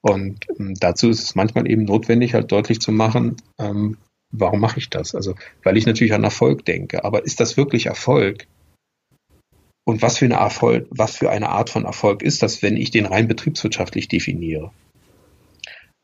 Und 0.00 0.46
ähm, 0.58 0.72
dazu 0.80 1.10
ist 1.10 1.22
es 1.22 1.34
manchmal 1.34 1.70
eben 1.70 1.84
notwendig, 1.84 2.32
halt 2.32 2.50
deutlich 2.50 2.80
zu 2.80 2.92
machen, 2.92 3.36
ähm, 3.58 3.98
warum 4.30 4.60
mache 4.60 4.78
ich 4.78 4.88
das? 4.88 5.14
Also, 5.14 5.34
weil 5.62 5.76
ich 5.76 5.84
natürlich 5.84 6.14
an 6.14 6.24
Erfolg 6.24 6.64
denke. 6.64 7.04
Aber 7.04 7.26
ist 7.26 7.40
das 7.40 7.58
wirklich 7.58 7.86
Erfolg? 7.86 8.46
Und 9.84 10.00
was 10.00 10.16
für 10.16 10.24
eine 10.24 10.36
Erfolg, 10.36 10.86
was 10.88 11.18
für 11.18 11.28
eine 11.28 11.50
Art 11.50 11.68
von 11.68 11.84
Erfolg 11.84 12.22
ist 12.22 12.42
das, 12.42 12.62
wenn 12.62 12.78
ich 12.78 12.90
den 12.90 13.04
rein 13.04 13.28
betriebswirtschaftlich 13.28 14.08
definiere? 14.08 14.70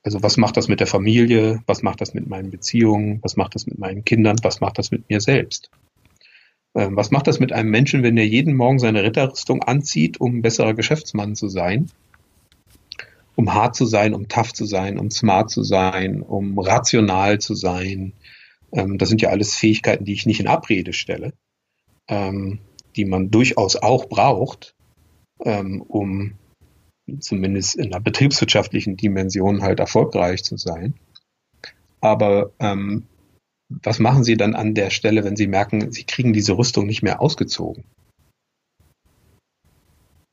Also 0.03 0.23
was 0.23 0.37
macht 0.37 0.57
das 0.57 0.69
mit 0.69 0.81
der 0.81 0.87
Familie? 0.87 1.63
Was 1.67 1.83
macht 1.83 2.01
das 2.01 2.15
mit 2.15 2.29
meinen 2.29 2.51
Beziehungen? 2.51 3.19
Was 3.23 3.37
macht 3.37 3.55
das 3.55 3.67
mit 3.67 3.79
meinen 3.79 4.05
Kindern? 4.05 4.37
Was 4.43 4.61
macht 4.61 4.79
das 4.79 4.91
mit 4.91 5.09
mir 5.09 5.21
selbst? 5.21 5.71
Ähm, 6.75 6.97
was 6.97 7.11
macht 7.11 7.27
das 7.27 7.41
mit 7.41 7.53
einem 7.53 7.71
Menschen, 7.71 8.03
wenn 8.03 8.17
er 8.17 8.27
jeden 8.27 8.55
Morgen 8.55 8.79
seine 8.79 9.03
Ritterrüstung 9.03 9.63
anzieht, 9.63 10.21
um 10.21 10.37
ein 10.37 10.43
besserer 10.43 10.75
Geschäftsmann 10.75 11.35
zu 11.35 11.49
sein? 11.49 11.91
um 13.39 13.55
hart 13.55 13.77
zu 13.77 13.87
sein, 13.87 14.15
um 14.15 14.27
tough 14.27 14.53
zu 14.53 14.65
sein, 14.65 14.99
um 14.99 15.13
smart 15.13 15.49
zu 15.49 15.63
sein, 15.63 16.23
um 16.23 16.59
rational 16.59 17.39
zu 17.39 17.55
sein. 17.55 18.13
Ähm, 18.73 18.99
das 18.99 19.11
sind 19.11 19.23
ja 19.23 19.29
alles 19.29 19.55
Fähigkeiten, 19.55 20.05
die 20.05 20.13
ich 20.13 20.27
nicht 20.27 20.41
in 20.41 20.49
Abrede 20.49 20.93
stelle, 20.93 21.35
ähm, 22.09 22.59
die 22.97 23.05
man 23.05 23.31
durchaus 23.31 23.77
auch 23.77 24.09
braucht, 24.09 24.75
ähm, 25.45 25.83
um 25.83 26.33
zumindest 27.21 27.77
in 27.77 27.93
einer 27.93 28.01
betriebswirtschaftlichen 28.01 28.97
Dimension 28.97 29.63
halt 29.63 29.81
erfolgreich 29.81 30.45
zu 30.45 30.57
sein. 30.57 30.95
Aber 32.01 32.53
ähm, 32.61 33.05
was 33.69 33.99
machen 33.99 34.25
Sie 34.25 34.37
dann 34.37 34.55
an 34.55 34.75
der 34.75 34.91
Stelle, 34.91 35.25
wenn 35.25 35.37
Sie 35.37 35.47
merken, 35.47 35.91
Sie 35.93 36.05
kriegen 36.05 36.33
diese 36.33 36.57
Rüstung 36.57 36.87
nicht 36.87 37.03
mehr 37.03 37.21
ausgezogen? 37.21 37.85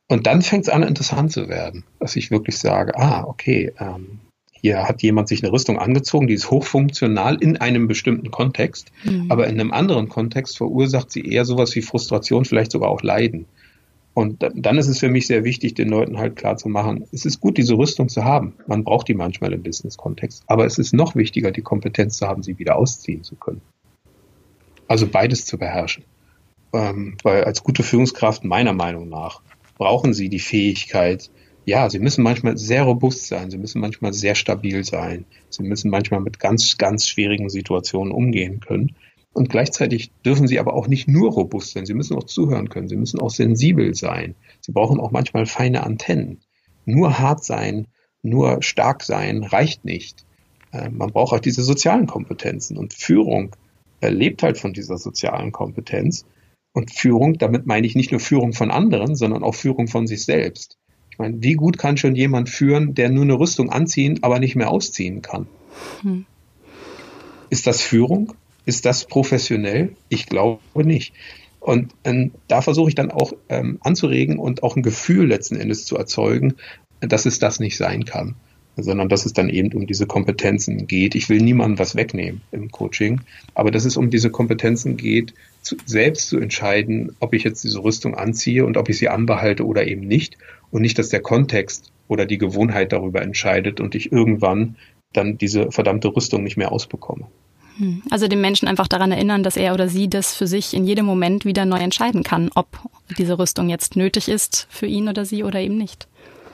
Und 0.07 0.27
dann 0.27 0.41
fängt 0.41 0.65
es 0.65 0.69
an, 0.69 0.83
interessant 0.83 1.31
zu 1.31 1.49
werden, 1.49 1.83
dass 1.99 2.15
ich 2.15 2.29
wirklich 2.29 2.57
sage, 2.59 2.95
ah, 2.95 3.23
okay, 3.23 3.73
ähm, 3.79 4.19
hier 4.51 4.83
hat 4.83 5.01
jemand 5.01 5.27
sich 5.27 5.43
eine 5.43 5.51
Rüstung 5.51 5.79
angezogen, 5.79 6.27
die 6.27 6.33
ist 6.33 6.49
hochfunktional 6.49 7.35
in 7.41 7.57
einem 7.57 7.87
bestimmten 7.87 8.31
Kontext, 8.31 8.91
mhm. 9.03 9.31
aber 9.31 9.47
in 9.47 9.59
einem 9.59 9.71
anderen 9.71 10.09
Kontext 10.09 10.57
verursacht 10.57 11.11
sie 11.11 11.25
eher 11.25 11.45
sowas 11.45 11.75
wie 11.75 11.81
Frustration, 11.81 12.45
vielleicht 12.45 12.71
sogar 12.71 12.89
auch 12.89 13.03
Leiden. 13.03 13.45
Und 14.15 14.49
dann 14.55 14.77
ist 14.77 14.87
es 14.87 14.99
für 14.99 15.09
mich 15.09 15.27
sehr 15.27 15.43
wichtig, 15.43 15.73
den 15.73 15.89
Leuten 15.89 16.17
halt 16.17 16.37
klar 16.37 16.55
zu 16.55 16.69
machen, 16.69 17.05
es 17.11 17.25
ist 17.25 17.41
gut, 17.41 17.57
diese 17.57 17.77
Rüstung 17.77 18.07
zu 18.07 18.23
haben. 18.23 18.53
Man 18.65 18.85
braucht 18.85 19.09
die 19.09 19.13
manchmal 19.13 19.51
im 19.51 19.61
Business-Kontext. 19.61 20.45
Aber 20.47 20.65
es 20.65 20.77
ist 20.77 20.93
noch 20.93 21.15
wichtiger, 21.15 21.51
die 21.51 21.61
Kompetenz 21.61 22.17
zu 22.17 22.25
haben, 22.25 22.41
sie 22.41 22.57
wieder 22.57 22.77
ausziehen 22.77 23.23
zu 23.23 23.35
können. 23.35 23.59
Also 24.87 25.05
beides 25.05 25.45
zu 25.45 25.57
beherrschen. 25.57 26.05
Ähm, 26.71 27.17
weil 27.23 27.43
als 27.43 27.61
gute 27.61 27.83
Führungskraft 27.83 28.45
meiner 28.45 28.71
Meinung 28.71 29.09
nach 29.09 29.41
brauchen 29.77 30.13
sie 30.13 30.29
die 30.29 30.39
Fähigkeit, 30.39 31.29
ja, 31.65 31.89
sie 31.89 31.99
müssen 31.99 32.23
manchmal 32.23 32.57
sehr 32.57 32.83
robust 32.83 33.27
sein, 33.27 33.51
sie 33.51 33.57
müssen 33.57 33.81
manchmal 33.81 34.13
sehr 34.13 34.35
stabil 34.35 34.85
sein, 34.85 35.25
sie 35.49 35.63
müssen 35.63 35.91
manchmal 35.91 36.21
mit 36.21 36.39
ganz, 36.39 36.77
ganz 36.77 37.05
schwierigen 37.05 37.49
Situationen 37.49 38.13
umgehen 38.13 38.61
können. 38.61 38.95
Und 39.35 39.49
gleichzeitig 39.49 40.11
dürfen 40.25 40.47
sie 40.47 40.59
aber 40.59 40.75
auch 40.75 40.87
nicht 40.87 41.09
nur 41.09 41.29
robust 41.29 41.73
sein, 41.73 41.85
sie 41.85 41.93
müssen 41.93 42.15
auch 42.15 42.23
zuhören 42.23 42.69
können, 42.69 42.87
sie 42.87 42.95
müssen 42.95 43.19
auch 43.19 43.29
sensibel 43.29 43.93
sein. 43.93 44.33
Sie 44.61 44.71
brauchen 44.71 44.97
auch 44.97 45.11
manchmal 45.11 45.45
feine 45.45 45.83
Antennen. 45.83 46.39
Nur 46.85 47.19
hart 47.19 47.43
sein, 47.43 47.87
nur 48.23 48.63
stark 48.63 49.03
sein 49.03 49.43
reicht 49.43 49.83
nicht. 49.83 50.25
Äh, 50.71 50.89
man 50.89 51.11
braucht 51.11 51.33
auch 51.33 51.41
diese 51.41 51.63
sozialen 51.63 52.07
Kompetenzen 52.07 52.77
und 52.77 52.93
Führung 52.93 53.53
lebt 54.01 54.41
halt 54.41 54.57
von 54.57 54.71
dieser 54.71 54.97
sozialen 54.97 55.51
Kompetenz. 55.51 56.25
Und 56.71 56.91
Führung, 56.91 57.37
damit 57.37 57.65
meine 57.65 57.85
ich 57.85 57.95
nicht 57.95 58.11
nur 58.11 58.21
Führung 58.21 58.53
von 58.53 58.71
anderen, 58.71 59.17
sondern 59.17 59.43
auch 59.43 59.55
Führung 59.55 59.89
von 59.89 60.07
sich 60.07 60.23
selbst. 60.23 60.77
Ich 61.11 61.19
meine, 61.19 61.43
wie 61.43 61.55
gut 61.55 61.77
kann 61.77 61.97
schon 61.97 62.15
jemand 62.15 62.49
führen, 62.49 62.95
der 62.95 63.09
nur 63.09 63.23
eine 63.23 63.37
Rüstung 63.37 63.69
anziehen, 63.69 64.19
aber 64.21 64.39
nicht 64.39 64.55
mehr 64.55 64.69
ausziehen 64.69 65.21
kann? 65.21 65.47
Hm. 66.03 66.25
Ist 67.49 67.67
das 67.67 67.81
Führung? 67.81 68.33
Ist 68.65 68.85
das 68.85 69.05
professionell? 69.05 69.95
Ich 70.09 70.25
glaube 70.25 70.59
nicht. 70.75 71.13
Und 71.59 71.93
ähm, 72.03 72.31
da 72.47 72.61
versuche 72.61 72.89
ich 72.89 72.95
dann 72.95 73.11
auch 73.11 73.33
ähm, 73.49 73.79
anzuregen 73.81 74.37
und 74.37 74.63
auch 74.63 74.75
ein 74.75 74.83
Gefühl 74.83 75.27
letzten 75.27 75.55
Endes 75.55 75.85
zu 75.85 75.97
erzeugen, 75.97 76.55
dass 76.99 77.25
es 77.25 77.39
das 77.39 77.59
nicht 77.59 77.77
sein 77.77 78.05
kann. 78.05 78.35
sondern 78.77 79.09
dass 79.09 79.25
es 79.25 79.33
dann 79.33 79.49
eben 79.49 79.73
um 79.73 79.87
diese 79.87 80.05
Kompetenzen 80.05 80.87
geht. 80.87 81.15
Ich 81.15 81.29
will 81.29 81.41
niemandem 81.41 81.79
was 81.79 81.95
wegnehmen 81.95 82.41
im 82.51 82.71
Coaching, 82.71 83.21
aber 83.53 83.71
dass 83.71 83.85
es 83.85 83.97
um 83.97 84.09
diese 84.09 84.29
Kompetenzen 84.29 84.97
geht, 84.97 85.33
zu, 85.61 85.77
selbst 85.85 86.29
zu 86.29 86.37
entscheiden, 86.37 87.15
ob 87.19 87.33
ich 87.33 87.43
jetzt 87.43 87.63
diese 87.63 87.83
Rüstung 87.83 88.15
anziehe 88.15 88.65
und 88.65 88.77
ob 88.77 88.89
ich 88.89 88.97
sie 88.97 89.09
anbehalte 89.09 89.65
oder 89.65 89.87
eben 89.87 90.01
nicht 90.01 90.37
und 90.71 90.81
nicht, 90.81 90.99
dass 90.99 91.09
der 91.09 91.21
Kontext 91.21 91.91
oder 92.07 92.25
die 92.25 92.37
Gewohnheit 92.37 92.91
darüber 92.91 93.21
entscheidet 93.21 93.79
und 93.79 93.95
ich 93.95 94.11
irgendwann 94.11 94.75
dann 95.13 95.37
diese 95.37 95.71
verdammte 95.71 96.09
Rüstung 96.09 96.43
nicht 96.43 96.57
mehr 96.57 96.71
ausbekomme. 96.71 97.27
Hm. 97.77 98.03
Also 98.09 98.27
den 98.27 98.41
Menschen 98.41 98.67
einfach 98.67 98.87
daran 98.87 99.11
erinnern, 99.11 99.43
dass 99.43 99.57
er 99.57 99.73
oder 99.73 99.89
sie 99.89 100.09
das 100.09 100.33
für 100.33 100.47
sich 100.47 100.73
in 100.73 100.85
jedem 100.85 101.05
Moment 101.05 101.45
wieder 101.45 101.65
neu 101.65 101.77
entscheiden 101.77 102.23
kann, 102.23 102.49
ob 102.55 102.67
diese 103.17 103.37
Rüstung 103.37 103.69
jetzt 103.69 103.95
nötig 103.95 104.29
ist 104.29 104.67
für 104.69 104.85
ihn 104.85 105.09
oder 105.09 105.25
sie 105.25 105.43
oder 105.43 105.59
eben 105.59 105.77
nicht. 105.77 106.07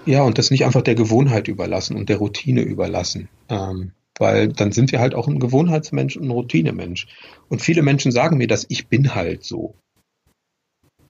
Ja, 0.05 0.23
und 0.23 0.37
das 0.37 0.49
nicht 0.49 0.65
einfach 0.65 0.81
der 0.81 0.95
Gewohnheit 0.95 1.47
überlassen 1.47 1.95
und 1.95 2.09
der 2.09 2.17
Routine 2.17 2.61
überlassen. 2.61 3.29
Ähm, 3.49 3.91
weil 4.17 4.49
dann 4.49 4.71
sind 4.71 4.91
wir 4.91 4.99
halt 4.99 5.15
auch 5.15 5.27
ein 5.27 5.39
Gewohnheitsmensch 5.39 6.17
und 6.17 6.25
ein 6.25 6.31
Routinemensch. 6.31 7.07
Und 7.49 7.61
viele 7.61 7.81
Menschen 7.81 8.11
sagen 8.11 8.37
mir, 8.37 8.47
dass 8.47 8.65
ich 8.69 8.87
bin 8.87 9.15
halt 9.15 9.43
so. 9.43 9.75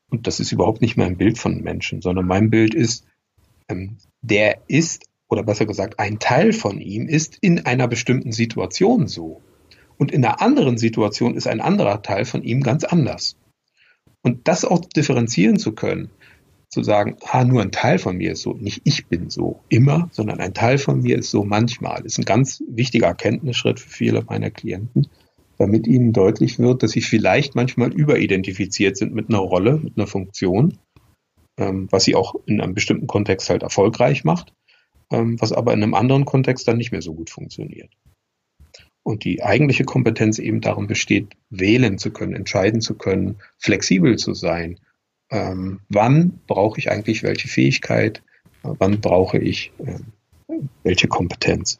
Und 0.09 0.27
das 0.27 0.39
ist 0.39 0.51
überhaupt 0.51 0.81
nicht 0.81 0.97
mein 0.97 1.17
Bild 1.17 1.37
von 1.37 1.61
Menschen, 1.61 2.01
sondern 2.01 2.27
mein 2.27 2.49
Bild 2.49 2.75
ist, 2.75 3.05
ähm, 3.69 3.97
der 4.21 4.59
ist, 4.67 5.05
oder 5.29 5.43
besser 5.43 5.65
gesagt, 5.65 5.99
ein 5.99 6.19
Teil 6.19 6.51
von 6.51 6.81
ihm 6.81 7.07
ist 7.07 7.37
in 7.39 7.65
einer 7.65 7.87
bestimmten 7.87 8.33
Situation 8.33 9.07
so. 9.07 9.41
Und 10.01 10.11
in 10.11 10.25
einer 10.25 10.41
anderen 10.41 10.79
Situation 10.79 11.35
ist 11.35 11.45
ein 11.45 11.61
anderer 11.61 12.01
Teil 12.01 12.25
von 12.25 12.41
ihm 12.41 12.63
ganz 12.63 12.83
anders. 12.83 13.35
Und 14.23 14.47
das 14.47 14.65
auch 14.65 14.83
differenzieren 14.83 15.59
zu 15.59 15.73
können, 15.73 16.09
zu 16.69 16.81
sagen, 16.81 17.17
ah, 17.21 17.43
nur 17.43 17.61
ein 17.61 17.71
Teil 17.71 17.99
von 17.99 18.17
mir 18.17 18.31
ist 18.31 18.41
so, 18.41 18.53
nicht 18.53 18.81
ich 18.83 19.05
bin 19.05 19.29
so 19.29 19.59
immer, 19.69 20.09
sondern 20.11 20.39
ein 20.39 20.55
Teil 20.55 20.79
von 20.79 21.01
mir 21.01 21.19
ist 21.19 21.29
so 21.29 21.43
manchmal, 21.43 22.03
ist 22.03 22.17
ein 22.17 22.25
ganz 22.25 22.63
wichtiger 22.67 23.05
Erkenntnisschritt 23.05 23.79
für 23.79 23.91
viele 23.91 24.23
meiner 24.23 24.49
Klienten, 24.49 25.07
damit 25.59 25.85
ihnen 25.85 26.13
deutlich 26.13 26.57
wird, 26.57 26.81
dass 26.81 26.93
sie 26.93 27.01
vielleicht 27.01 27.53
manchmal 27.53 27.93
überidentifiziert 27.93 28.97
sind 28.97 29.13
mit 29.13 29.29
einer 29.29 29.37
Rolle, 29.37 29.77
mit 29.77 29.99
einer 29.99 30.07
Funktion, 30.07 30.79
ähm, 31.57 31.89
was 31.91 32.05
sie 32.05 32.15
auch 32.15 32.33
in 32.47 32.59
einem 32.59 32.73
bestimmten 32.73 33.05
Kontext 33.05 33.51
halt 33.51 33.61
erfolgreich 33.61 34.23
macht, 34.23 34.51
ähm, 35.11 35.39
was 35.39 35.51
aber 35.51 35.73
in 35.73 35.83
einem 35.83 35.93
anderen 35.93 36.25
Kontext 36.25 36.67
dann 36.67 36.77
nicht 36.77 36.91
mehr 36.91 37.03
so 37.03 37.13
gut 37.13 37.29
funktioniert. 37.29 37.91
Und 39.03 39.23
die 39.23 39.43
eigentliche 39.43 39.83
Kompetenz 39.83 40.37
eben 40.37 40.61
darin 40.61 40.87
besteht, 40.87 41.29
wählen 41.49 41.97
zu 41.97 42.11
können, 42.11 42.35
entscheiden 42.35 42.81
zu 42.81 42.95
können, 42.95 43.37
flexibel 43.57 44.17
zu 44.17 44.33
sein. 44.33 44.79
Ähm, 45.31 45.79
wann 45.89 46.39
brauche 46.45 46.79
ich 46.79 46.91
eigentlich 46.91 47.23
welche 47.23 47.47
Fähigkeit? 47.47 48.21
Wann 48.63 49.01
brauche 49.01 49.39
ich 49.39 49.71
äh, 49.79 49.99
welche 50.83 51.07
Kompetenz? 51.07 51.79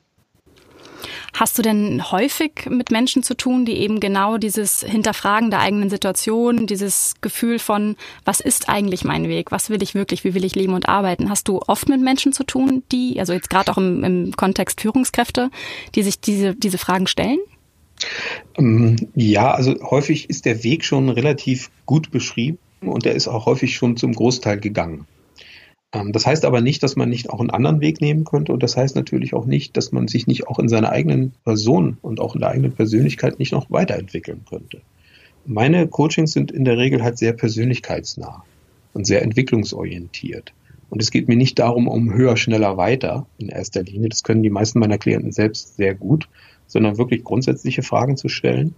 Hast 1.33 1.57
du 1.57 1.61
denn 1.61 2.11
häufig 2.11 2.67
mit 2.69 2.91
Menschen 2.91 3.23
zu 3.23 3.35
tun, 3.35 3.65
die 3.65 3.77
eben 3.77 3.99
genau 3.99 4.37
dieses 4.37 4.81
Hinterfragen 4.81 5.49
der 5.49 5.59
eigenen 5.59 5.89
Situation, 5.89 6.67
dieses 6.67 7.15
Gefühl 7.21 7.59
von, 7.59 7.95
was 8.25 8.39
ist 8.39 8.69
eigentlich 8.69 9.03
mein 9.03 9.27
Weg, 9.27 9.51
was 9.51 9.69
will 9.69 9.81
ich 9.81 9.95
wirklich, 9.95 10.23
wie 10.23 10.33
will 10.33 10.45
ich 10.45 10.55
leben 10.55 10.73
und 10.73 10.89
arbeiten? 10.89 11.29
Hast 11.29 11.47
du 11.47 11.59
oft 11.67 11.87
mit 11.89 12.01
Menschen 12.01 12.33
zu 12.33 12.43
tun, 12.43 12.83
die, 12.91 13.19
also 13.19 13.33
jetzt 13.33 13.49
gerade 13.49 13.71
auch 13.71 13.77
im, 13.77 14.03
im 14.03 14.31
Kontext 14.35 14.81
Führungskräfte, 14.81 15.49
die 15.95 16.03
sich 16.03 16.19
diese, 16.19 16.55
diese 16.55 16.77
Fragen 16.77 17.07
stellen? 17.07 17.39
Ähm, 18.57 18.95
ja, 19.15 19.51
also 19.51 19.75
häufig 19.83 20.29
ist 20.29 20.45
der 20.45 20.63
Weg 20.63 20.83
schon 20.83 21.09
relativ 21.09 21.69
gut 21.85 22.11
beschrieben 22.11 22.57
und 22.81 23.05
er 23.05 23.13
ist 23.13 23.27
auch 23.27 23.45
häufig 23.45 23.75
schon 23.75 23.97
zum 23.97 24.13
Großteil 24.13 24.59
gegangen. 24.59 25.05
Ähm, 25.93 26.11
das 26.11 26.25
heißt 26.25 26.45
aber 26.45 26.61
nicht, 26.61 26.83
dass 26.83 26.95
man 26.95 27.09
nicht 27.09 27.29
auch 27.29 27.39
einen 27.39 27.49
anderen 27.49 27.81
Weg 27.81 28.01
nehmen 28.01 28.23
könnte 28.23 28.53
und 28.53 28.63
das 28.63 28.77
heißt 28.77 28.95
natürlich 28.95 29.33
auch 29.33 29.45
nicht, 29.45 29.77
dass 29.77 29.91
man 29.91 30.07
sich 30.07 30.27
nicht 30.27 30.47
auch 30.47 30.59
in 30.59 30.69
seiner 30.69 30.91
eigenen 30.91 31.33
Person 31.43 31.97
und 32.01 32.19
auch 32.19 32.35
in 32.35 32.41
der 32.41 32.49
eigenen 32.49 32.73
Persönlichkeit 32.73 33.39
nicht 33.39 33.51
noch 33.51 33.69
weiterentwickeln 33.69 34.41
könnte. 34.47 34.81
Meine 35.45 35.87
Coachings 35.87 36.33
sind 36.33 36.51
in 36.51 36.65
der 36.65 36.77
Regel 36.77 37.03
halt 37.03 37.17
sehr 37.17 37.33
persönlichkeitsnah 37.33 38.43
und 38.93 39.07
sehr 39.07 39.23
entwicklungsorientiert. 39.23 40.53
Und 40.89 41.01
es 41.01 41.09
geht 41.09 41.29
mir 41.29 41.37
nicht 41.37 41.57
darum, 41.57 41.87
um 41.87 42.13
höher, 42.13 42.35
schneller, 42.35 42.75
weiter 42.75 43.25
in 43.37 43.47
erster 43.47 43.81
Linie. 43.81 44.09
Das 44.09 44.23
können 44.23 44.43
die 44.43 44.49
meisten 44.49 44.79
meiner 44.79 44.97
Klienten 44.97 45.31
selbst 45.31 45.77
sehr 45.77 45.95
gut, 45.95 46.27
sondern 46.67 46.97
wirklich 46.97 47.23
grundsätzliche 47.23 47.81
Fragen 47.81 48.17
zu 48.17 48.27
stellen 48.27 48.75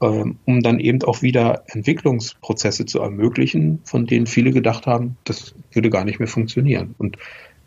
um 0.00 0.62
dann 0.62 0.80
eben 0.80 1.02
auch 1.02 1.20
wieder 1.20 1.64
Entwicklungsprozesse 1.66 2.86
zu 2.86 3.00
ermöglichen, 3.00 3.80
von 3.84 4.06
denen 4.06 4.26
viele 4.26 4.50
gedacht 4.50 4.86
haben, 4.86 5.16
das 5.24 5.54
würde 5.72 5.90
gar 5.90 6.04
nicht 6.04 6.18
mehr 6.18 6.28
funktionieren. 6.28 6.94
Und 6.96 7.18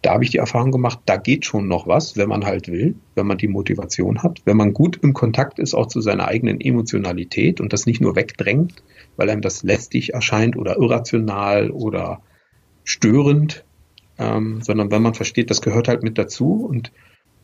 da 0.01 0.13
habe 0.13 0.23
ich 0.23 0.31
die 0.31 0.39
Erfahrung 0.39 0.71
gemacht, 0.71 0.99
da 1.05 1.15
geht 1.15 1.45
schon 1.45 1.67
noch 1.67 1.87
was, 1.87 2.17
wenn 2.17 2.27
man 2.27 2.43
halt 2.43 2.67
will, 2.67 2.95
wenn 3.15 3.27
man 3.27 3.37
die 3.37 3.47
Motivation 3.47 4.21
hat, 4.21 4.41
wenn 4.45 4.57
man 4.57 4.73
gut 4.73 4.99
im 5.01 5.13
Kontakt 5.13 5.59
ist 5.59 5.75
auch 5.75 5.85
zu 5.85 6.01
seiner 6.01 6.27
eigenen 6.27 6.59
Emotionalität 6.59 7.61
und 7.61 7.71
das 7.71 7.85
nicht 7.85 8.01
nur 8.01 8.15
wegdrängt, 8.15 8.83
weil 9.15 9.29
einem 9.29 9.41
das 9.41 9.63
lästig 9.63 10.13
erscheint 10.13 10.57
oder 10.57 10.77
irrational 10.77 11.71
oder 11.71 12.21
störend, 12.83 13.63
ähm, 14.17 14.61
sondern 14.61 14.91
wenn 14.91 15.03
man 15.03 15.13
versteht, 15.13 15.49
das 15.49 15.61
gehört 15.61 15.87
halt 15.87 16.03
mit 16.03 16.17
dazu 16.17 16.65
und 16.65 16.91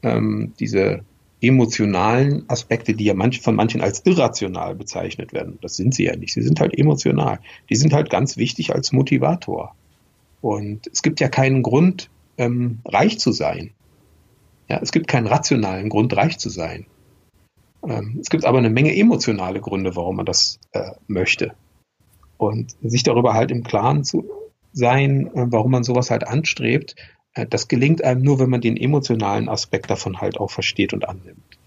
ähm, 0.02 0.54
diese 0.60 1.02
emotionalen 1.42 2.44
Aspekte, 2.50 2.94
die 2.94 3.06
ja 3.06 3.14
manch, 3.14 3.42
von 3.42 3.56
manchen 3.56 3.82
als 3.82 4.06
irrational 4.06 4.76
bezeichnet 4.76 5.34
werden. 5.34 5.58
Das 5.62 5.76
sind 5.76 5.94
sie 5.94 6.06
ja 6.06 6.16
nicht. 6.16 6.34
Sie 6.34 6.42
sind 6.42 6.60
halt 6.60 6.78
emotional. 6.78 7.40
Die 7.70 7.76
sind 7.76 7.94
halt 7.94 8.10
ganz 8.10 8.38
wichtig 8.38 8.74
als 8.74 8.92
Motivator. 8.92 9.76
Und 10.42 10.88
es 10.88 11.02
gibt 11.02 11.20
ja 11.20 11.30
keinen 11.30 11.64
Grund, 11.64 12.10
ähm, 12.38 12.80
reich 12.86 13.20
zu 13.20 13.32
sein. 13.32 13.72
Ja, 14.68 14.80
es 14.82 14.92
gibt 14.92 15.08
keinen 15.08 15.28
rationalen 15.28 15.90
Grund, 15.90 16.16
reich 16.16 16.38
zu 16.38 16.50
sein. 16.50 16.86
Ähm, 17.88 18.18
es 18.22 18.30
gibt 18.30 18.46
aber 18.46 18.58
eine 18.58 18.70
Menge 18.70 18.96
emotionale 18.96 19.62
Gründe, 19.62 19.96
warum 19.96 20.18
man 20.18 20.26
das 20.26 20.60
äh, 20.72 20.92
möchte. 21.08 21.54
Und 22.38 22.76
sich 22.82 23.04
darüber 23.04 23.34
halt 23.34 23.52
im 23.52 23.64
Klaren 23.64 24.04
zu 24.04 24.30
sein, 24.74 25.28
äh, 25.28 25.46
warum 25.48 25.72
man 25.72 25.84
sowas 25.84 26.12
halt 26.12 26.26
anstrebt, 26.28 26.96
das 27.46 27.68
gelingt 27.68 28.04
einem 28.04 28.22
nur, 28.22 28.40
wenn 28.40 28.50
man 28.50 28.62
den 28.62 28.78
emotionalen 28.78 29.50
Aspekt 29.50 29.90
davon 29.90 30.22
halt 30.22 30.40
auch 30.40 30.52
versteht 30.52 30.94
und 30.94 31.08
annimmt. 31.08 31.60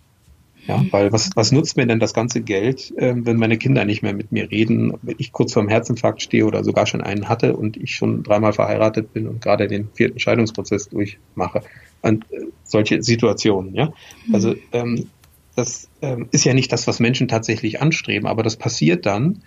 Ja, 0.66 0.78
mhm. 0.78 0.92
weil 0.92 1.12
was, 1.12 1.30
was 1.34 1.50
nutzt 1.50 1.76
mir 1.76 1.86
denn 1.86 1.98
das 1.98 2.14
ganze 2.14 2.40
Geld, 2.40 2.96
äh, 2.96 3.14
wenn 3.16 3.36
meine 3.36 3.58
Kinder 3.58 3.84
nicht 3.84 4.02
mehr 4.02 4.14
mit 4.14 4.30
mir 4.30 4.50
reden, 4.50 4.94
wenn 5.02 5.16
ich 5.18 5.32
kurz 5.32 5.52
vorm 5.52 5.68
Herzinfarkt 5.68 6.22
stehe 6.22 6.46
oder 6.46 6.62
sogar 6.62 6.86
schon 6.86 7.00
einen 7.00 7.28
hatte 7.28 7.56
und 7.56 7.76
ich 7.76 7.94
schon 7.94 8.22
dreimal 8.22 8.52
verheiratet 8.52 9.12
bin 9.12 9.26
und 9.26 9.42
gerade 9.42 9.66
den 9.66 9.88
vierten 9.92 10.20
Scheidungsprozess 10.20 10.88
durchmache. 10.88 11.62
Und 12.00 12.30
äh, 12.32 12.46
solche 12.62 13.02
Situationen, 13.02 13.74
ja. 13.74 13.92
Mhm. 14.26 14.34
Also 14.34 14.54
ähm, 14.72 15.08
das 15.56 15.88
ähm, 16.00 16.28
ist 16.30 16.44
ja 16.44 16.54
nicht 16.54 16.72
das, 16.72 16.86
was 16.86 17.00
Menschen 17.00 17.28
tatsächlich 17.28 17.82
anstreben, 17.82 18.26
aber 18.26 18.42
das 18.42 18.56
passiert 18.56 19.04
dann, 19.04 19.42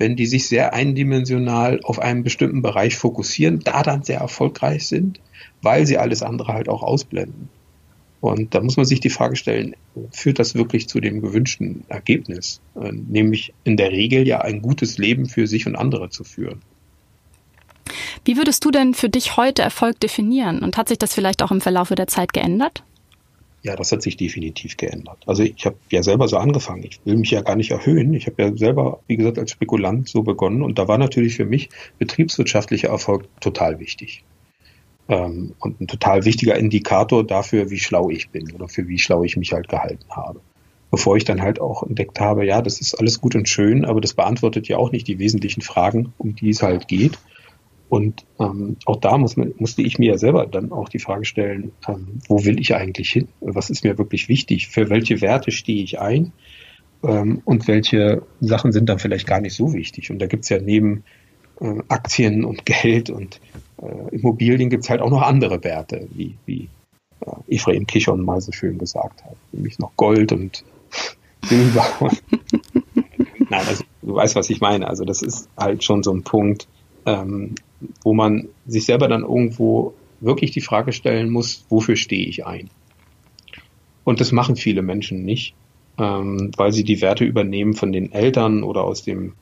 wenn 0.00 0.16
die 0.16 0.26
sich 0.26 0.48
sehr 0.48 0.74
eindimensional 0.74 1.80
auf 1.84 2.00
einen 2.00 2.24
bestimmten 2.24 2.62
Bereich 2.62 2.96
fokussieren, 2.96 3.60
da 3.60 3.84
dann 3.84 4.02
sehr 4.02 4.18
erfolgreich 4.18 4.88
sind 4.88 5.20
weil 5.62 5.86
sie 5.86 5.98
alles 5.98 6.22
andere 6.22 6.52
halt 6.52 6.68
auch 6.68 6.82
ausblenden. 6.82 7.48
Und 8.20 8.54
da 8.54 8.60
muss 8.60 8.76
man 8.76 8.84
sich 8.84 9.00
die 9.00 9.08
Frage 9.08 9.36
stellen, 9.36 9.74
führt 10.12 10.38
das 10.38 10.54
wirklich 10.54 10.88
zu 10.88 11.00
dem 11.00 11.22
gewünschten 11.22 11.84
Ergebnis? 11.88 12.60
Äh, 12.78 12.92
nämlich 12.92 13.54
in 13.64 13.78
der 13.78 13.92
Regel 13.92 14.26
ja 14.26 14.42
ein 14.42 14.60
gutes 14.60 14.98
Leben 14.98 15.26
für 15.26 15.46
sich 15.46 15.66
und 15.66 15.74
andere 15.74 16.10
zu 16.10 16.24
führen. 16.24 16.60
Wie 18.24 18.36
würdest 18.36 18.64
du 18.64 18.70
denn 18.70 18.92
für 18.92 19.08
dich 19.08 19.38
heute 19.38 19.62
Erfolg 19.62 19.98
definieren? 20.00 20.58
Und 20.62 20.76
hat 20.76 20.88
sich 20.88 20.98
das 20.98 21.14
vielleicht 21.14 21.42
auch 21.42 21.50
im 21.50 21.62
Verlauf 21.62 21.88
der 21.88 22.06
Zeit 22.06 22.34
geändert? 22.34 22.82
Ja, 23.62 23.76
das 23.76 23.92
hat 23.92 24.02
sich 24.02 24.16
definitiv 24.16 24.76
geändert. 24.76 25.18
Also 25.26 25.42
ich 25.42 25.66
habe 25.66 25.76
ja 25.90 26.02
selber 26.02 26.28
so 26.28 26.38
angefangen. 26.38 26.84
Ich 26.84 27.00
will 27.04 27.16
mich 27.16 27.30
ja 27.30 27.42
gar 27.42 27.56
nicht 27.56 27.70
erhöhen. 27.70 28.14
Ich 28.14 28.26
habe 28.26 28.42
ja 28.42 28.56
selber, 28.56 29.00
wie 29.06 29.16
gesagt, 29.16 29.38
als 29.38 29.50
Spekulant 29.50 30.08
so 30.08 30.22
begonnen. 30.22 30.62
Und 30.62 30.78
da 30.78 30.88
war 30.88 30.96
natürlich 30.96 31.36
für 31.36 31.44
mich 31.44 31.68
betriebswirtschaftlicher 31.98 32.88
Erfolg 32.88 33.28
total 33.40 33.78
wichtig 33.78 34.24
ähm, 35.10 35.54
und 35.58 35.80
ein 35.80 35.88
total 35.88 36.24
wichtiger 36.24 36.56
Indikator 36.56 37.26
dafür, 37.26 37.68
wie 37.70 37.80
schlau 37.80 38.08
ich 38.08 38.30
bin 38.30 38.52
oder 38.52 38.68
für 38.68 38.88
wie 38.88 38.98
schlau 38.98 39.24
ich 39.24 39.36
mich 39.36 39.52
halt 39.52 39.68
gehalten 39.68 40.06
habe. 40.10 40.40
Bevor 40.90 41.16
ich 41.16 41.24
dann 41.24 41.42
halt 41.42 41.60
auch 41.60 41.82
entdeckt 41.82 42.18
habe, 42.20 42.46
ja, 42.46 42.62
das 42.62 42.80
ist 42.80 42.94
alles 42.94 43.20
gut 43.20 43.34
und 43.34 43.48
schön, 43.48 43.84
aber 43.84 44.00
das 44.00 44.14
beantwortet 44.14 44.68
ja 44.68 44.76
auch 44.76 44.90
nicht 44.90 45.06
die 45.06 45.18
wesentlichen 45.18 45.60
Fragen, 45.60 46.12
um 46.18 46.34
die 46.34 46.50
es 46.50 46.62
halt 46.62 46.88
geht. 46.88 47.18
Und 47.90 48.24
ähm, 48.38 48.76
auch 48.86 48.96
da 48.96 49.18
muss 49.18 49.36
man, 49.36 49.52
musste 49.58 49.82
ich 49.82 49.98
mir 49.98 50.12
ja 50.12 50.18
selber 50.18 50.46
dann 50.46 50.70
auch 50.70 50.88
die 50.88 51.00
Frage 51.00 51.24
stellen, 51.24 51.72
ähm, 51.88 52.20
wo 52.28 52.44
will 52.44 52.60
ich 52.60 52.76
eigentlich 52.76 53.10
hin? 53.10 53.26
Was 53.40 53.68
ist 53.68 53.82
mir 53.82 53.98
wirklich 53.98 54.28
wichtig? 54.28 54.68
Für 54.68 54.88
welche 54.90 55.20
Werte 55.20 55.50
stehe 55.50 55.82
ich 55.82 55.98
ein? 55.98 56.32
Ähm, 57.02 57.42
und 57.44 57.66
welche 57.66 58.22
Sachen 58.40 58.70
sind 58.70 58.88
dann 58.88 59.00
vielleicht 59.00 59.26
gar 59.26 59.40
nicht 59.40 59.54
so 59.54 59.72
wichtig? 59.72 60.12
Und 60.12 60.20
da 60.20 60.28
gibt's 60.28 60.48
ja 60.50 60.60
neben 60.60 61.02
äh, 61.60 61.80
Aktien 61.88 62.44
und 62.44 62.64
Geld 62.64 63.10
und 63.10 63.40
äh, 63.82 64.14
Immobilien 64.14 64.70
gibt 64.70 64.84
es 64.84 64.90
halt 64.90 65.00
auch 65.00 65.10
noch 65.10 65.22
andere 65.22 65.64
Werte, 65.64 66.06
wie, 66.12 66.36
wie 66.46 66.68
äh, 67.26 67.56
Ephraim 67.56 67.88
Kichon 67.88 68.24
mal 68.24 68.40
so 68.40 68.52
schön 68.52 68.78
gesagt 68.78 69.24
hat, 69.24 69.34
nämlich 69.50 69.80
noch 69.80 69.96
Gold 69.96 70.30
und 70.30 70.64
Silber. 71.44 71.84
Nein, 73.50 73.66
also 73.66 73.82
du 74.02 74.14
weißt, 74.14 74.36
was 74.36 74.48
ich 74.48 74.60
meine. 74.60 74.86
Also 74.86 75.04
das 75.04 75.22
ist 75.22 75.48
halt 75.56 75.82
schon 75.82 76.04
so 76.04 76.12
ein 76.12 76.22
Punkt, 76.22 76.68
ähm, 77.04 77.56
wo 78.02 78.14
man 78.14 78.48
sich 78.66 78.84
selber 78.84 79.08
dann 79.08 79.22
irgendwo 79.22 79.94
wirklich 80.20 80.50
die 80.50 80.60
Frage 80.60 80.92
stellen 80.92 81.30
muss, 81.30 81.64
wofür 81.68 81.96
stehe 81.96 82.26
ich 82.26 82.46
ein? 82.46 82.70
Und 84.04 84.20
das 84.20 84.32
machen 84.32 84.56
viele 84.56 84.82
Menschen 84.82 85.24
nicht, 85.24 85.54
ähm, 85.98 86.50
weil 86.56 86.72
sie 86.72 86.84
die 86.84 87.00
Werte 87.00 87.24
übernehmen 87.24 87.74
von 87.74 87.92
den 87.92 88.12
Eltern 88.12 88.62
oder 88.62 88.84
aus 88.84 89.02
dem 89.02 89.34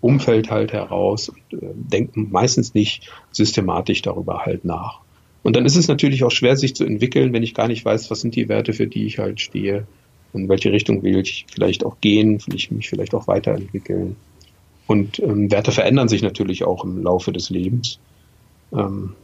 Umfeld 0.00 0.50
halt 0.50 0.72
heraus 0.72 1.28
und 1.28 1.62
äh, 1.62 1.72
denken 1.74 2.28
meistens 2.30 2.74
nicht 2.74 3.10
systematisch 3.30 4.02
darüber 4.02 4.44
halt 4.46 4.64
nach. 4.64 5.00
Und 5.42 5.56
dann 5.56 5.64
ist 5.64 5.76
es 5.76 5.88
natürlich 5.88 6.24
auch 6.24 6.30
schwer, 6.30 6.56
sich 6.56 6.74
zu 6.74 6.84
entwickeln, 6.84 7.32
wenn 7.32 7.42
ich 7.42 7.54
gar 7.54 7.68
nicht 7.68 7.84
weiß, 7.84 8.10
was 8.10 8.20
sind 8.20 8.36
die 8.36 8.48
Werte, 8.48 8.72
für 8.72 8.86
die 8.86 9.06
ich 9.06 9.18
halt 9.18 9.40
stehe, 9.40 9.86
in 10.32 10.48
welche 10.48 10.72
Richtung 10.72 11.02
will 11.02 11.18
ich 11.18 11.46
vielleicht 11.52 11.84
auch 11.84 12.00
gehen, 12.00 12.40
will 12.46 12.54
ich 12.54 12.70
mich 12.70 12.88
vielleicht 12.88 13.14
auch 13.14 13.26
weiterentwickeln. 13.26 14.16
Und 14.90 15.20
ähm, 15.20 15.52
Werte 15.52 15.70
verändern 15.70 16.08
sich 16.08 16.20
natürlich 16.20 16.64
auch 16.64 16.82
im 16.82 17.00
Laufe 17.00 17.30
des 17.30 17.48
Lebens. 17.48 18.00
Ähm, 18.72 19.14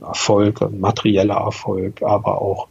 Erfolg, 0.00 0.60
materieller 0.78 1.34
Erfolg, 1.34 2.02
aber 2.02 2.40
auch 2.40 2.68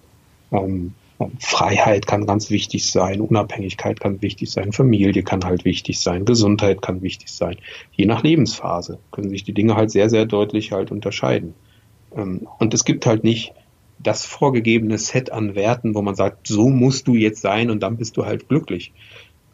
ähm, 0.54 0.94
Freiheit 1.40 2.08
kann 2.08 2.26
ganz 2.26 2.50
wichtig 2.50 2.90
sein, 2.90 3.20
Unabhängigkeit 3.20 4.00
kann 4.00 4.22
wichtig 4.22 4.50
sein, 4.50 4.72
Familie 4.72 5.24
kann 5.24 5.44
halt 5.44 5.66
wichtig 5.66 6.00
sein, 6.00 6.24
Gesundheit 6.24 6.82
kann 6.82 7.02
wichtig 7.02 7.34
sein. 7.34 7.58
Je 7.92 8.06
nach 8.06 8.24
Lebensphase 8.24 8.98
können 9.12 9.30
sich 9.30 9.44
die 9.44 9.54
Dinge 9.54 9.76
halt 9.76 9.92
sehr, 9.92 10.10
sehr 10.10 10.26
deutlich 10.26 10.72
halt 10.72 10.92
unterscheiden. 10.92 11.54
Ähm, 12.16 12.48
und 12.60 12.74
es 12.74 12.86
gibt 12.86 13.06
halt 13.06 13.26
nicht 13.26 13.52
das 14.00 14.26
vorgegebene 14.26 14.98
Set 15.00 15.34
an 15.34 15.54
Werten, 15.54 15.96
wo 15.96 16.02
man 16.02 16.16
sagt, 16.16 16.48
so 16.48 16.70
musst 16.70 17.10
du 17.10 17.16
jetzt 17.16 17.42
sein 17.42 17.70
und 17.70 17.84
dann 17.84 17.98
bist 17.98 18.16
du 18.16 18.26
halt 18.26 18.48
glücklich. 18.48 18.94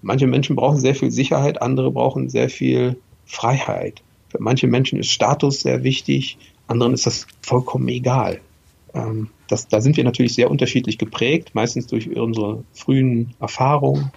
Manche 0.01 0.27
Menschen 0.27 0.55
brauchen 0.55 0.79
sehr 0.79 0.95
viel 0.95 1.11
Sicherheit, 1.11 1.61
andere 1.61 1.91
brauchen 1.91 2.29
sehr 2.29 2.49
viel 2.49 2.97
Freiheit. 3.25 4.01
Für 4.29 4.41
manche 4.41 4.67
Menschen 4.67 4.99
ist 4.99 5.11
Status 5.11 5.61
sehr 5.61 5.83
wichtig, 5.83 6.37
anderen 6.67 6.93
ist 6.93 7.05
das 7.05 7.27
vollkommen 7.41 7.87
egal. 7.89 8.39
Ähm, 8.93 9.29
das, 9.47 9.67
da 9.67 9.81
sind 9.81 9.97
wir 9.97 10.03
natürlich 10.03 10.33
sehr 10.33 10.49
unterschiedlich 10.49 10.97
geprägt, 10.97 11.51
meistens 11.53 11.87
durch 11.87 12.15
unsere 12.15 12.63
frühen 12.73 13.33
Erfahrungen. 13.39 14.11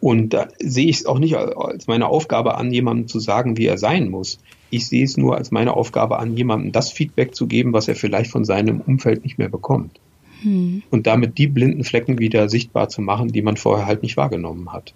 Und 0.00 0.30
da 0.30 0.48
sehe 0.58 0.88
ich 0.88 0.96
es 0.96 1.06
auch 1.06 1.18
nicht 1.18 1.36
als 1.36 1.86
meine 1.86 2.08
Aufgabe 2.08 2.56
an, 2.56 2.72
jemandem 2.72 3.06
zu 3.06 3.20
sagen, 3.20 3.56
wie 3.58 3.66
er 3.66 3.78
sein 3.78 4.08
muss. 4.08 4.38
Ich 4.70 4.86
sehe 4.86 5.04
es 5.04 5.16
nur 5.16 5.36
als 5.36 5.50
meine 5.50 5.74
Aufgabe 5.74 6.18
an, 6.18 6.36
jemandem 6.36 6.72
das 6.72 6.90
Feedback 6.90 7.34
zu 7.34 7.46
geben, 7.46 7.72
was 7.72 7.86
er 7.86 7.96
vielleicht 7.96 8.30
von 8.30 8.44
seinem 8.44 8.80
Umfeld 8.80 9.24
nicht 9.24 9.36
mehr 9.38 9.50
bekommt. 9.50 10.00
Hm. 10.42 10.82
Und 10.90 11.06
damit 11.06 11.38
die 11.38 11.46
blinden 11.46 11.84
Flecken 11.84 12.18
wieder 12.18 12.48
sichtbar 12.48 12.88
zu 12.88 13.02
machen, 13.02 13.28
die 13.28 13.42
man 13.42 13.56
vorher 13.56 13.86
halt 13.86 14.02
nicht 14.02 14.16
wahrgenommen 14.16 14.72
hat. 14.72 14.94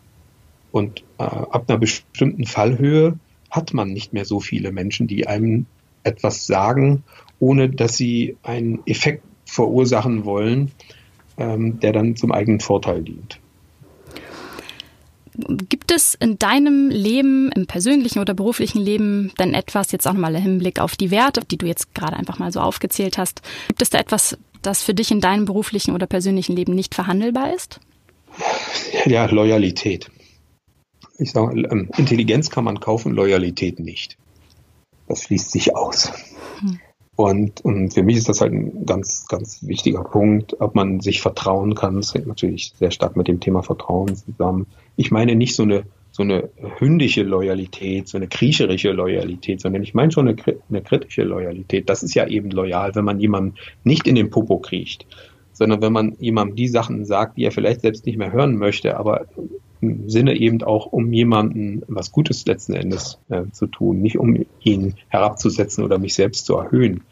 Und 0.72 1.04
äh, 1.18 1.22
ab 1.24 1.64
einer 1.68 1.78
bestimmten 1.78 2.46
Fallhöhe 2.46 3.18
hat 3.50 3.72
man 3.74 3.92
nicht 3.92 4.12
mehr 4.12 4.24
so 4.24 4.40
viele 4.40 4.72
Menschen, 4.72 5.06
die 5.06 5.26
einem 5.26 5.66
etwas 6.02 6.46
sagen, 6.46 7.04
ohne 7.38 7.68
dass 7.68 7.96
sie 7.96 8.36
einen 8.42 8.80
Effekt 8.86 9.22
verursachen 9.46 10.24
wollen, 10.24 10.72
ähm, 11.36 11.78
der 11.80 11.92
dann 11.92 12.16
zum 12.16 12.32
eigenen 12.32 12.60
Vorteil 12.60 13.02
dient. 13.02 13.38
Gibt 15.68 15.90
es 15.90 16.14
in 16.14 16.38
deinem 16.38 16.90
Leben, 16.90 17.50
im 17.52 17.66
persönlichen 17.66 18.20
oder 18.20 18.34
beruflichen 18.34 18.80
Leben, 18.80 19.32
denn 19.38 19.52
etwas, 19.52 19.90
jetzt 19.90 20.06
auch 20.06 20.12
nochmal 20.12 20.36
im 20.36 20.42
Hinblick 20.42 20.78
auf 20.78 20.94
die 20.94 21.10
Werte, 21.10 21.40
die 21.44 21.56
du 21.56 21.66
jetzt 21.66 21.92
gerade 21.92 22.16
einfach 22.16 22.38
mal 22.38 22.52
so 22.52 22.60
aufgezählt 22.60 23.18
hast, 23.18 23.42
gibt 23.66 23.82
es 23.82 23.90
da 23.90 23.98
etwas, 23.98 24.38
das 24.66 24.82
für 24.82 24.94
dich 24.94 25.10
in 25.10 25.20
deinem 25.20 25.44
beruflichen 25.44 25.94
oder 25.94 26.06
persönlichen 26.06 26.56
Leben 26.56 26.74
nicht 26.74 26.94
verhandelbar 26.94 27.54
ist? 27.54 27.80
Ja, 29.06 29.26
Loyalität. 29.26 30.10
Ich 31.18 31.30
sage, 31.30 31.60
ähm, 31.70 31.90
Intelligenz 31.96 32.50
kann 32.50 32.64
man 32.64 32.80
kaufen, 32.80 33.12
Loyalität 33.12 33.78
nicht. 33.78 34.16
Das 35.06 35.22
schließt 35.22 35.50
sich 35.50 35.76
aus. 35.76 36.12
Hm. 36.60 36.80
Und, 37.16 37.60
und 37.64 37.94
für 37.94 38.02
mich 38.02 38.16
ist 38.16 38.28
das 38.28 38.40
halt 38.40 38.52
ein 38.52 38.86
ganz, 38.86 39.26
ganz 39.28 39.62
wichtiger 39.62 40.02
Punkt, 40.02 40.60
ob 40.60 40.74
man 40.74 41.00
sich 41.00 41.20
vertrauen 41.20 41.76
kann. 41.76 41.96
Das 41.96 42.12
hängt 42.12 42.26
natürlich 42.26 42.72
sehr 42.76 42.90
stark 42.90 43.16
mit 43.16 43.28
dem 43.28 43.38
Thema 43.38 43.62
Vertrauen 43.62 44.16
zusammen. 44.16 44.66
Ich 44.96 45.12
meine 45.12 45.36
nicht 45.36 45.54
so 45.54 45.62
eine, 45.62 45.84
so 46.16 46.22
eine 46.22 46.48
hündische 46.78 47.24
Loyalität, 47.24 48.06
so 48.06 48.16
eine 48.16 48.28
kriecherische 48.28 48.92
Loyalität, 48.92 49.60
sondern 49.60 49.82
ich 49.82 49.94
meine 49.94 50.12
schon 50.12 50.28
eine, 50.28 50.36
eine 50.68 50.80
kritische 50.80 51.24
Loyalität. 51.24 51.90
Das 51.90 52.04
ist 52.04 52.14
ja 52.14 52.28
eben 52.28 52.52
loyal, 52.52 52.94
wenn 52.94 53.04
man 53.04 53.18
jemandem 53.18 53.54
nicht 53.82 54.06
in 54.06 54.14
den 54.14 54.30
Popo 54.30 54.58
kriecht, 54.58 55.06
sondern 55.52 55.82
wenn 55.82 55.92
man 55.92 56.14
jemandem 56.20 56.54
die 56.54 56.68
Sachen 56.68 57.04
sagt, 57.04 57.36
die 57.36 57.42
er 57.42 57.50
vielleicht 57.50 57.80
selbst 57.80 58.06
nicht 58.06 58.16
mehr 58.16 58.30
hören 58.30 58.56
möchte, 58.56 58.96
aber 58.96 59.26
im 59.80 60.08
Sinne 60.08 60.36
eben 60.36 60.62
auch, 60.62 60.86
um 60.86 61.12
jemanden 61.12 61.82
was 61.88 62.12
Gutes 62.12 62.46
letzten 62.46 62.74
Endes 62.74 63.18
äh, 63.28 63.42
zu 63.50 63.66
tun, 63.66 64.00
nicht 64.00 64.16
um 64.16 64.46
ihn 64.60 64.94
herabzusetzen 65.08 65.82
oder 65.82 65.98
mich 65.98 66.14
selbst 66.14 66.46
zu 66.46 66.56
erhöhen. 66.56 67.02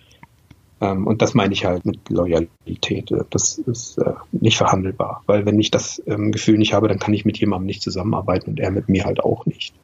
Ähm, 0.83 1.07
und 1.07 1.23
das 1.23 1.33
meine 1.33 1.55
ich 1.55 1.65
halt 1.65 1.87
mit 1.87 2.11
Loyalität. 2.11 3.15
Das 3.31 3.57
ist 3.59 3.99
äh, 3.99 4.15
nicht 4.33 4.57
verhandelbar, 4.59 5.23
weil 5.27 5.47
wenn 5.47 5.61
ich 5.61 5.71
das 5.71 6.03
ähm, 6.07 6.33
Gefühl 6.33 6.59
nicht 6.59 6.75
habe, 6.75 6.89
dann 6.89 6.99
kann 6.99 7.15
ich 7.15 7.25
mit 7.25 7.39
jemandem 7.39 7.67
nicht 7.67 7.83
zusammenarbeiten 7.83 8.51
und 8.51 8.61
er 8.61 8.73
mit 8.73 8.89
mir 8.89 9.05
halt 9.05 9.21
auch 9.21 9.47
nicht. 9.47 9.75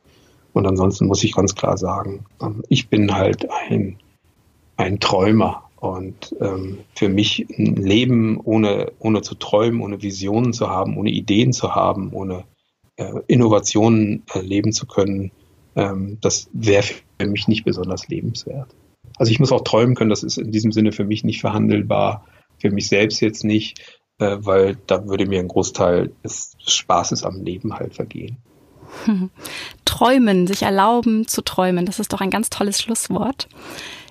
Und 0.52 0.66
ansonsten 0.66 1.06
muss 1.06 1.22
ich 1.22 1.34
ganz 1.34 1.54
klar 1.54 1.78
sagen, 1.78 2.26
ähm, 2.42 2.64
ich 2.68 2.88
bin 2.88 3.14
halt 3.14 3.48
ein, 3.68 3.96
ein 4.76 5.00
Träumer. 5.00 5.62
Und 5.80 6.34
ähm, 6.40 6.78
für 6.96 7.08
mich 7.08 7.46
ein 7.56 7.76
Leben 7.76 8.40
ohne, 8.42 8.90
ohne 8.98 9.22
zu 9.22 9.36
träumen, 9.36 9.80
ohne 9.80 10.02
Visionen 10.02 10.52
zu 10.52 10.68
haben, 10.68 10.96
ohne 10.96 11.10
Ideen 11.10 11.52
zu 11.52 11.76
haben, 11.76 12.12
ohne 12.12 12.42
äh, 12.96 13.12
Innovationen 13.28 14.24
erleben 14.34 14.72
zu 14.72 14.86
können, 14.86 15.30
ähm, 15.76 16.18
das 16.20 16.50
wäre 16.52 16.82
für 16.82 17.28
mich 17.28 17.46
nicht 17.46 17.64
besonders 17.64 18.08
lebenswert. 18.08 18.74
Also 19.18 19.32
ich 19.32 19.40
muss 19.40 19.52
auch 19.52 19.62
träumen 19.62 19.94
können, 19.94 20.10
das 20.10 20.22
ist 20.22 20.38
in 20.38 20.52
diesem 20.52 20.72
Sinne 20.72 20.92
für 20.92 21.04
mich 21.04 21.24
nicht 21.24 21.40
verhandelbar, 21.40 22.24
für 22.58 22.70
mich 22.70 22.88
selbst 22.88 23.20
jetzt 23.20 23.44
nicht, 23.44 23.80
äh, 24.18 24.36
weil 24.40 24.76
da 24.86 25.06
würde 25.06 25.26
mir 25.26 25.40
ein 25.40 25.48
Großteil 25.48 26.12
des 26.24 26.56
Spaßes 26.66 27.24
am 27.24 27.42
Leben 27.42 27.74
halt 27.74 27.94
vergehen. 27.94 28.38
Träumen, 29.84 30.46
sich 30.46 30.62
erlauben 30.62 31.26
zu 31.26 31.42
träumen, 31.42 31.86
das 31.86 31.98
ist 31.98 32.12
doch 32.12 32.20
ein 32.20 32.30
ganz 32.30 32.50
tolles 32.50 32.80
Schlusswort. 32.80 33.48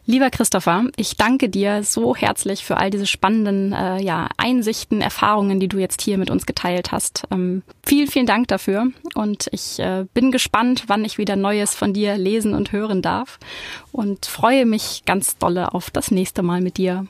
Lieber 0.09 0.29
Christopher, 0.29 0.85
ich 0.95 1.17
danke 1.17 1.49
dir 1.49 1.83
so 1.83 2.15
herzlich 2.15 2.63
für 2.63 2.77
all 2.77 2.89
diese 2.89 3.05
spannenden 3.05 3.73
äh, 3.73 4.01
ja, 4.01 4.29
Einsichten, 4.37 5.01
Erfahrungen, 5.01 5.59
die 5.59 5.67
du 5.67 5.79
jetzt 5.79 6.01
hier 6.01 6.17
mit 6.17 6.29
uns 6.29 6.45
geteilt 6.45 6.93
hast. 6.93 7.23
Ähm, 7.29 7.61
vielen, 7.85 8.07
vielen 8.07 8.25
Dank 8.25 8.47
dafür 8.47 8.87
und 9.15 9.49
ich 9.51 9.79
äh, 9.79 10.05
bin 10.13 10.31
gespannt, 10.31 10.85
wann 10.87 11.03
ich 11.03 11.17
wieder 11.17 11.35
Neues 11.35 11.75
von 11.75 11.91
dir 11.91 12.17
lesen 12.17 12.53
und 12.53 12.71
hören 12.71 13.01
darf 13.01 13.37
und 13.91 14.27
freue 14.27 14.65
mich 14.65 15.03
ganz 15.05 15.37
dolle 15.39 15.73
auf 15.73 15.91
das 15.91 16.09
nächste 16.09 16.41
Mal 16.41 16.61
mit 16.61 16.77
dir. 16.77 17.05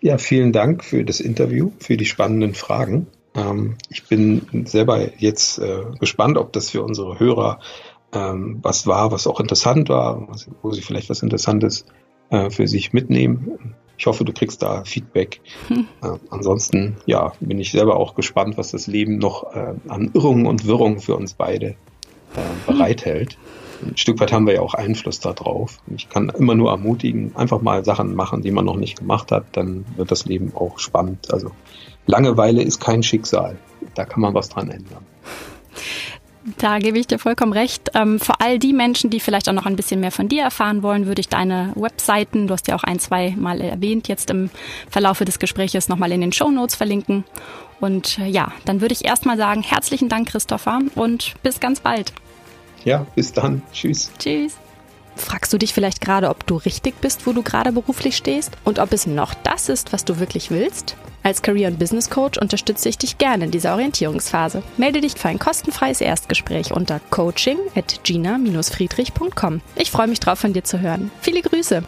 Ja, 0.00 0.16
vielen 0.16 0.52
Dank 0.52 0.84
für 0.84 1.04
das 1.04 1.18
Interview, 1.18 1.72
für 1.80 1.96
die 1.96 2.06
spannenden 2.06 2.54
Fragen. 2.54 3.08
Ähm, 3.34 3.74
ich 3.88 4.04
bin 4.04 4.64
selber 4.64 5.18
jetzt 5.18 5.58
äh, 5.58 5.82
gespannt, 5.98 6.38
ob 6.38 6.52
das 6.52 6.70
für 6.70 6.84
unsere 6.84 7.18
Hörer 7.18 7.58
ähm, 8.12 8.58
was 8.62 8.86
war, 8.86 9.12
was 9.12 9.26
auch 9.26 9.40
interessant 9.40 9.88
war, 9.88 10.28
wo 10.62 10.70
sie 10.72 10.82
vielleicht 10.82 11.10
was 11.10 11.22
Interessantes 11.22 11.86
äh, 12.30 12.50
für 12.50 12.66
sich 12.66 12.92
mitnehmen. 12.92 13.74
Ich 13.98 14.06
hoffe, 14.06 14.24
du 14.24 14.32
kriegst 14.32 14.62
da 14.62 14.84
Feedback. 14.84 15.40
Hm. 15.68 15.86
Äh, 16.02 16.18
ansonsten, 16.30 16.96
ja, 17.06 17.32
bin 17.40 17.60
ich 17.60 17.70
selber 17.70 17.96
auch 17.96 18.14
gespannt, 18.14 18.56
was 18.56 18.70
das 18.70 18.86
Leben 18.86 19.18
noch 19.18 19.54
äh, 19.54 19.74
an 19.88 20.10
Irrungen 20.14 20.46
und 20.46 20.66
Wirrungen 20.66 21.00
für 21.00 21.16
uns 21.16 21.34
beide 21.34 21.66
äh, 21.66 21.76
bereithält. 22.66 23.36
Ein 23.82 23.96
Stück 23.96 24.20
weit 24.20 24.32
haben 24.32 24.46
wir 24.46 24.54
ja 24.54 24.60
auch 24.60 24.74
Einfluss 24.74 25.20
darauf. 25.20 25.78
Ich 25.94 26.08
kann 26.08 26.28
immer 26.30 26.54
nur 26.54 26.70
ermutigen, 26.70 27.34
einfach 27.34 27.62
mal 27.62 27.84
Sachen 27.84 28.14
machen, 28.14 28.42
die 28.42 28.50
man 28.50 28.64
noch 28.64 28.76
nicht 28.76 28.98
gemacht 28.98 29.32
hat, 29.32 29.44
dann 29.52 29.86
wird 29.96 30.10
das 30.10 30.26
Leben 30.26 30.52
auch 30.54 30.78
spannend. 30.78 31.32
Also 31.32 31.50
Langeweile 32.06 32.62
ist 32.62 32.80
kein 32.80 33.02
Schicksal. 33.02 33.56
Da 33.94 34.04
kann 34.04 34.20
man 34.20 34.34
was 34.34 34.48
dran 34.48 34.70
ändern. 34.70 35.06
Da 36.56 36.78
gebe 36.78 36.98
ich 36.98 37.06
dir 37.06 37.18
vollkommen 37.18 37.52
recht. 37.52 37.90
Ähm, 37.94 38.18
für 38.18 38.40
all 38.40 38.58
die 38.58 38.72
Menschen, 38.72 39.10
die 39.10 39.20
vielleicht 39.20 39.48
auch 39.48 39.52
noch 39.52 39.66
ein 39.66 39.76
bisschen 39.76 40.00
mehr 40.00 40.10
von 40.10 40.28
dir 40.28 40.42
erfahren 40.42 40.82
wollen, 40.82 41.06
würde 41.06 41.20
ich 41.20 41.28
deine 41.28 41.72
Webseiten, 41.74 42.46
du 42.46 42.54
hast 42.54 42.66
ja 42.68 42.76
auch 42.76 42.82
ein, 42.82 42.98
zwei 42.98 43.34
Mal 43.36 43.60
erwähnt, 43.60 44.08
jetzt 44.08 44.30
im 44.30 44.48
Verlaufe 44.88 45.24
des 45.24 45.38
Gespräches 45.38 45.88
nochmal 45.88 46.12
in 46.12 46.22
den 46.22 46.32
Show 46.32 46.50
Notes 46.50 46.76
verlinken. 46.76 47.24
Und 47.78 48.18
äh, 48.18 48.26
ja, 48.26 48.52
dann 48.64 48.80
würde 48.80 48.94
ich 48.94 49.04
erstmal 49.04 49.36
sagen, 49.36 49.62
herzlichen 49.62 50.08
Dank, 50.08 50.28
Christopher, 50.28 50.80
und 50.94 51.34
bis 51.42 51.60
ganz 51.60 51.80
bald. 51.80 52.12
Ja, 52.84 53.06
bis 53.14 53.32
dann. 53.32 53.62
Tschüss. 53.72 54.10
Tschüss. 54.18 54.56
Fragst 55.16 55.52
du 55.52 55.58
dich 55.58 55.74
vielleicht 55.74 56.00
gerade, 56.00 56.28
ob 56.28 56.46
du 56.46 56.56
richtig 56.56 57.00
bist, 57.00 57.26
wo 57.26 57.32
du 57.32 57.42
gerade 57.42 57.72
beruflich 57.72 58.16
stehst 58.16 58.52
und 58.64 58.78
ob 58.78 58.92
es 58.92 59.06
noch 59.06 59.34
das 59.34 59.68
ist, 59.68 59.92
was 59.92 60.04
du 60.04 60.18
wirklich 60.18 60.50
willst? 60.50 60.96
Als 61.22 61.42
Career- 61.42 61.68
und 61.68 61.78
Business 61.78 62.08
Coach 62.08 62.38
unterstütze 62.38 62.88
ich 62.88 62.96
dich 62.96 63.18
gerne 63.18 63.44
in 63.44 63.50
dieser 63.50 63.74
Orientierungsphase. 63.74 64.62
Melde 64.78 65.02
dich 65.02 65.14
für 65.14 65.28
ein 65.28 65.38
kostenfreies 65.38 66.00
Erstgespräch 66.00 66.72
unter 66.72 67.00
coaching 67.10 67.58
at 67.74 68.00
gina-friedrich.com. 68.04 69.60
Ich 69.76 69.90
freue 69.90 70.08
mich 70.08 70.20
drauf, 70.20 70.38
von 70.38 70.54
dir 70.54 70.64
zu 70.64 70.80
hören. 70.80 71.10
Viele 71.20 71.42
Grüße! 71.42 71.82